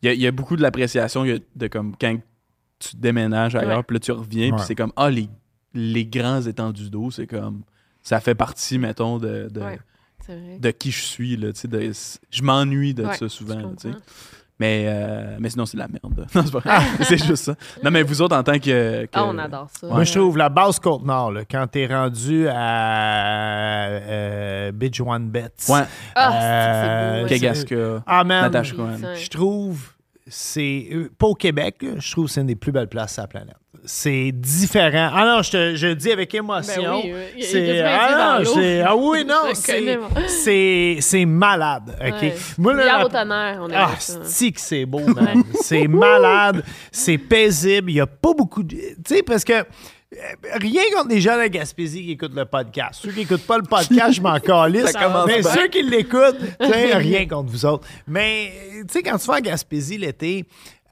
[0.00, 2.16] il y, a- il y a beaucoup de l'appréciation il y a de comme quand
[2.78, 3.82] tu déménages ailleurs, Ouais.
[3.82, 4.56] puis là, tu reviens, Ouais.
[4.56, 5.28] puis c'est comme, ah, les,
[5.74, 7.62] les grands étendues d'eau, c'est comme,
[8.00, 9.78] ça fait partie, mettons, de, de, Ouais.
[10.32, 10.58] Vrai.
[10.58, 11.92] de qui je suis, là, tu sais, de-
[12.30, 13.94] je m'ennuie de Ouais, ça souvent, je là.
[14.60, 16.26] Mais, euh, mais sinon, c'est de la merde.
[16.34, 16.78] Non, c'est pas vrai.
[17.02, 17.56] c'est juste ça.
[17.82, 19.04] Non, mais vous autres, en tant que.
[19.04, 19.88] que- Ah, on adore ça.
[19.88, 25.66] Moi, je trouve la base Côte-Nord, là, quand t'es rendu à euh, Bidjouan-Betts.
[25.68, 25.80] Ouais,
[26.14, 27.28] Ah, Euh, c'est beau.
[27.34, 28.96] Kegaska, Ah, man, Natasha Cohen.
[29.16, 29.92] je trouve,
[30.26, 33.22] c'est euh, pas au Québec, je trouve que c'est une des plus belles places sur
[33.22, 33.56] la planète.
[33.86, 35.10] C'est différent.
[35.12, 36.82] Ah non, je te je dis avec émotion.
[36.82, 37.20] Ben oui, oui.
[37.36, 41.94] Il y a c'est ah, non, ah oui, non, c'est c'est c'est malade.
[42.00, 42.22] OK?
[42.22, 42.34] Ouais.
[42.58, 45.42] Moi, là, la- au tonnerre, on Ah, que c'est beau, man?
[45.60, 47.90] c'est malade, c'est paisible.
[47.90, 48.74] Il n'y a pas beaucoup de.
[48.74, 49.52] Tu sais, parce que.
[49.52, 49.64] euh,
[50.60, 53.00] Rien contre les gens de la Gaspésie qui écoutent le podcast.
[53.02, 54.94] Ceux qui n'écoutent pas le podcast, je m'en calisse.
[55.26, 55.50] Mais bien.
[55.52, 57.86] ceux qui l'écoutent, rien contre vous autres.
[58.06, 58.52] Mais,
[58.86, 60.44] tu sais, quand tu vas en Gaspésie l'été,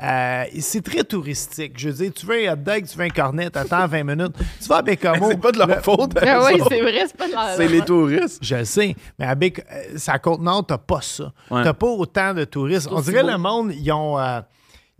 [0.02, 1.74] euh, c'est très touristique.
[1.76, 4.34] Je veux dire, tu veux un hot dog, tu veux un cornet, t'attends 20 minutes.
[4.60, 5.28] Tu vas à Bécamo.
[5.30, 6.12] C'est pas de leur le- faute.
[6.20, 8.38] Ah oui, c'est vrai, c'est pas de la- C'est les touristes.
[8.42, 11.32] je le sais, mais à Béc- euh, sa Côte-Nord, t'as pas ça.
[11.50, 11.62] Ouais.
[11.62, 12.88] T'as pas autant de touristes.
[12.90, 13.28] On dirait beau.
[13.30, 14.18] le monde, ils ont...
[14.18, 14.40] euh,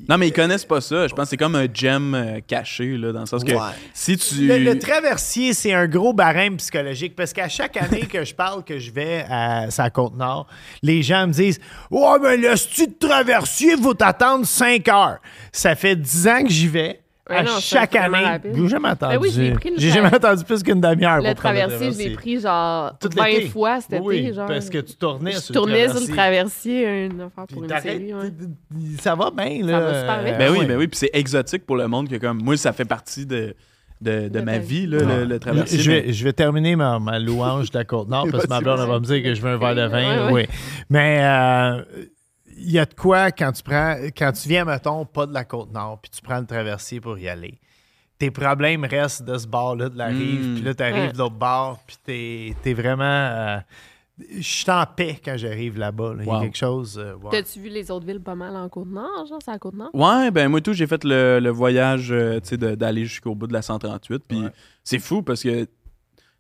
[0.09, 1.07] Non, mais ils connaissent pas ça.
[1.07, 3.59] Je pense que c'est comme un gem euh, caché, là, dans le sens que Ouais.
[3.94, 4.46] si tu.
[4.46, 8.64] Le, le traversier, c'est un gros barème psychologique parce qu'à chaque année que je parle
[8.64, 10.46] que je vais à sa Côte-Nord,
[10.82, 15.18] les gens me disent Oh, mais le style de traversier, vous t'attendre 5 heures.
[15.53, 17.01] Ça fait 10 ans que j'y vais.
[17.33, 18.18] Ouais, à non, c'est chaque année.
[18.24, 18.53] rapide.
[18.55, 19.14] J'ai jamais attendu.
[19.16, 21.16] Ben oui, je l'ai pris le J'ai tra- jamais attendu plus qu'une demi-heure.
[21.16, 23.49] Le prendre traversier, je l'ai pris genre Tout 20 l'été.
[23.49, 24.33] fois cet été.
[24.35, 24.47] Genre.
[24.47, 27.07] parce que tu tournais je sur tournais le sur le traversier.
[27.07, 28.14] une affaire Puis pour une t'arrêtes, série.
[28.14, 28.30] ouais.
[29.01, 29.80] Ça va bien, là.
[29.80, 30.35] va super vite.
[30.39, 30.87] Ben oui, ben oui.
[30.89, 32.43] Puis c'est exotique pour le monde que, comme.
[32.43, 33.55] Moi, ça fait partie de,
[34.01, 35.78] de, de De ma ta vie, là, le, le traversier.
[35.78, 38.61] Je mais- vais, je vais terminer ma, ma louange de la Côte-Nord parce que ma
[38.61, 40.26] blonde elle va me dire que je veux un verre de vin.
[40.26, 40.33] Ouais, ouais.
[40.49, 40.57] Oui.
[40.91, 41.83] Mais euh,
[42.63, 45.45] il y a de quoi quand tu prends quand tu viens, mettons, pas de la
[45.45, 47.59] Côte-Nord, puis tu prends le traversier pour y aller.
[48.19, 50.55] Tes problèmes restent de ce bord-là de la rive, Mm.
[50.55, 51.13] puis là, tu arrives Ouais.
[51.13, 53.03] de l'autre bord, puis t'es es vraiment.
[53.05, 53.59] euh,
[54.37, 56.15] je suis en paix quand j'arrive là-bas.
[56.15, 56.23] là.
[56.23, 56.99] Il y a quelque chose.
[56.99, 57.15] euh.
[57.31, 59.91] T'as-tu vu les autres villes pas mal en Côte-Nord, genre, c'est à Côte-Nord?
[59.95, 63.35] Ouais, ben moi tout, j'ai fait le, le voyage euh, tu sais, de- d'aller jusqu'au
[63.35, 64.23] bout de la 138.
[64.29, 64.51] Puis Ouais.
[64.85, 65.67] c'est fou parce que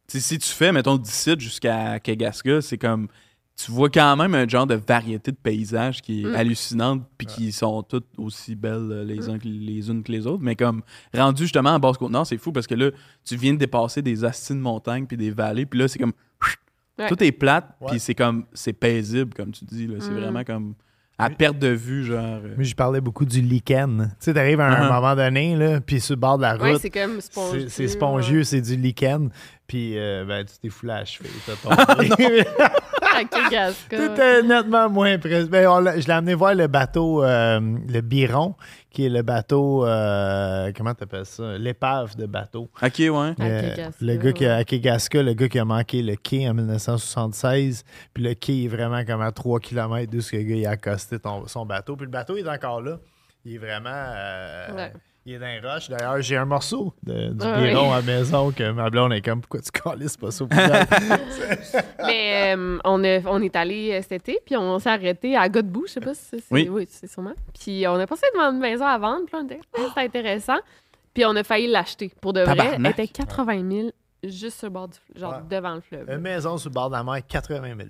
[0.06, 3.08] si tu fais, mettons, d'ici jusqu'à Kegaska, c'est comme.
[3.54, 6.34] Tu vois quand même un genre de variété de paysages qui est Mm.
[6.34, 10.26] hallucinante, puis qui sont toutes aussi belles euh, les, uns que- les unes que les
[10.26, 10.42] autres.
[10.42, 10.82] Mais comme
[11.14, 12.90] rendu justement en Basse-Côte-Nord, c'est fou parce que là,
[13.24, 16.12] tu viens de dépasser des astiques de montagnes puis des vallées, puis là, c'est comme.
[16.98, 17.08] Ouais.
[17.08, 17.88] Tout est plate, Ouais.
[17.92, 18.44] puis c'est comme.
[18.52, 19.86] C'est paisible, comme tu dis.
[19.86, 19.94] là.
[19.98, 20.14] C'est Mm.
[20.18, 20.74] vraiment comme.
[21.18, 22.18] À perte de vue, genre.
[22.44, 24.08] euh, Moi, je parlais beaucoup du lichen.
[24.18, 24.92] Tu sais, t'arrives à un Uh-huh.
[24.92, 27.60] moment donné, là, puis sur le bord de la Ouais, route, c'est comme spongieux.
[27.68, 28.44] c'est c'est spongieux, ouais.
[28.44, 29.30] c'est du lichen.
[29.66, 31.30] Puis, euh, ben, tu t'es foulé à la cheville.
[31.46, 31.54] t'as
[31.94, 32.44] tombé.
[33.14, 33.96] À Kegaska.
[33.96, 35.48] Tout nettement moins presque.
[35.50, 35.64] Ben,
[35.98, 38.54] je l'ai amené voir le bateau, euh, le Biron,
[38.90, 41.56] qui est le bateau, euh, comment t'appelles ça?
[41.58, 42.70] L'épave de bateau.
[42.82, 43.34] Ok, ouais.
[43.40, 46.54] Euh, le gars qui a, à Kegaska, le gars qui a manqué le quai en
[46.54, 47.84] 1976.
[48.14, 50.66] Puis le quai est vraiment comme à 3 km d'où ce que le gars il
[50.66, 51.96] a accosté ton- son bateau.
[51.96, 52.98] Puis le bateau est encore là.
[53.44, 53.90] Il est vraiment.
[53.92, 54.92] euh, Ouais.
[55.24, 55.88] Il est dans les roches.
[55.88, 57.92] D'ailleurs, j'ai un morceau de- du Ah biron oui.
[57.92, 60.48] à la maison que ma blonde est comme pourquoi tu calisses pas ça au?
[62.06, 65.48] Mais euh, on, a- on est allé euh, cet été, puis on s'est arrêté à
[65.48, 66.42] Godbout, je sais pas si c'est.
[66.50, 66.68] Oui.
[66.70, 67.34] Oui, c'est sûrement.
[67.58, 70.58] Puis on a passé devant une maison à vendre, puis on était, Ah, c'est intéressant.
[71.14, 72.10] Puis on a failli l'acheter.
[72.20, 73.88] Pour de vrai, elle était 80 000
[74.24, 75.56] juste sur le bord du fleuve, genre Ouais.
[75.56, 76.08] devant le fleuve.
[76.10, 77.88] Une maison sur le bord de la mer, 80 000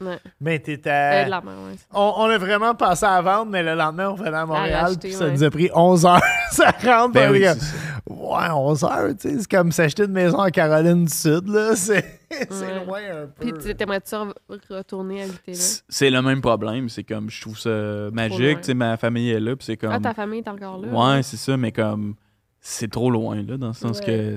[0.00, 0.18] Ouais.
[0.40, 0.90] Mais t'étais.
[0.90, 1.76] Euh, de la mer, ouais.
[1.92, 5.12] On, on a vraiment passé à vendre, mais le lendemain, on venait à Montréal, puis
[5.12, 5.32] ça ouais.
[5.32, 6.20] nous a pris 11 heures.
[6.52, 7.12] ça rentre.
[7.12, 9.38] Ben oui, ouais, 11 heures, tu sais.
[9.40, 11.74] C'est comme s'acheter une maison en Caroline du Sud, là.
[11.76, 13.40] C'est loin un peu.
[13.40, 14.32] Puis tu t'aimerais-tu re-
[14.68, 15.58] retourner habiter là?
[15.88, 16.88] C'est le même problème.
[16.90, 17.70] C'est comme, je trouve ça
[18.12, 18.58] magique.
[18.60, 19.92] Tu sais, ma famille est là, puis c'est comme.
[19.92, 20.88] Ah, ta famille est encore là?
[21.16, 22.14] ouais, c'est ça, mais comme,
[22.60, 24.04] c'est trop loin, là, dans le sens Ouais.
[24.04, 24.34] que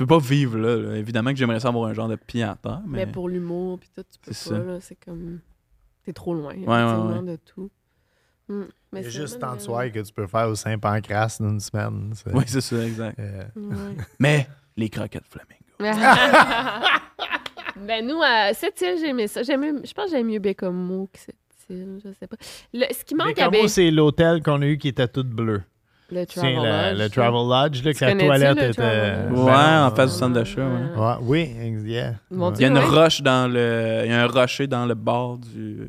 [0.00, 0.96] peux pas vivre là, là.
[0.96, 3.06] Évidemment que j'aimerais ça avoir un genre de pied à terre, mais.
[3.06, 4.62] Mais pour l'humour, puis tout, tu peux C'est pas, ça.
[4.64, 4.78] là.
[4.80, 5.40] C'est comme...
[6.04, 7.22] T'es trop loin, ouais, effectivement, ouais.
[7.32, 7.70] de tout.
[8.48, 8.64] Hmm.
[8.92, 11.36] Mais Il y a c'est juste tant de soirées que tu peux faire au Saint-Pancras
[11.40, 12.12] dans une semaine.
[12.14, 13.18] c'est- Oui, c'est ça, exact.
[13.20, 13.96] Euh, Ouais.
[14.18, 15.56] Mais les croquettes flamingo.
[17.86, 19.42] ben nous, à cette île, j'aimais ça.
[19.42, 21.36] J'aimais, je pense que j'aime mieux Bécomo que cette
[21.70, 22.36] île, je sais pas.
[22.74, 25.24] Le- ce qui manque mais à Bé- c'est l'hôtel qu'on a eu qui était tout
[25.24, 25.62] bleu?
[26.12, 26.98] Le Travel le, Lodge.
[26.98, 28.82] le Travel Lodge, là, que la toilette le était.
[28.82, 29.52] Ben Ouais,
[29.86, 31.00] en face du centre d'achat, ouais.
[31.00, 31.50] Ouais, oui,
[31.84, 32.14] yeah.
[32.30, 32.84] Il y a une Ouais.
[32.84, 34.02] roche dans le.
[34.04, 35.88] Il y a un rocher dans le bord du,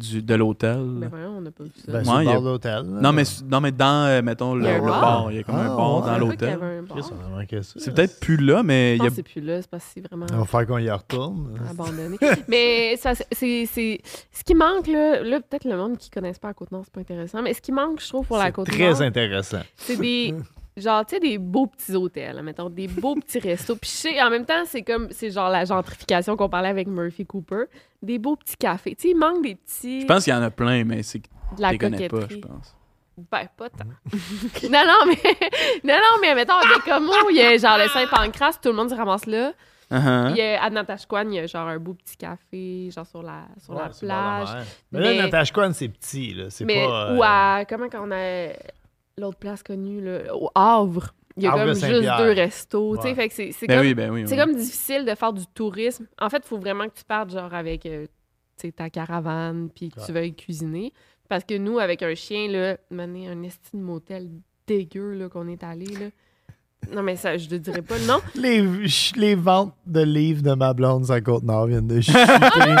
[0.00, 0.78] du de l'hôtel.
[0.96, 1.92] Ben on n'a pas vu ça.
[1.92, 2.82] Ben, Ouais, il y a- l'hôtel.
[2.84, 5.00] non, mais, non, mais dans, euh, mettons, le, le bar?
[5.00, 5.30] bar.
[5.32, 6.06] Il y a comme Ah, un bar ouais.
[6.10, 6.58] dans l'hôtel.
[6.58, 6.96] bar.
[6.98, 7.62] On.
[7.62, 9.70] C'est peut-être plus là, mais Je il y pense a que c'est plus là, c'est
[9.70, 11.58] parce que c'est vraiment Il va falloir qu'on y retourne.
[11.70, 12.16] abandonné.
[12.48, 14.00] Mais ça, c'est, c'est- c'est-
[14.32, 16.92] ce qui manque, là, là peut-être le monde qui ne connaisse pas la Côte-Nord, c'est
[16.92, 19.60] pas intéressant, mais ce qui manque, je trouve, pour la C'est Côte-Nord, très intéressant.
[19.76, 20.34] c'est des...
[20.80, 23.76] Genre, tu sais, des beaux petits hôtels, là, mettons, des beaux petits restos.
[23.76, 26.88] Puis je sais, en même temps, c'est comme, c'est genre la gentrification qu'on parlait avec
[26.88, 27.64] Murphy Cooper.
[28.02, 28.94] Des beaux petits cafés.
[28.94, 30.00] Tu sais, il manque des petits...
[30.02, 32.08] Je pense qu'il y en a plein, mais c'est que de la tu les connais
[32.08, 32.74] pas, je pense.
[33.30, 33.84] Ben, pas tant.
[34.70, 35.18] non, non, mais...
[35.84, 38.88] non, non, mais mettons, à Bécomo, il y a genre le Saint-Pancras, tout le monde
[38.88, 39.52] se ramasse là.
[39.92, 40.30] Uh-huh.
[40.30, 43.22] Il y a, à Natashquan, il y a genre un beau petit café, genre sur
[43.22, 44.54] la, sur la Ouais, c'est bon, la plage.
[44.54, 44.64] mer.
[44.92, 46.32] Mais là, Natashquan, c'est petit.
[46.32, 46.44] là.
[46.48, 47.10] C'est Mais, pas.
[47.10, 48.52] euh, ou à, comment qu'on a
[49.18, 51.14] l'autre place connue, là, au Havre.
[51.36, 53.14] Il y a Havre comme juste deux restos, tu sais, Ouais.
[53.14, 54.24] fait que c'est c'est Ben comme, oui, ben oui.
[54.26, 54.40] c'est oui.
[54.40, 56.06] comme difficile de faire du tourisme.
[56.20, 58.06] En fait, il faut vraiment que tu partes genre avec euh,
[58.58, 60.92] tu sais, ta caravane, puis que tu veuilles cuisiner.
[61.28, 64.28] Parce que nous, avec un chien, là, mener un esti de motel
[64.66, 66.06] dégueu là, qu'on est allé, là.
[66.92, 68.20] Non, mais ça, je te dirais pas le nom.
[68.34, 68.64] Les,
[69.16, 72.18] les ventes de livres de ma blonde la Côte-Nord viennent de chuter.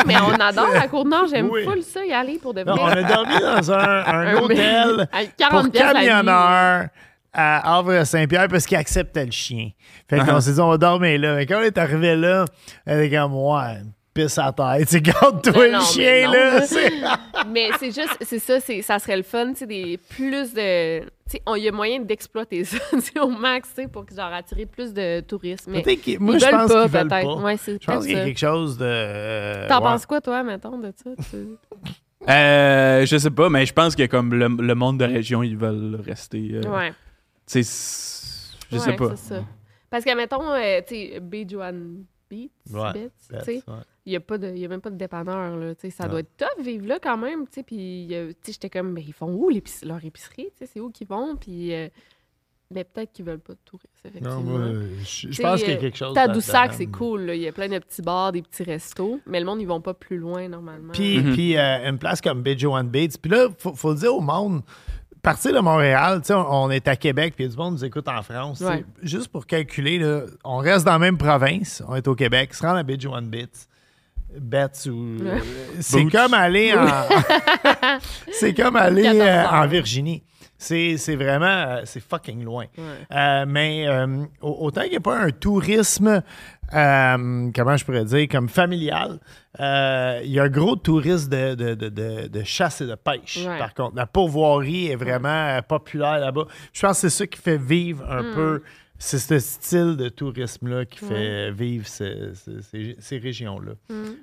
[0.06, 1.64] Mais on adore la Côte-Nord, j'aime Oui.
[1.64, 2.82] full ça, y aller pour de Non, vrai.
[2.82, 6.06] on a dormi dans un, un Un- hôtel À pour 40 piastres la nuit.
[6.08, 6.86] camionneurs
[7.32, 9.70] à Havre-Saint-Pierre parce qu'il acceptait le chien.
[10.08, 10.40] Fait qu'on Uh-huh.
[10.40, 11.36] s'est dit, on va dormir là.
[11.36, 12.44] Mais quand on est arrivé là,
[12.86, 13.82] elle était comme, ouais,
[14.12, 14.78] pisse à terre.
[14.88, 16.62] Tu garde-toi le non, mais chien, non, là.
[16.66, 16.92] C'est-
[17.48, 21.02] Mais c'est juste, c'est ça, c'est, ça serait le fun, tu sais, des plus de.
[21.56, 22.78] Il y a moyen d'exploiter ça,
[23.22, 25.68] au max, tu sais, pour que, genre, attirer plus de touristes.
[25.68, 27.26] Mais Peut-être qu'ils- moi, je veulent pense pas, qu'ils veulent peut-être.
[27.36, 27.42] pas.
[27.42, 28.84] Ouais, c'est Je pense qu'il y a quelque chose de.
[28.86, 29.82] euh, T'en ouais.
[29.82, 31.10] penses quoi, toi, mettons, de ça?
[31.30, 31.56] Tu-
[32.28, 35.56] Euh, je sais pas, mais je pense que comme le, le monde de région, ils
[35.56, 36.50] veulent rester.
[36.54, 36.90] euh, Ouais.
[37.46, 39.16] tu sais, je Ouais, sais pas.
[39.16, 39.44] c'est ça.
[39.88, 41.48] Parce que, mettons, euh, tu sais, B.
[41.48, 43.74] Joan Beats, Ouais, Beats, tu sais, ouais.
[44.10, 45.90] Il n'y a, pas de- il y a même pas de dépanneur, là, tu sais,
[45.90, 48.92] ça doit être tough vivre là quand même, tu sais, puis, tu sais, j'étais comme,
[48.92, 51.88] mais ils font où l'épic- leur épicerie, tu sais, c'est où qu'ils vont, puis, euh,
[52.72, 54.40] mais peut-être qu'ils veulent pas de touristes, effectivement.
[54.40, 56.14] Non, moi, je, pense qu'il y a quelque chose.
[56.14, 57.22] Tadoussac, c'est cool.
[57.22, 57.34] là.
[57.34, 59.20] Il y a plein de petits bars, des petits restos.
[59.26, 60.92] Mais le monde, ils vont pas plus loin normalement.
[60.92, 61.32] Puis, Mhm.
[61.32, 63.18] puis euh, une place comme Bay Joan Bates.
[63.20, 64.62] Puis là, faut, faut le dire au monde,
[65.20, 67.58] partir de Montréal, tu sais, on, on est à Québec, puis il y a du
[67.58, 68.58] monde qui nous écoute en France.
[68.58, 68.70] tu sais.
[68.70, 68.84] Ouais.
[69.02, 72.62] Juste pour calculer, là, on reste dans la même province, on est au Québec, se
[72.64, 73.66] rendre à Bay Joan Bates.
[74.38, 75.16] Bets ou.
[75.22, 75.38] euh,
[75.80, 76.86] c'est comme aller en.
[78.32, 80.22] c'est comme aller 14 euh, en Virginie.
[80.58, 81.46] C'est vraiment.
[81.46, 82.66] euh, c'est fucking loin.
[83.12, 86.22] Euh, mais euh, au- autant qu'il n'y a pas un tourisme,
[86.70, 89.18] comment je pourrais dire, comme familial,
[89.58, 93.38] il y a un gros tourisme de, de, de, de- de chasse et de pêche.
[93.46, 93.58] Ouais.
[93.58, 96.44] Par contre, la pourvoirie est vraiment populaire là-bas.
[96.72, 98.34] Je pense que c'est ça qui fait vivre un Hmm.
[98.34, 98.62] peu.
[99.02, 103.72] C'est ce style de tourisme-là qui fait vivre ce- ce- ces, ces régions-là,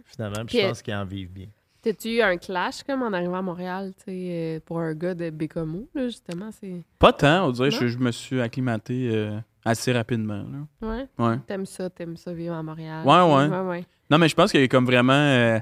[0.06, 0.46] finalement.
[0.46, 1.48] Puis Puis, je pense qu'ils en vivent bien.
[1.82, 5.16] T'as-tu eu un clash comme en arrivant à Montréal, tu sais, euh, pour un gars
[5.16, 6.50] de Bécomo, là, justement?
[6.52, 6.84] C'est...
[7.00, 7.72] Pas tant, on dirait.
[7.72, 10.44] Je, je me suis acclimaté euh, assez rapidement.
[10.82, 10.88] là.
[10.88, 11.08] Ouais?
[11.18, 11.38] Ouais.
[11.48, 13.06] T'aimes ça, t'aimes ça vivre à Montréal.
[13.06, 13.48] Ouais, ouais.
[13.48, 13.86] Ouais, ouais.
[14.12, 15.14] Non, mais je pense qu'il y a comme vraiment.
[15.14, 15.60] euh,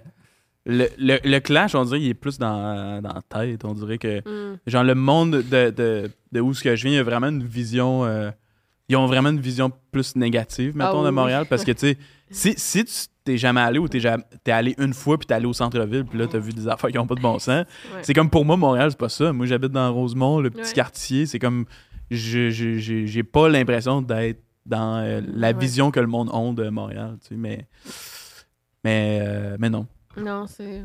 [0.65, 3.63] le, le- le clash, on dirait, il est plus dans, dans la tête.
[3.63, 4.19] On dirait que.
[4.53, 4.59] Mm.
[4.67, 7.27] Genre, le monde de, de, de où ce que je viens, il y a vraiment
[7.27, 8.03] une vision.
[8.05, 8.31] euh,
[8.89, 11.13] ils ont vraiment une vision plus négative, mettons, Ah de oui.
[11.15, 11.45] Montréal.
[11.49, 11.97] Parce que, tu sais,
[12.29, 15.33] si, si tu t'es jamais allé ou t'es ja- t'es allé une fois puis t'es
[15.33, 17.65] allé au centre-ville puis là, t'as vu des affaires qui ont pas de bon sens,
[17.95, 18.01] Ouais.
[18.03, 19.33] c'est comme pour moi, Montréal, c'est pas ça.
[19.33, 20.73] Moi, j'habite dans Rosemont, le petit Ouais.
[20.73, 21.25] quartier.
[21.25, 21.65] C'est comme.
[22.11, 25.53] je- je- J'ai j'ai pas l'impression d'être dans euh, la Ouais.
[25.57, 27.67] vision que le monde a de Montréal, tu sais, mais.
[28.83, 29.87] Mais, euh, mais non.
[30.17, 30.83] Non, c'est.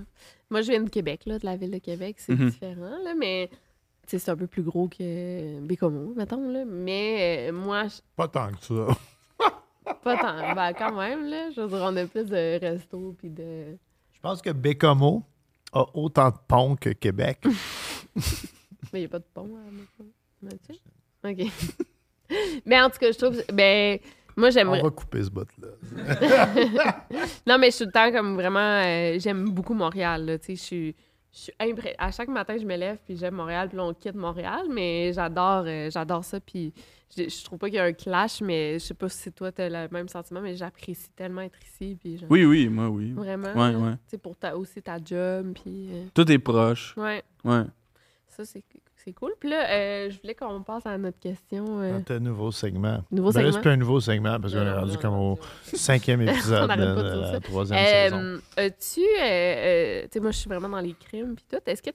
[0.51, 2.17] Moi, je viens de Québec, là, de la ville de Québec.
[2.19, 2.49] C'est Mhm.
[2.51, 3.51] différent, là, mais.
[4.19, 6.65] C'est un peu plus gros que Bécomo, mettons, là.
[6.67, 8.87] Mais euh, moi, je- Pas tant que ça.
[10.05, 10.55] pas tant.
[10.55, 11.51] Ben, quand même, là.
[11.55, 13.77] Je veux dire, on a plus de restos puis de.
[14.13, 15.23] Je pense que Bécomo
[15.73, 17.45] a autant de ponts que Québec.
[18.93, 20.11] Mais il n'y a pas de pont à Bécomo.
[20.43, 20.75] Mathieu?
[21.23, 21.53] OK.
[22.67, 23.43] mais en tout cas, je trouve.
[23.53, 23.99] Ben,
[24.37, 24.83] moi, On j'aimerais.
[24.83, 25.69] va couper ce bout-là.
[27.47, 28.59] Non, mais je suis tout le temps comme vraiment.
[28.85, 30.39] euh, j'aime beaucoup Montréal, là.
[30.39, 30.97] Tu sais, je suis.
[31.33, 33.95] Je suis impré- À chaque matin, je me lève puis j'aime Montréal, puis là, on
[33.95, 36.41] quitte Montréal, mais j'adore euh, j'adore ça.
[36.41, 36.73] Puis
[37.17, 39.53] je, je trouve pas qu'il y a un clash, mais je sais pas si toi,
[39.53, 41.97] t'as le même sentiment, mais j'apprécie tellement être ici.
[42.01, 43.13] Puis genre, Oui, oui, moi, oui.
[43.13, 43.53] Vraiment.
[43.53, 43.93] Ouais, ouais.
[43.93, 45.89] Tu sais, pour ta, aussi ta job, puis.
[45.93, 46.97] euh, Tout est proche.
[46.97, 47.63] ouais, Ouais.
[48.29, 48.63] ça, c'est
[49.05, 49.33] c'est cool.
[49.41, 51.81] Puis là, euh, je voulais qu'on passe à notre question.
[51.81, 53.03] euh, Notre nouveau segment.
[53.11, 53.53] Nouveau Ben segment?
[53.53, 55.39] c'est plus un nouveau segment parce qu'on est rendu non, comme non, au
[55.77, 58.17] cinquième épisode de de la troisième saison.
[58.19, 59.01] Euh, As-tu.
[59.01, 61.59] euh, euh, tu sais, moi, je suis vraiment dans les crimes, puis tout.
[61.67, 61.91] Est-ce que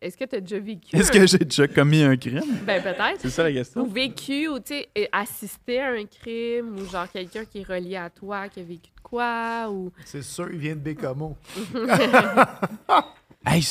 [0.00, 0.96] est-ce que t'as déjà vécu.
[0.96, 2.40] Est-ce un- que j'ai déjà commis un crime?
[2.64, 3.18] Ben, peut-être.
[3.20, 3.86] C'est ça la Ou question?
[3.86, 8.10] vécu, ou tu sais, assisté à un crime, ou genre quelqu'un qui est relié à
[8.10, 9.92] toi, qui a vécu de quoi, ou.
[10.04, 11.36] C'est sûr, il vient de Bécomo.
[13.46, 13.62] Hey,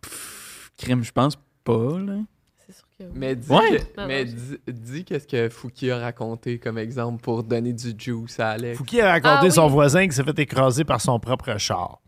[0.00, 2.14] Pff, crime, je pense pas, là.
[2.66, 3.04] C'est sûr que.
[3.04, 3.10] oui.
[3.14, 3.78] Mais dis, Ouais.
[3.78, 7.72] que- Non, mais non, dis, dis qu'est-ce que Fouki a raconté comme exemple pour donner
[7.72, 8.78] du juice à Alex.
[8.78, 9.50] Fouki a raconté Ah oui.
[9.52, 11.98] son voisin qui s'est fait écraser par son propre char.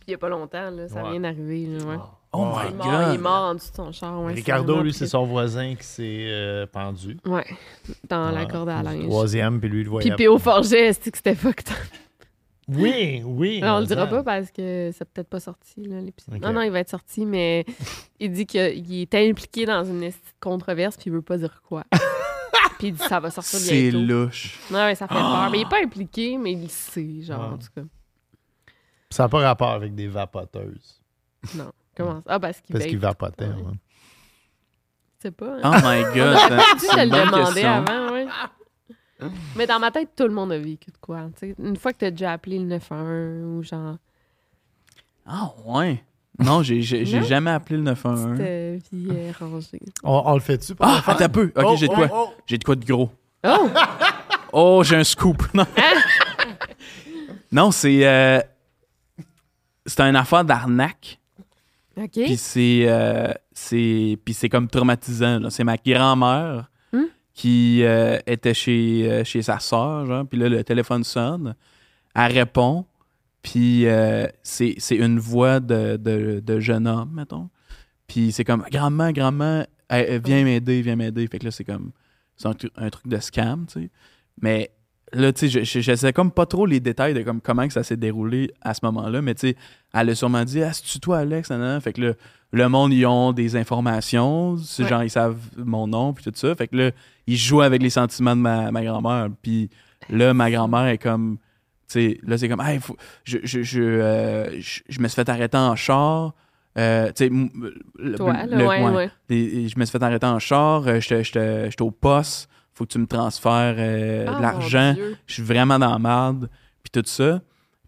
[0.00, 1.10] Puis il y a pas longtemps, là, ça Ouais.
[1.12, 1.96] vient d'arriver, ouais.
[2.36, 2.64] Oh Ouais.
[2.64, 3.20] my Il est, mort, il est god!
[3.20, 4.32] mort en dessous de son char, ouais.
[4.34, 7.16] Ricardo, lui, c'est son voisin qui s'est euh, pendu.
[7.24, 7.46] Ouais,
[8.08, 9.04] dans la corde à linge.
[9.06, 10.10] Troisième, puis lui, il le voyait.
[10.10, 10.38] Puis P.O.
[10.38, 11.76] Forget, est-ce que c'était fucked up?
[12.68, 13.60] Oui, oui.
[13.60, 16.40] Non, on le mais dira pas parce que c'est peut-être pas sorti, là, l'épisode.
[16.40, 17.64] Non, non, il va être sorti, mais
[18.20, 20.10] il dit qu'il est impliqué dans une
[20.40, 21.84] controverse, puis il veut pas dire quoi.
[22.78, 24.06] puis il dit ça va sortir C'est bientôt.
[24.06, 24.58] louche.
[24.70, 25.48] Ouais, ouais, ça fait peur.
[25.50, 27.82] Mais il est pas impliqué, mais il le sait, genre, en tout cas.
[29.10, 31.00] Ça n'a pas rapport avec des vapoteuses.
[31.54, 31.70] Non.
[31.96, 32.22] Comment ça?
[32.26, 33.44] Ah, parce qu'il Parce qu'il vapotait.
[33.46, 33.72] Ouais.
[35.20, 35.56] sais pas.
[35.62, 35.70] hein.
[35.72, 36.36] Oh my god!
[36.38, 37.70] C'est- dû c'est te une le demander question.
[37.86, 38.26] avant, ouais.
[39.56, 41.26] Mais dans ma tête, tout le monde a vécu de quoi.
[41.38, 41.54] tu sais.
[41.58, 43.96] Une fois que t'as déjà appelé le 911 ou genre
[45.26, 46.02] Ah ouais?
[46.38, 47.26] Non, j'ai j'ai- j'ai Non?
[47.26, 48.36] jamais appelé le 911.
[48.38, 49.80] petite vie euh, rangée.
[50.02, 51.52] On, on le fait-tu Ah, attends un peu.
[51.56, 52.08] Ok, Oh, j'ai de oh, quoi?
[52.12, 52.32] oh.
[52.46, 53.10] J'ai de quoi de gros.
[53.46, 53.68] Oh!
[54.52, 55.42] Oh, j'ai un scoop.
[55.54, 55.64] Non,
[57.52, 58.04] non c'est.
[58.06, 58.40] euh,
[59.86, 61.20] c'est une affaire d'arnaque.
[61.96, 62.10] OK.
[62.12, 62.84] Puis c'est.
[62.88, 65.38] euh, c'est puis c'est comme traumatisant.
[65.38, 65.50] là.
[65.50, 66.68] C'est ma grand-mère?
[67.34, 70.24] Qui euh, était chez, euh, chez sa soeur, genre.
[70.26, 71.54] Puis là, le téléphone sonne.
[72.14, 72.86] Elle répond.
[73.42, 77.50] Puis euh, c'est une voix de, de, de jeune homme, mettons.
[78.06, 81.26] Puis c'est comme grand-mère, grand-mère, viens m'aider, viens m'aider.
[81.26, 81.90] Fait que là, c'est comme.
[82.36, 83.90] C'est un truc de scam, tu sais.
[84.40, 84.70] Mais
[85.14, 87.66] là, tu sais, je, je, je sais comme pas trop les détails de comme, comment
[87.66, 89.22] que ça s'est déroulé à ce moment-là.
[89.22, 89.56] Mais tu sais,
[89.92, 91.50] elle a sûrement dit Ah, c'est-tu toi, Alex?
[91.80, 92.12] Fait que là,
[92.52, 94.54] le monde, ils ont des informations.
[94.54, 94.88] Ouais.
[94.88, 96.54] genre, ils savent mon nom, puis tout ça.
[96.54, 96.90] Fait que là,
[97.26, 99.28] ils jouent avec les sentiments de ma, ma grand-mère.
[99.42, 99.70] Puis
[100.10, 101.38] là, ma grand-mère est comme.
[101.88, 105.16] Tu sais, là, c'est comme, hey, faut- je, je, je, euh, je, je me suis
[105.16, 106.32] fait arrêter en char.
[106.78, 107.50] Euh, tu sais, m-
[107.98, 108.90] le- Toi, le- ouais, ouais.
[108.90, 109.10] ouais.
[109.30, 110.84] Et- et je me suis fait arrêter en char.
[110.88, 112.48] euh, j'étais au poste.
[112.74, 114.94] Faut que tu me transfères euh, Ah, de l'argent.
[115.26, 116.50] Je suis vraiment dans la merde.
[116.82, 117.40] Puis tout ça.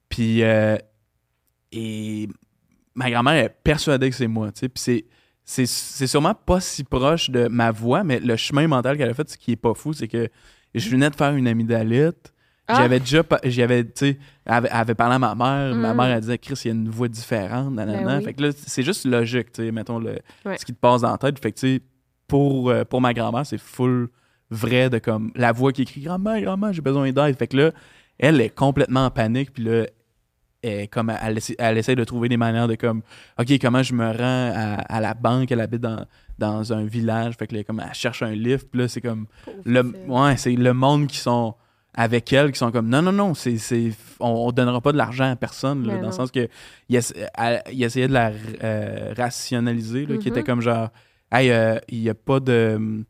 [0.08, 0.42] Puis.
[0.42, 0.76] euh,
[1.72, 2.28] et
[2.94, 4.52] ma grand-mère est persuadée que c'est moi.
[4.52, 4.68] tu sais.
[4.68, 5.04] Puis c'est.
[5.48, 9.14] C'est c'est sûrement pas si proche de ma voix, mais le chemin mental qu'elle a
[9.14, 10.28] fait, ce qui est pas fou, c'est que
[10.74, 12.32] je venais de faire une amygdalite.
[12.66, 12.78] Ah.
[12.78, 15.72] J'avais déjà, j'avais, tu sais, elle avait, parlé à ma mère.
[15.76, 15.96] Ma Mm.
[15.96, 18.02] mère, elle disait, Chris, il y a une voix différente, nanana.
[18.04, 18.24] Ben oui.
[18.24, 20.58] Fait que là, c'est juste logique, tu sais, mettons, le, Ouais.
[20.58, 21.38] ce qui te passe dans la tête.
[21.38, 21.82] Fait que, tu sais,
[22.26, 24.08] pour, euh, pour ma grand-mère, c'est full
[24.50, 27.36] vrai de comme la voix qui écrit Grand-mère, grand-mère, j'ai besoin d'aide.
[27.36, 27.70] Fait que là,
[28.18, 29.52] elle est complètement en panique.
[29.52, 29.86] Puis là,
[30.62, 33.02] elle, comme, elle, elle essaie de trouver des manières de comme,
[33.38, 35.50] OK, comment je me rends à, à la banque?
[35.52, 36.04] Elle habite dans,
[36.38, 37.34] dans un village.
[37.38, 38.68] Fait que là, comme, elle cherche un lift.
[38.70, 39.26] Puis là, c'est comme,
[39.64, 41.54] le, ouais, c'est le monde qui sont
[41.98, 43.90] avec elle qui sont comme non non non c'est c'est
[44.20, 46.46] on, on donnera pas de l'argent à personne là, dans le sens que
[46.90, 48.32] il, essa- elle- il essayait de la
[48.62, 50.36] euh, rationaliser là, qui Mhm.
[50.36, 50.90] était comme genre
[51.32, 53.02] hey euh, il y a pas de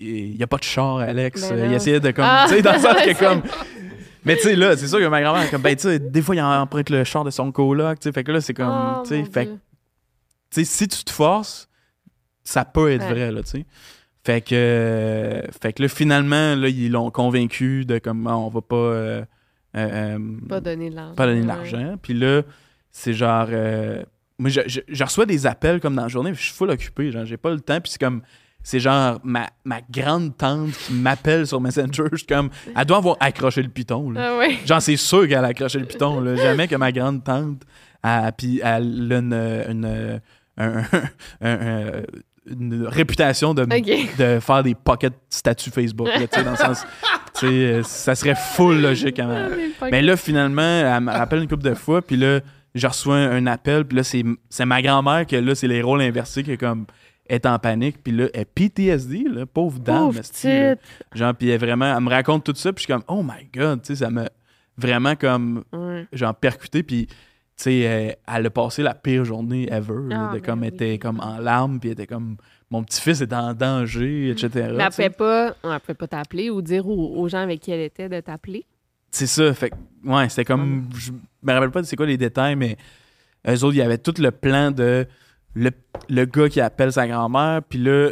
[0.00, 2.46] il y a pas de char Alex Ben il essayait de comme Ah!
[2.48, 3.42] tu sais dans le sens que comme
[4.24, 6.34] mais tu sais là c'est sûr que ma grand-mère comme ben tu sais des fois
[6.34, 8.68] il emprunte le char de son coloc tu sais fait que là c'est comme
[8.98, 9.46] Oh, tu sais fait
[10.50, 11.68] tu sais, si tu te forces,
[12.44, 13.10] ça peut être Ouais.
[13.12, 13.66] vrai, là, tu sais.
[14.24, 18.60] Fait que, euh, fait que là, finalement, là, ils l'ont convaincu de comment on va
[18.62, 19.24] pas, euh,
[19.76, 20.18] euh, euh,
[20.48, 21.14] Pas donner de l'argent.
[21.16, 21.96] pas donner de l'argent.
[22.00, 22.42] Puis là,
[22.92, 23.48] c'est genre.
[24.38, 27.10] moi, je, je- je reçois des appels comme dans la journée, je suis full occupé,
[27.10, 27.80] genre, j'ai pas le temps.
[27.80, 28.22] Puis c'est comme.
[28.68, 32.02] C'est genre ma, ma grande tante qui m'appelle sur Messenger.
[32.10, 32.50] Je suis comme.
[32.76, 34.32] Elle doit avoir accroché le piton, là.
[34.34, 34.56] Ah ouais.
[34.66, 36.18] Genre, c'est sûr qu'elle a accroché le piton.
[36.20, 36.34] Là.
[36.34, 37.62] Jamais que ma grande tante,
[38.02, 39.32] a- puis elle a une,
[39.68, 40.20] une,
[40.58, 40.82] un- un-
[41.42, 42.02] un-
[42.50, 43.64] une réputation de,
[44.18, 46.08] de faire des pocket statuts Facebook.
[46.08, 46.84] là, tu sais, dans le sens,
[47.44, 49.20] euh, ça serait full logique.
[49.20, 49.48] à ma-
[49.92, 52.40] Mais là, finalement, elle me rappelle une couple de fois, puis là,
[52.74, 56.02] je reçois un, appel, puis là, c'est c'est ma grand-mère que là, c'est les rôles
[56.02, 56.86] inversés qui est comme
[57.28, 60.12] est en panique, puis là, elle est PTSD, là, pauvre dame.
[60.12, 60.76] Pauvre.
[61.14, 63.48] Genre, puis elle, vraiment, elle me raconte tout ça, puis je suis comme, oh my
[63.54, 64.28] god, tu sais, ça m'a
[64.76, 65.64] vraiment comme,
[66.12, 67.14] genre, percuté, puis, tu
[67.56, 70.68] sais, elle, elle a passé la pire journée ever, là, Ah, de ben comme, oui.
[70.68, 72.36] elle était comme en larmes, puis elle était comme,
[72.70, 74.48] mon petit-fils est en danger, etc.
[74.76, 77.70] Mais elle pouvait pas, elle pouvait pas t'appeler ou dire aux, aux gens avec qui
[77.70, 78.64] elle était de t'appeler.
[79.10, 79.72] C'est ça, fait
[80.04, 82.76] ouais, c'était comme, je me rappelle pas de c'est quoi les détails, mais
[83.48, 85.06] eux autres, il y avait tout le plan de
[85.56, 85.70] le,
[86.08, 88.10] le gars qui appelle sa grand-mère, puis là,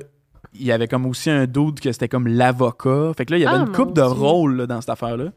[0.54, 3.12] il y avait comme aussi un doute que c'était comme l'avocat.
[3.16, 5.30] Fait que là, il y avait Ah, une coupe de là, dans cette affaire-là.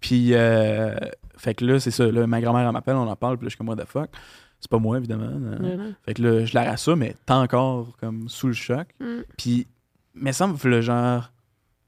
[0.00, 0.94] Puis, euh,
[1.36, 3.48] fait que là, c'est ça, là, ma grand-mère, elle m'appelle, on en parle, puis là,
[3.48, 4.10] je suis comme, what the fuck?
[4.60, 5.24] C'est pas moi, évidemment.
[5.26, 5.76] euh.
[5.76, 5.94] Non.
[6.04, 8.86] Fait que là, je la rassure, mais t'es encore comme sous le choc.
[9.00, 9.06] Mm.
[9.36, 9.66] Puis,
[10.14, 11.30] mais ça me fait le genre,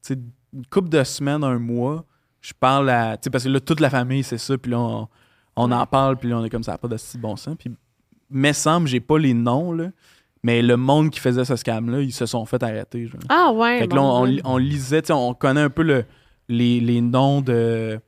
[0.05, 0.19] tu sais,
[0.53, 2.03] une couple de semaines, un mois,
[2.41, 3.15] je parle à.
[3.17, 5.07] Tu sais, parce que là, toute la famille, c'est ça, puis là, on,
[5.55, 7.55] on en parle, puis là, on est comme ça, pas de si bon sens.
[7.59, 7.71] Puis,
[8.53, 9.87] semble, j'ai pas les noms, là,
[10.43, 13.07] mais le monde qui faisait ce scam-là, ils se sont fait arrêter.
[13.07, 13.21] Genre.
[13.29, 13.79] Ah ouais.
[13.79, 14.41] Fait que là, on, on, ouais.
[14.43, 16.05] on lisait, on connaît un peu le,
[16.49, 17.51] les, les noms de.
[17.53, 17.99] euh,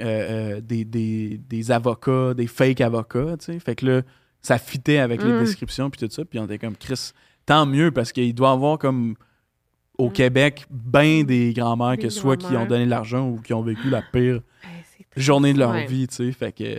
[0.00, 3.36] euh, des, des, des avocats, des fake avocats.
[3.64, 4.02] Fait que là,
[4.42, 5.40] ça fitait avec les Mm.
[5.40, 6.24] descriptions puis tout ça.
[6.24, 7.12] Puis on était comme, Chris,
[7.46, 9.14] tant mieux parce qu'il doit y avoir comme
[9.98, 10.12] au Mm.
[10.12, 13.62] Québec ben des grands-mères Des que soit qui ont donné de l'argent ou qui ont
[13.62, 14.40] vécu la pire Ouais,
[14.94, 15.08] triste.
[15.16, 15.86] journée de leur Ouais.
[15.86, 16.32] vie, tu sais.
[16.32, 16.78] Fait que.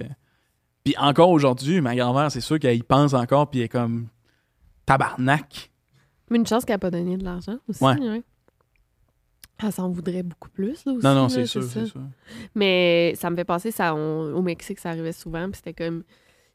[0.88, 4.08] Puis encore aujourd'hui, ma grand-mère, c'est sûr qu'elle y pense encore puis elle est comme
[4.86, 5.70] tabarnak.
[6.30, 7.84] Mais une chance qu'elle n'a pas donné de l'argent aussi.
[7.84, 8.00] Ouais.
[8.00, 8.24] ouais.
[9.62, 11.06] Elle s'en voudrait beaucoup plus, là, aussi.
[11.06, 12.00] Non, non, c'est sûr, c'est sûr.
[12.56, 16.04] Mais ça me fait penser, ça, on- au Mexique, ça arrivait souvent, puis c'était comme...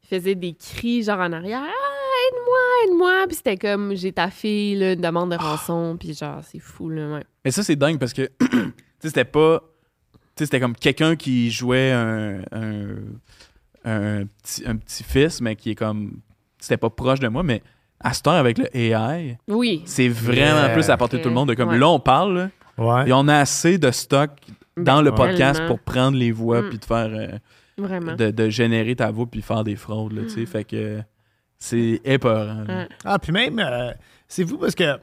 [0.05, 1.61] Ils faisaient des cris, genre, en arrière.
[1.63, 1.67] «Ah,
[2.31, 6.41] aide-moi, aide-moi!» Puis c'était comme, j'ai ta fille, là, une demande de rançon, puis genre,
[6.43, 7.25] c'est fou, là, ouais.
[7.45, 9.63] Mais ça, c'est dingue parce que, tu sais, c'était pas.
[10.15, 12.95] Tu sais, c'était comme quelqu'un qui jouait un, un,
[13.85, 16.21] un petit, un petit-fils, mais qui est comme.
[16.59, 17.63] C'était pas proche de moi, mais
[18.01, 19.83] à cette heure, avec le AI, Oui.
[19.85, 20.69] c'est vraiment Yeah.
[20.71, 21.49] plus à portée de tout le monde.
[21.49, 21.79] De comme Ouais.
[21.79, 23.09] là, on parle, là, Ouais.
[23.09, 24.31] et on a assez de stock
[24.77, 26.69] dans Ben, le podcast pour prendre les voix Mm.
[26.69, 27.09] puis de faire.
[27.13, 27.39] euh,
[27.79, 28.15] Vraiment.
[28.15, 30.41] de, de générer ta voix puis faire des fraudes, là, tu sais.
[30.43, 30.47] Mm.
[30.47, 31.03] Fait que.
[31.59, 32.65] C'est épeurant.
[32.67, 32.89] là.
[33.05, 33.93] Ah, puis même, euh,
[34.27, 34.99] c'est vous parce que la-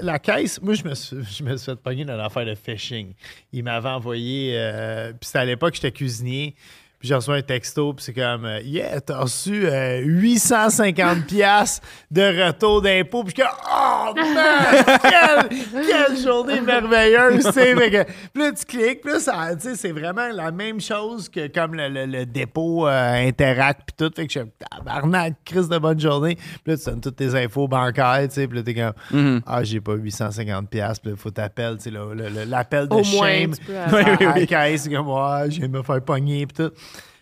[0.00, 3.14] la caisse, moi, je me suis, je me suis fait pogner dans l'affaire de phishing.
[3.52, 6.54] Il m'avait envoyé, euh, puis c'était à l'époque, j'étais cuisinier,
[6.98, 11.80] puis j'ai reçu un texto, puis c'est comme, euh, yeah, t'as reçu euh, 850 pièces
[12.10, 17.76] de retour d'impôt, puis je suis comme, oh man, quelle, quelle journée merveilleuse, tu sais.
[17.76, 20.80] Fait que, Puis là, tu cliques, puis là, ça, tu sais, c'est vraiment la même
[20.80, 24.12] chose que comme le, le- le dépôt euh, Interact, puis tout.
[24.16, 26.34] Fait que je suis comme, tabarnak, Chris de bonne journée.
[26.64, 29.40] Puis là, tu donnes toutes tes infos bancaires, tu sais, puis là, t'es comme, Mhm.
[29.46, 33.28] ah, j'ai pas 850 pièces, puis là, faut t'appeler, tu sais, l'appel de Au moins,
[33.28, 35.82] shame tu peux à, avoir- à la caisse, c'est comme, ouais, je viens de me
[35.82, 36.72] faire pogner, puis tout.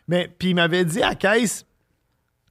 [0.09, 1.67] Mais, puis il m'avait dit à la caisse,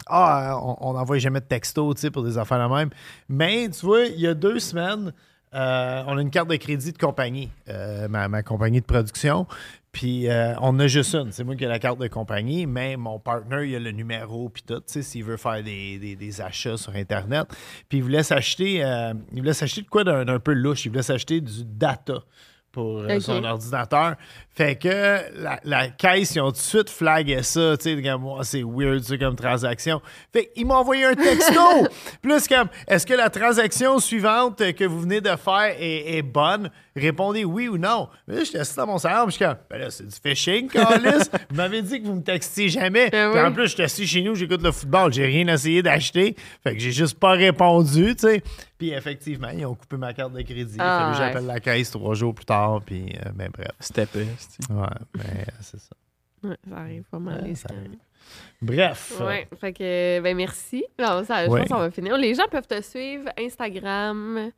[0.07, 2.89] ah, on n'envoie jamais de texto, pour des affaires de même.
[3.27, 5.13] Mais, tu vois, il y a deux semaines,
[5.53, 9.47] euh, on a une carte de crédit de compagnie, euh, ma, compagnie de production.
[9.91, 11.31] Puis, euh, on a juste une.
[11.31, 14.49] C'est moi qui ai la carte de compagnie, mais mon partner, il a le numéro,
[14.49, 17.47] puis tout, s'il veut faire des, achats sur Internet.
[17.87, 18.83] Puis, il voulait s'acheter,
[19.31, 20.85] il voulait s'acheter de quoi d'un peu louche.
[20.85, 22.19] Il voulait s'acheter du data
[22.75, 24.15] pour euh, son ordinateur.
[24.53, 27.77] Fait que la, la caisse, ils ont tout de suite flagué ça.
[27.77, 30.01] Tu sais, comme, moi, c'est weird, ça, comme transaction.
[30.33, 31.61] Fait qu'ils m'ont envoyé un texto.
[32.21, 36.69] Plus comme, est-ce que la transaction suivante que vous venez de faire est, est bonne?
[36.95, 38.07] Répondez oui ou non.
[38.27, 40.15] Mais là, j'étais assis dans mon salon, puis je suis comme, ben là, c'est du
[40.23, 41.25] phishing, Carlis.
[41.49, 43.09] vous m'avez dit que vous me textiez jamais.
[43.09, 43.45] Ben Puis oui.
[43.47, 45.11] en plus, j'étais assis chez nous, j'écoute le football.
[45.11, 46.35] J'ai rien essayé d'acheter.
[46.63, 48.41] Fait que j'ai juste pas répondu, tu sais.
[48.77, 50.77] Puis effectivement, ils ont coupé ma carte de crédit.
[50.79, 53.67] Ah, J'appelle la caisse trois jours plus tard, puis euh, ben bref.
[53.81, 54.71] C'était c'est-tu?
[54.73, 54.85] Ouais,
[55.17, 55.95] mais euh, c'est ça.
[56.43, 57.43] Ouais, ça arrive pas mal.
[57.43, 57.97] Ouais, ça arrive.
[58.61, 59.13] Bref.
[59.21, 60.83] Ouais, fait que, ben merci.
[60.99, 61.59] Non, ça, je Ouais.
[61.61, 62.17] pense qu'on va finir.
[62.17, 64.51] Les gens peuvent te suivre Instagram,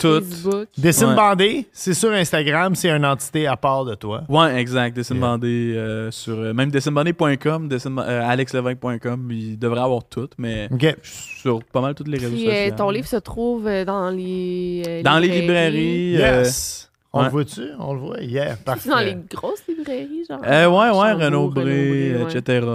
[0.00, 0.20] Tout.
[0.20, 0.68] Facebook.
[0.78, 1.14] Dessine Ouais.
[1.14, 4.22] bandé, c'est sur Instagram, c'est une entité à part de toi.
[4.28, 4.96] Ouais, exact.
[4.96, 5.26] Dessine Yeah.
[5.26, 10.96] bandé euh, sur euh, même dessinebandé.com, dessine, euh, alexlevesque.com, il devrait avoir tout, mais OK.
[11.02, 12.72] je suis sur pas mal toutes les réseaux Puis sociaux.
[12.72, 16.16] euh, ton livre se trouve euh, dans les euh, Dans les librairies.
[16.20, 16.89] euh, Yes.
[17.12, 17.24] On ouais.
[17.24, 17.62] le voit-tu?
[17.80, 18.20] On le voit?
[18.20, 18.82] Yeah, parfait.
[18.84, 20.40] C'est dans les grosses librairies, genre.
[20.46, 22.66] euh, ouais, ouais, Renaud Bré, Bré, etc.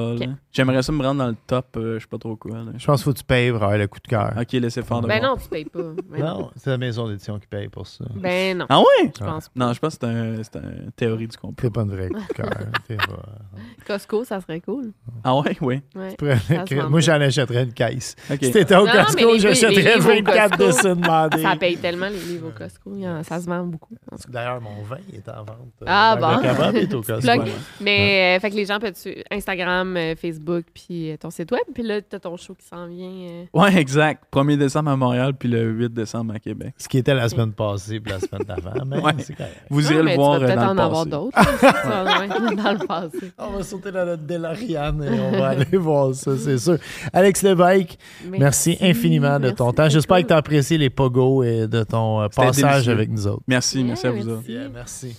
[0.51, 2.51] J'aimerais ça me rendre dans le top, euh, je sais pas trop quoi.
[2.57, 2.71] là.
[2.77, 4.33] Je pense qu'il faut que tu payes pour avoir le coup de cœur.
[4.39, 5.29] Ok, laissez faire de Ben moi.
[5.29, 5.79] non, tu payes pas.
[6.09, 8.03] Ben Non, c'est la maison d'édition qui paye pour ça.
[8.15, 9.11] Ben non, Ah ouais?
[9.17, 9.53] je pense pas.
[9.65, 11.69] Non, je pense que c'est un, c'est un théorie du complot.
[11.69, 12.49] T'es pas une vraie coup de cœur.
[12.87, 14.91] Pas- Costco, ça serait cool.
[15.23, 15.81] Ah ouais, oui.
[15.95, 16.15] Ouais.
[16.49, 18.15] Ça Moi, j'en achèterais une caisse.
[18.29, 18.39] Ok.
[18.41, 21.41] Si t'étais au Non, Costco, j'achèterais les livres au 24 Costco, dessins demandés.
[21.41, 22.91] Ça paye tellement les livres au Costco.
[23.23, 23.95] Ça se vend beaucoup.
[24.29, 25.57] D'ailleurs, mon vin est en vente.
[25.81, 26.41] euh, Ah, bon.
[26.41, 27.21] kebab est au Costco.
[27.21, 27.41] Plug.
[27.43, 27.51] Ouais.
[27.81, 31.51] Mais, euh, fait que les gens peuvent suivre Instagram, euh, Facebook, puis euh, ton site
[31.51, 31.61] web.
[31.73, 33.07] Puis là, t'as ton show qui s'en vient.
[33.09, 33.45] euh.
[33.53, 34.23] Ouais, exact.
[34.31, 36.73] 1er décembre à Montréal, puis le 8 décembre à Québec.
[36.77, 39.13] Ce qui était la semaine passée puis la semaine d'avant, mais Ouais.
[39.19, 39.55] c'est correct.
[39.69, 41.37] Vous irez le voir Tu vas peut-être en avoir d'autres.
[41.39, 43.31] tu dans le passé.
[43.37, 46.77] On va sauter dans notre DeLorean et on va aller voir ça, c'est sûr.
[47.13, 47.97] Alex Lévesque,
[48.29, 49.89] merci, infiniment de ton Merci temps.
[49.89, 52.91] J'espère que tu as apprécié les pogos et de ton passage délicieux.
[52.93, 53.43] avec nous autres.
[53.47, 54.69] Merci, merci à Yeah, autres.
[54.71, 55.15] merci.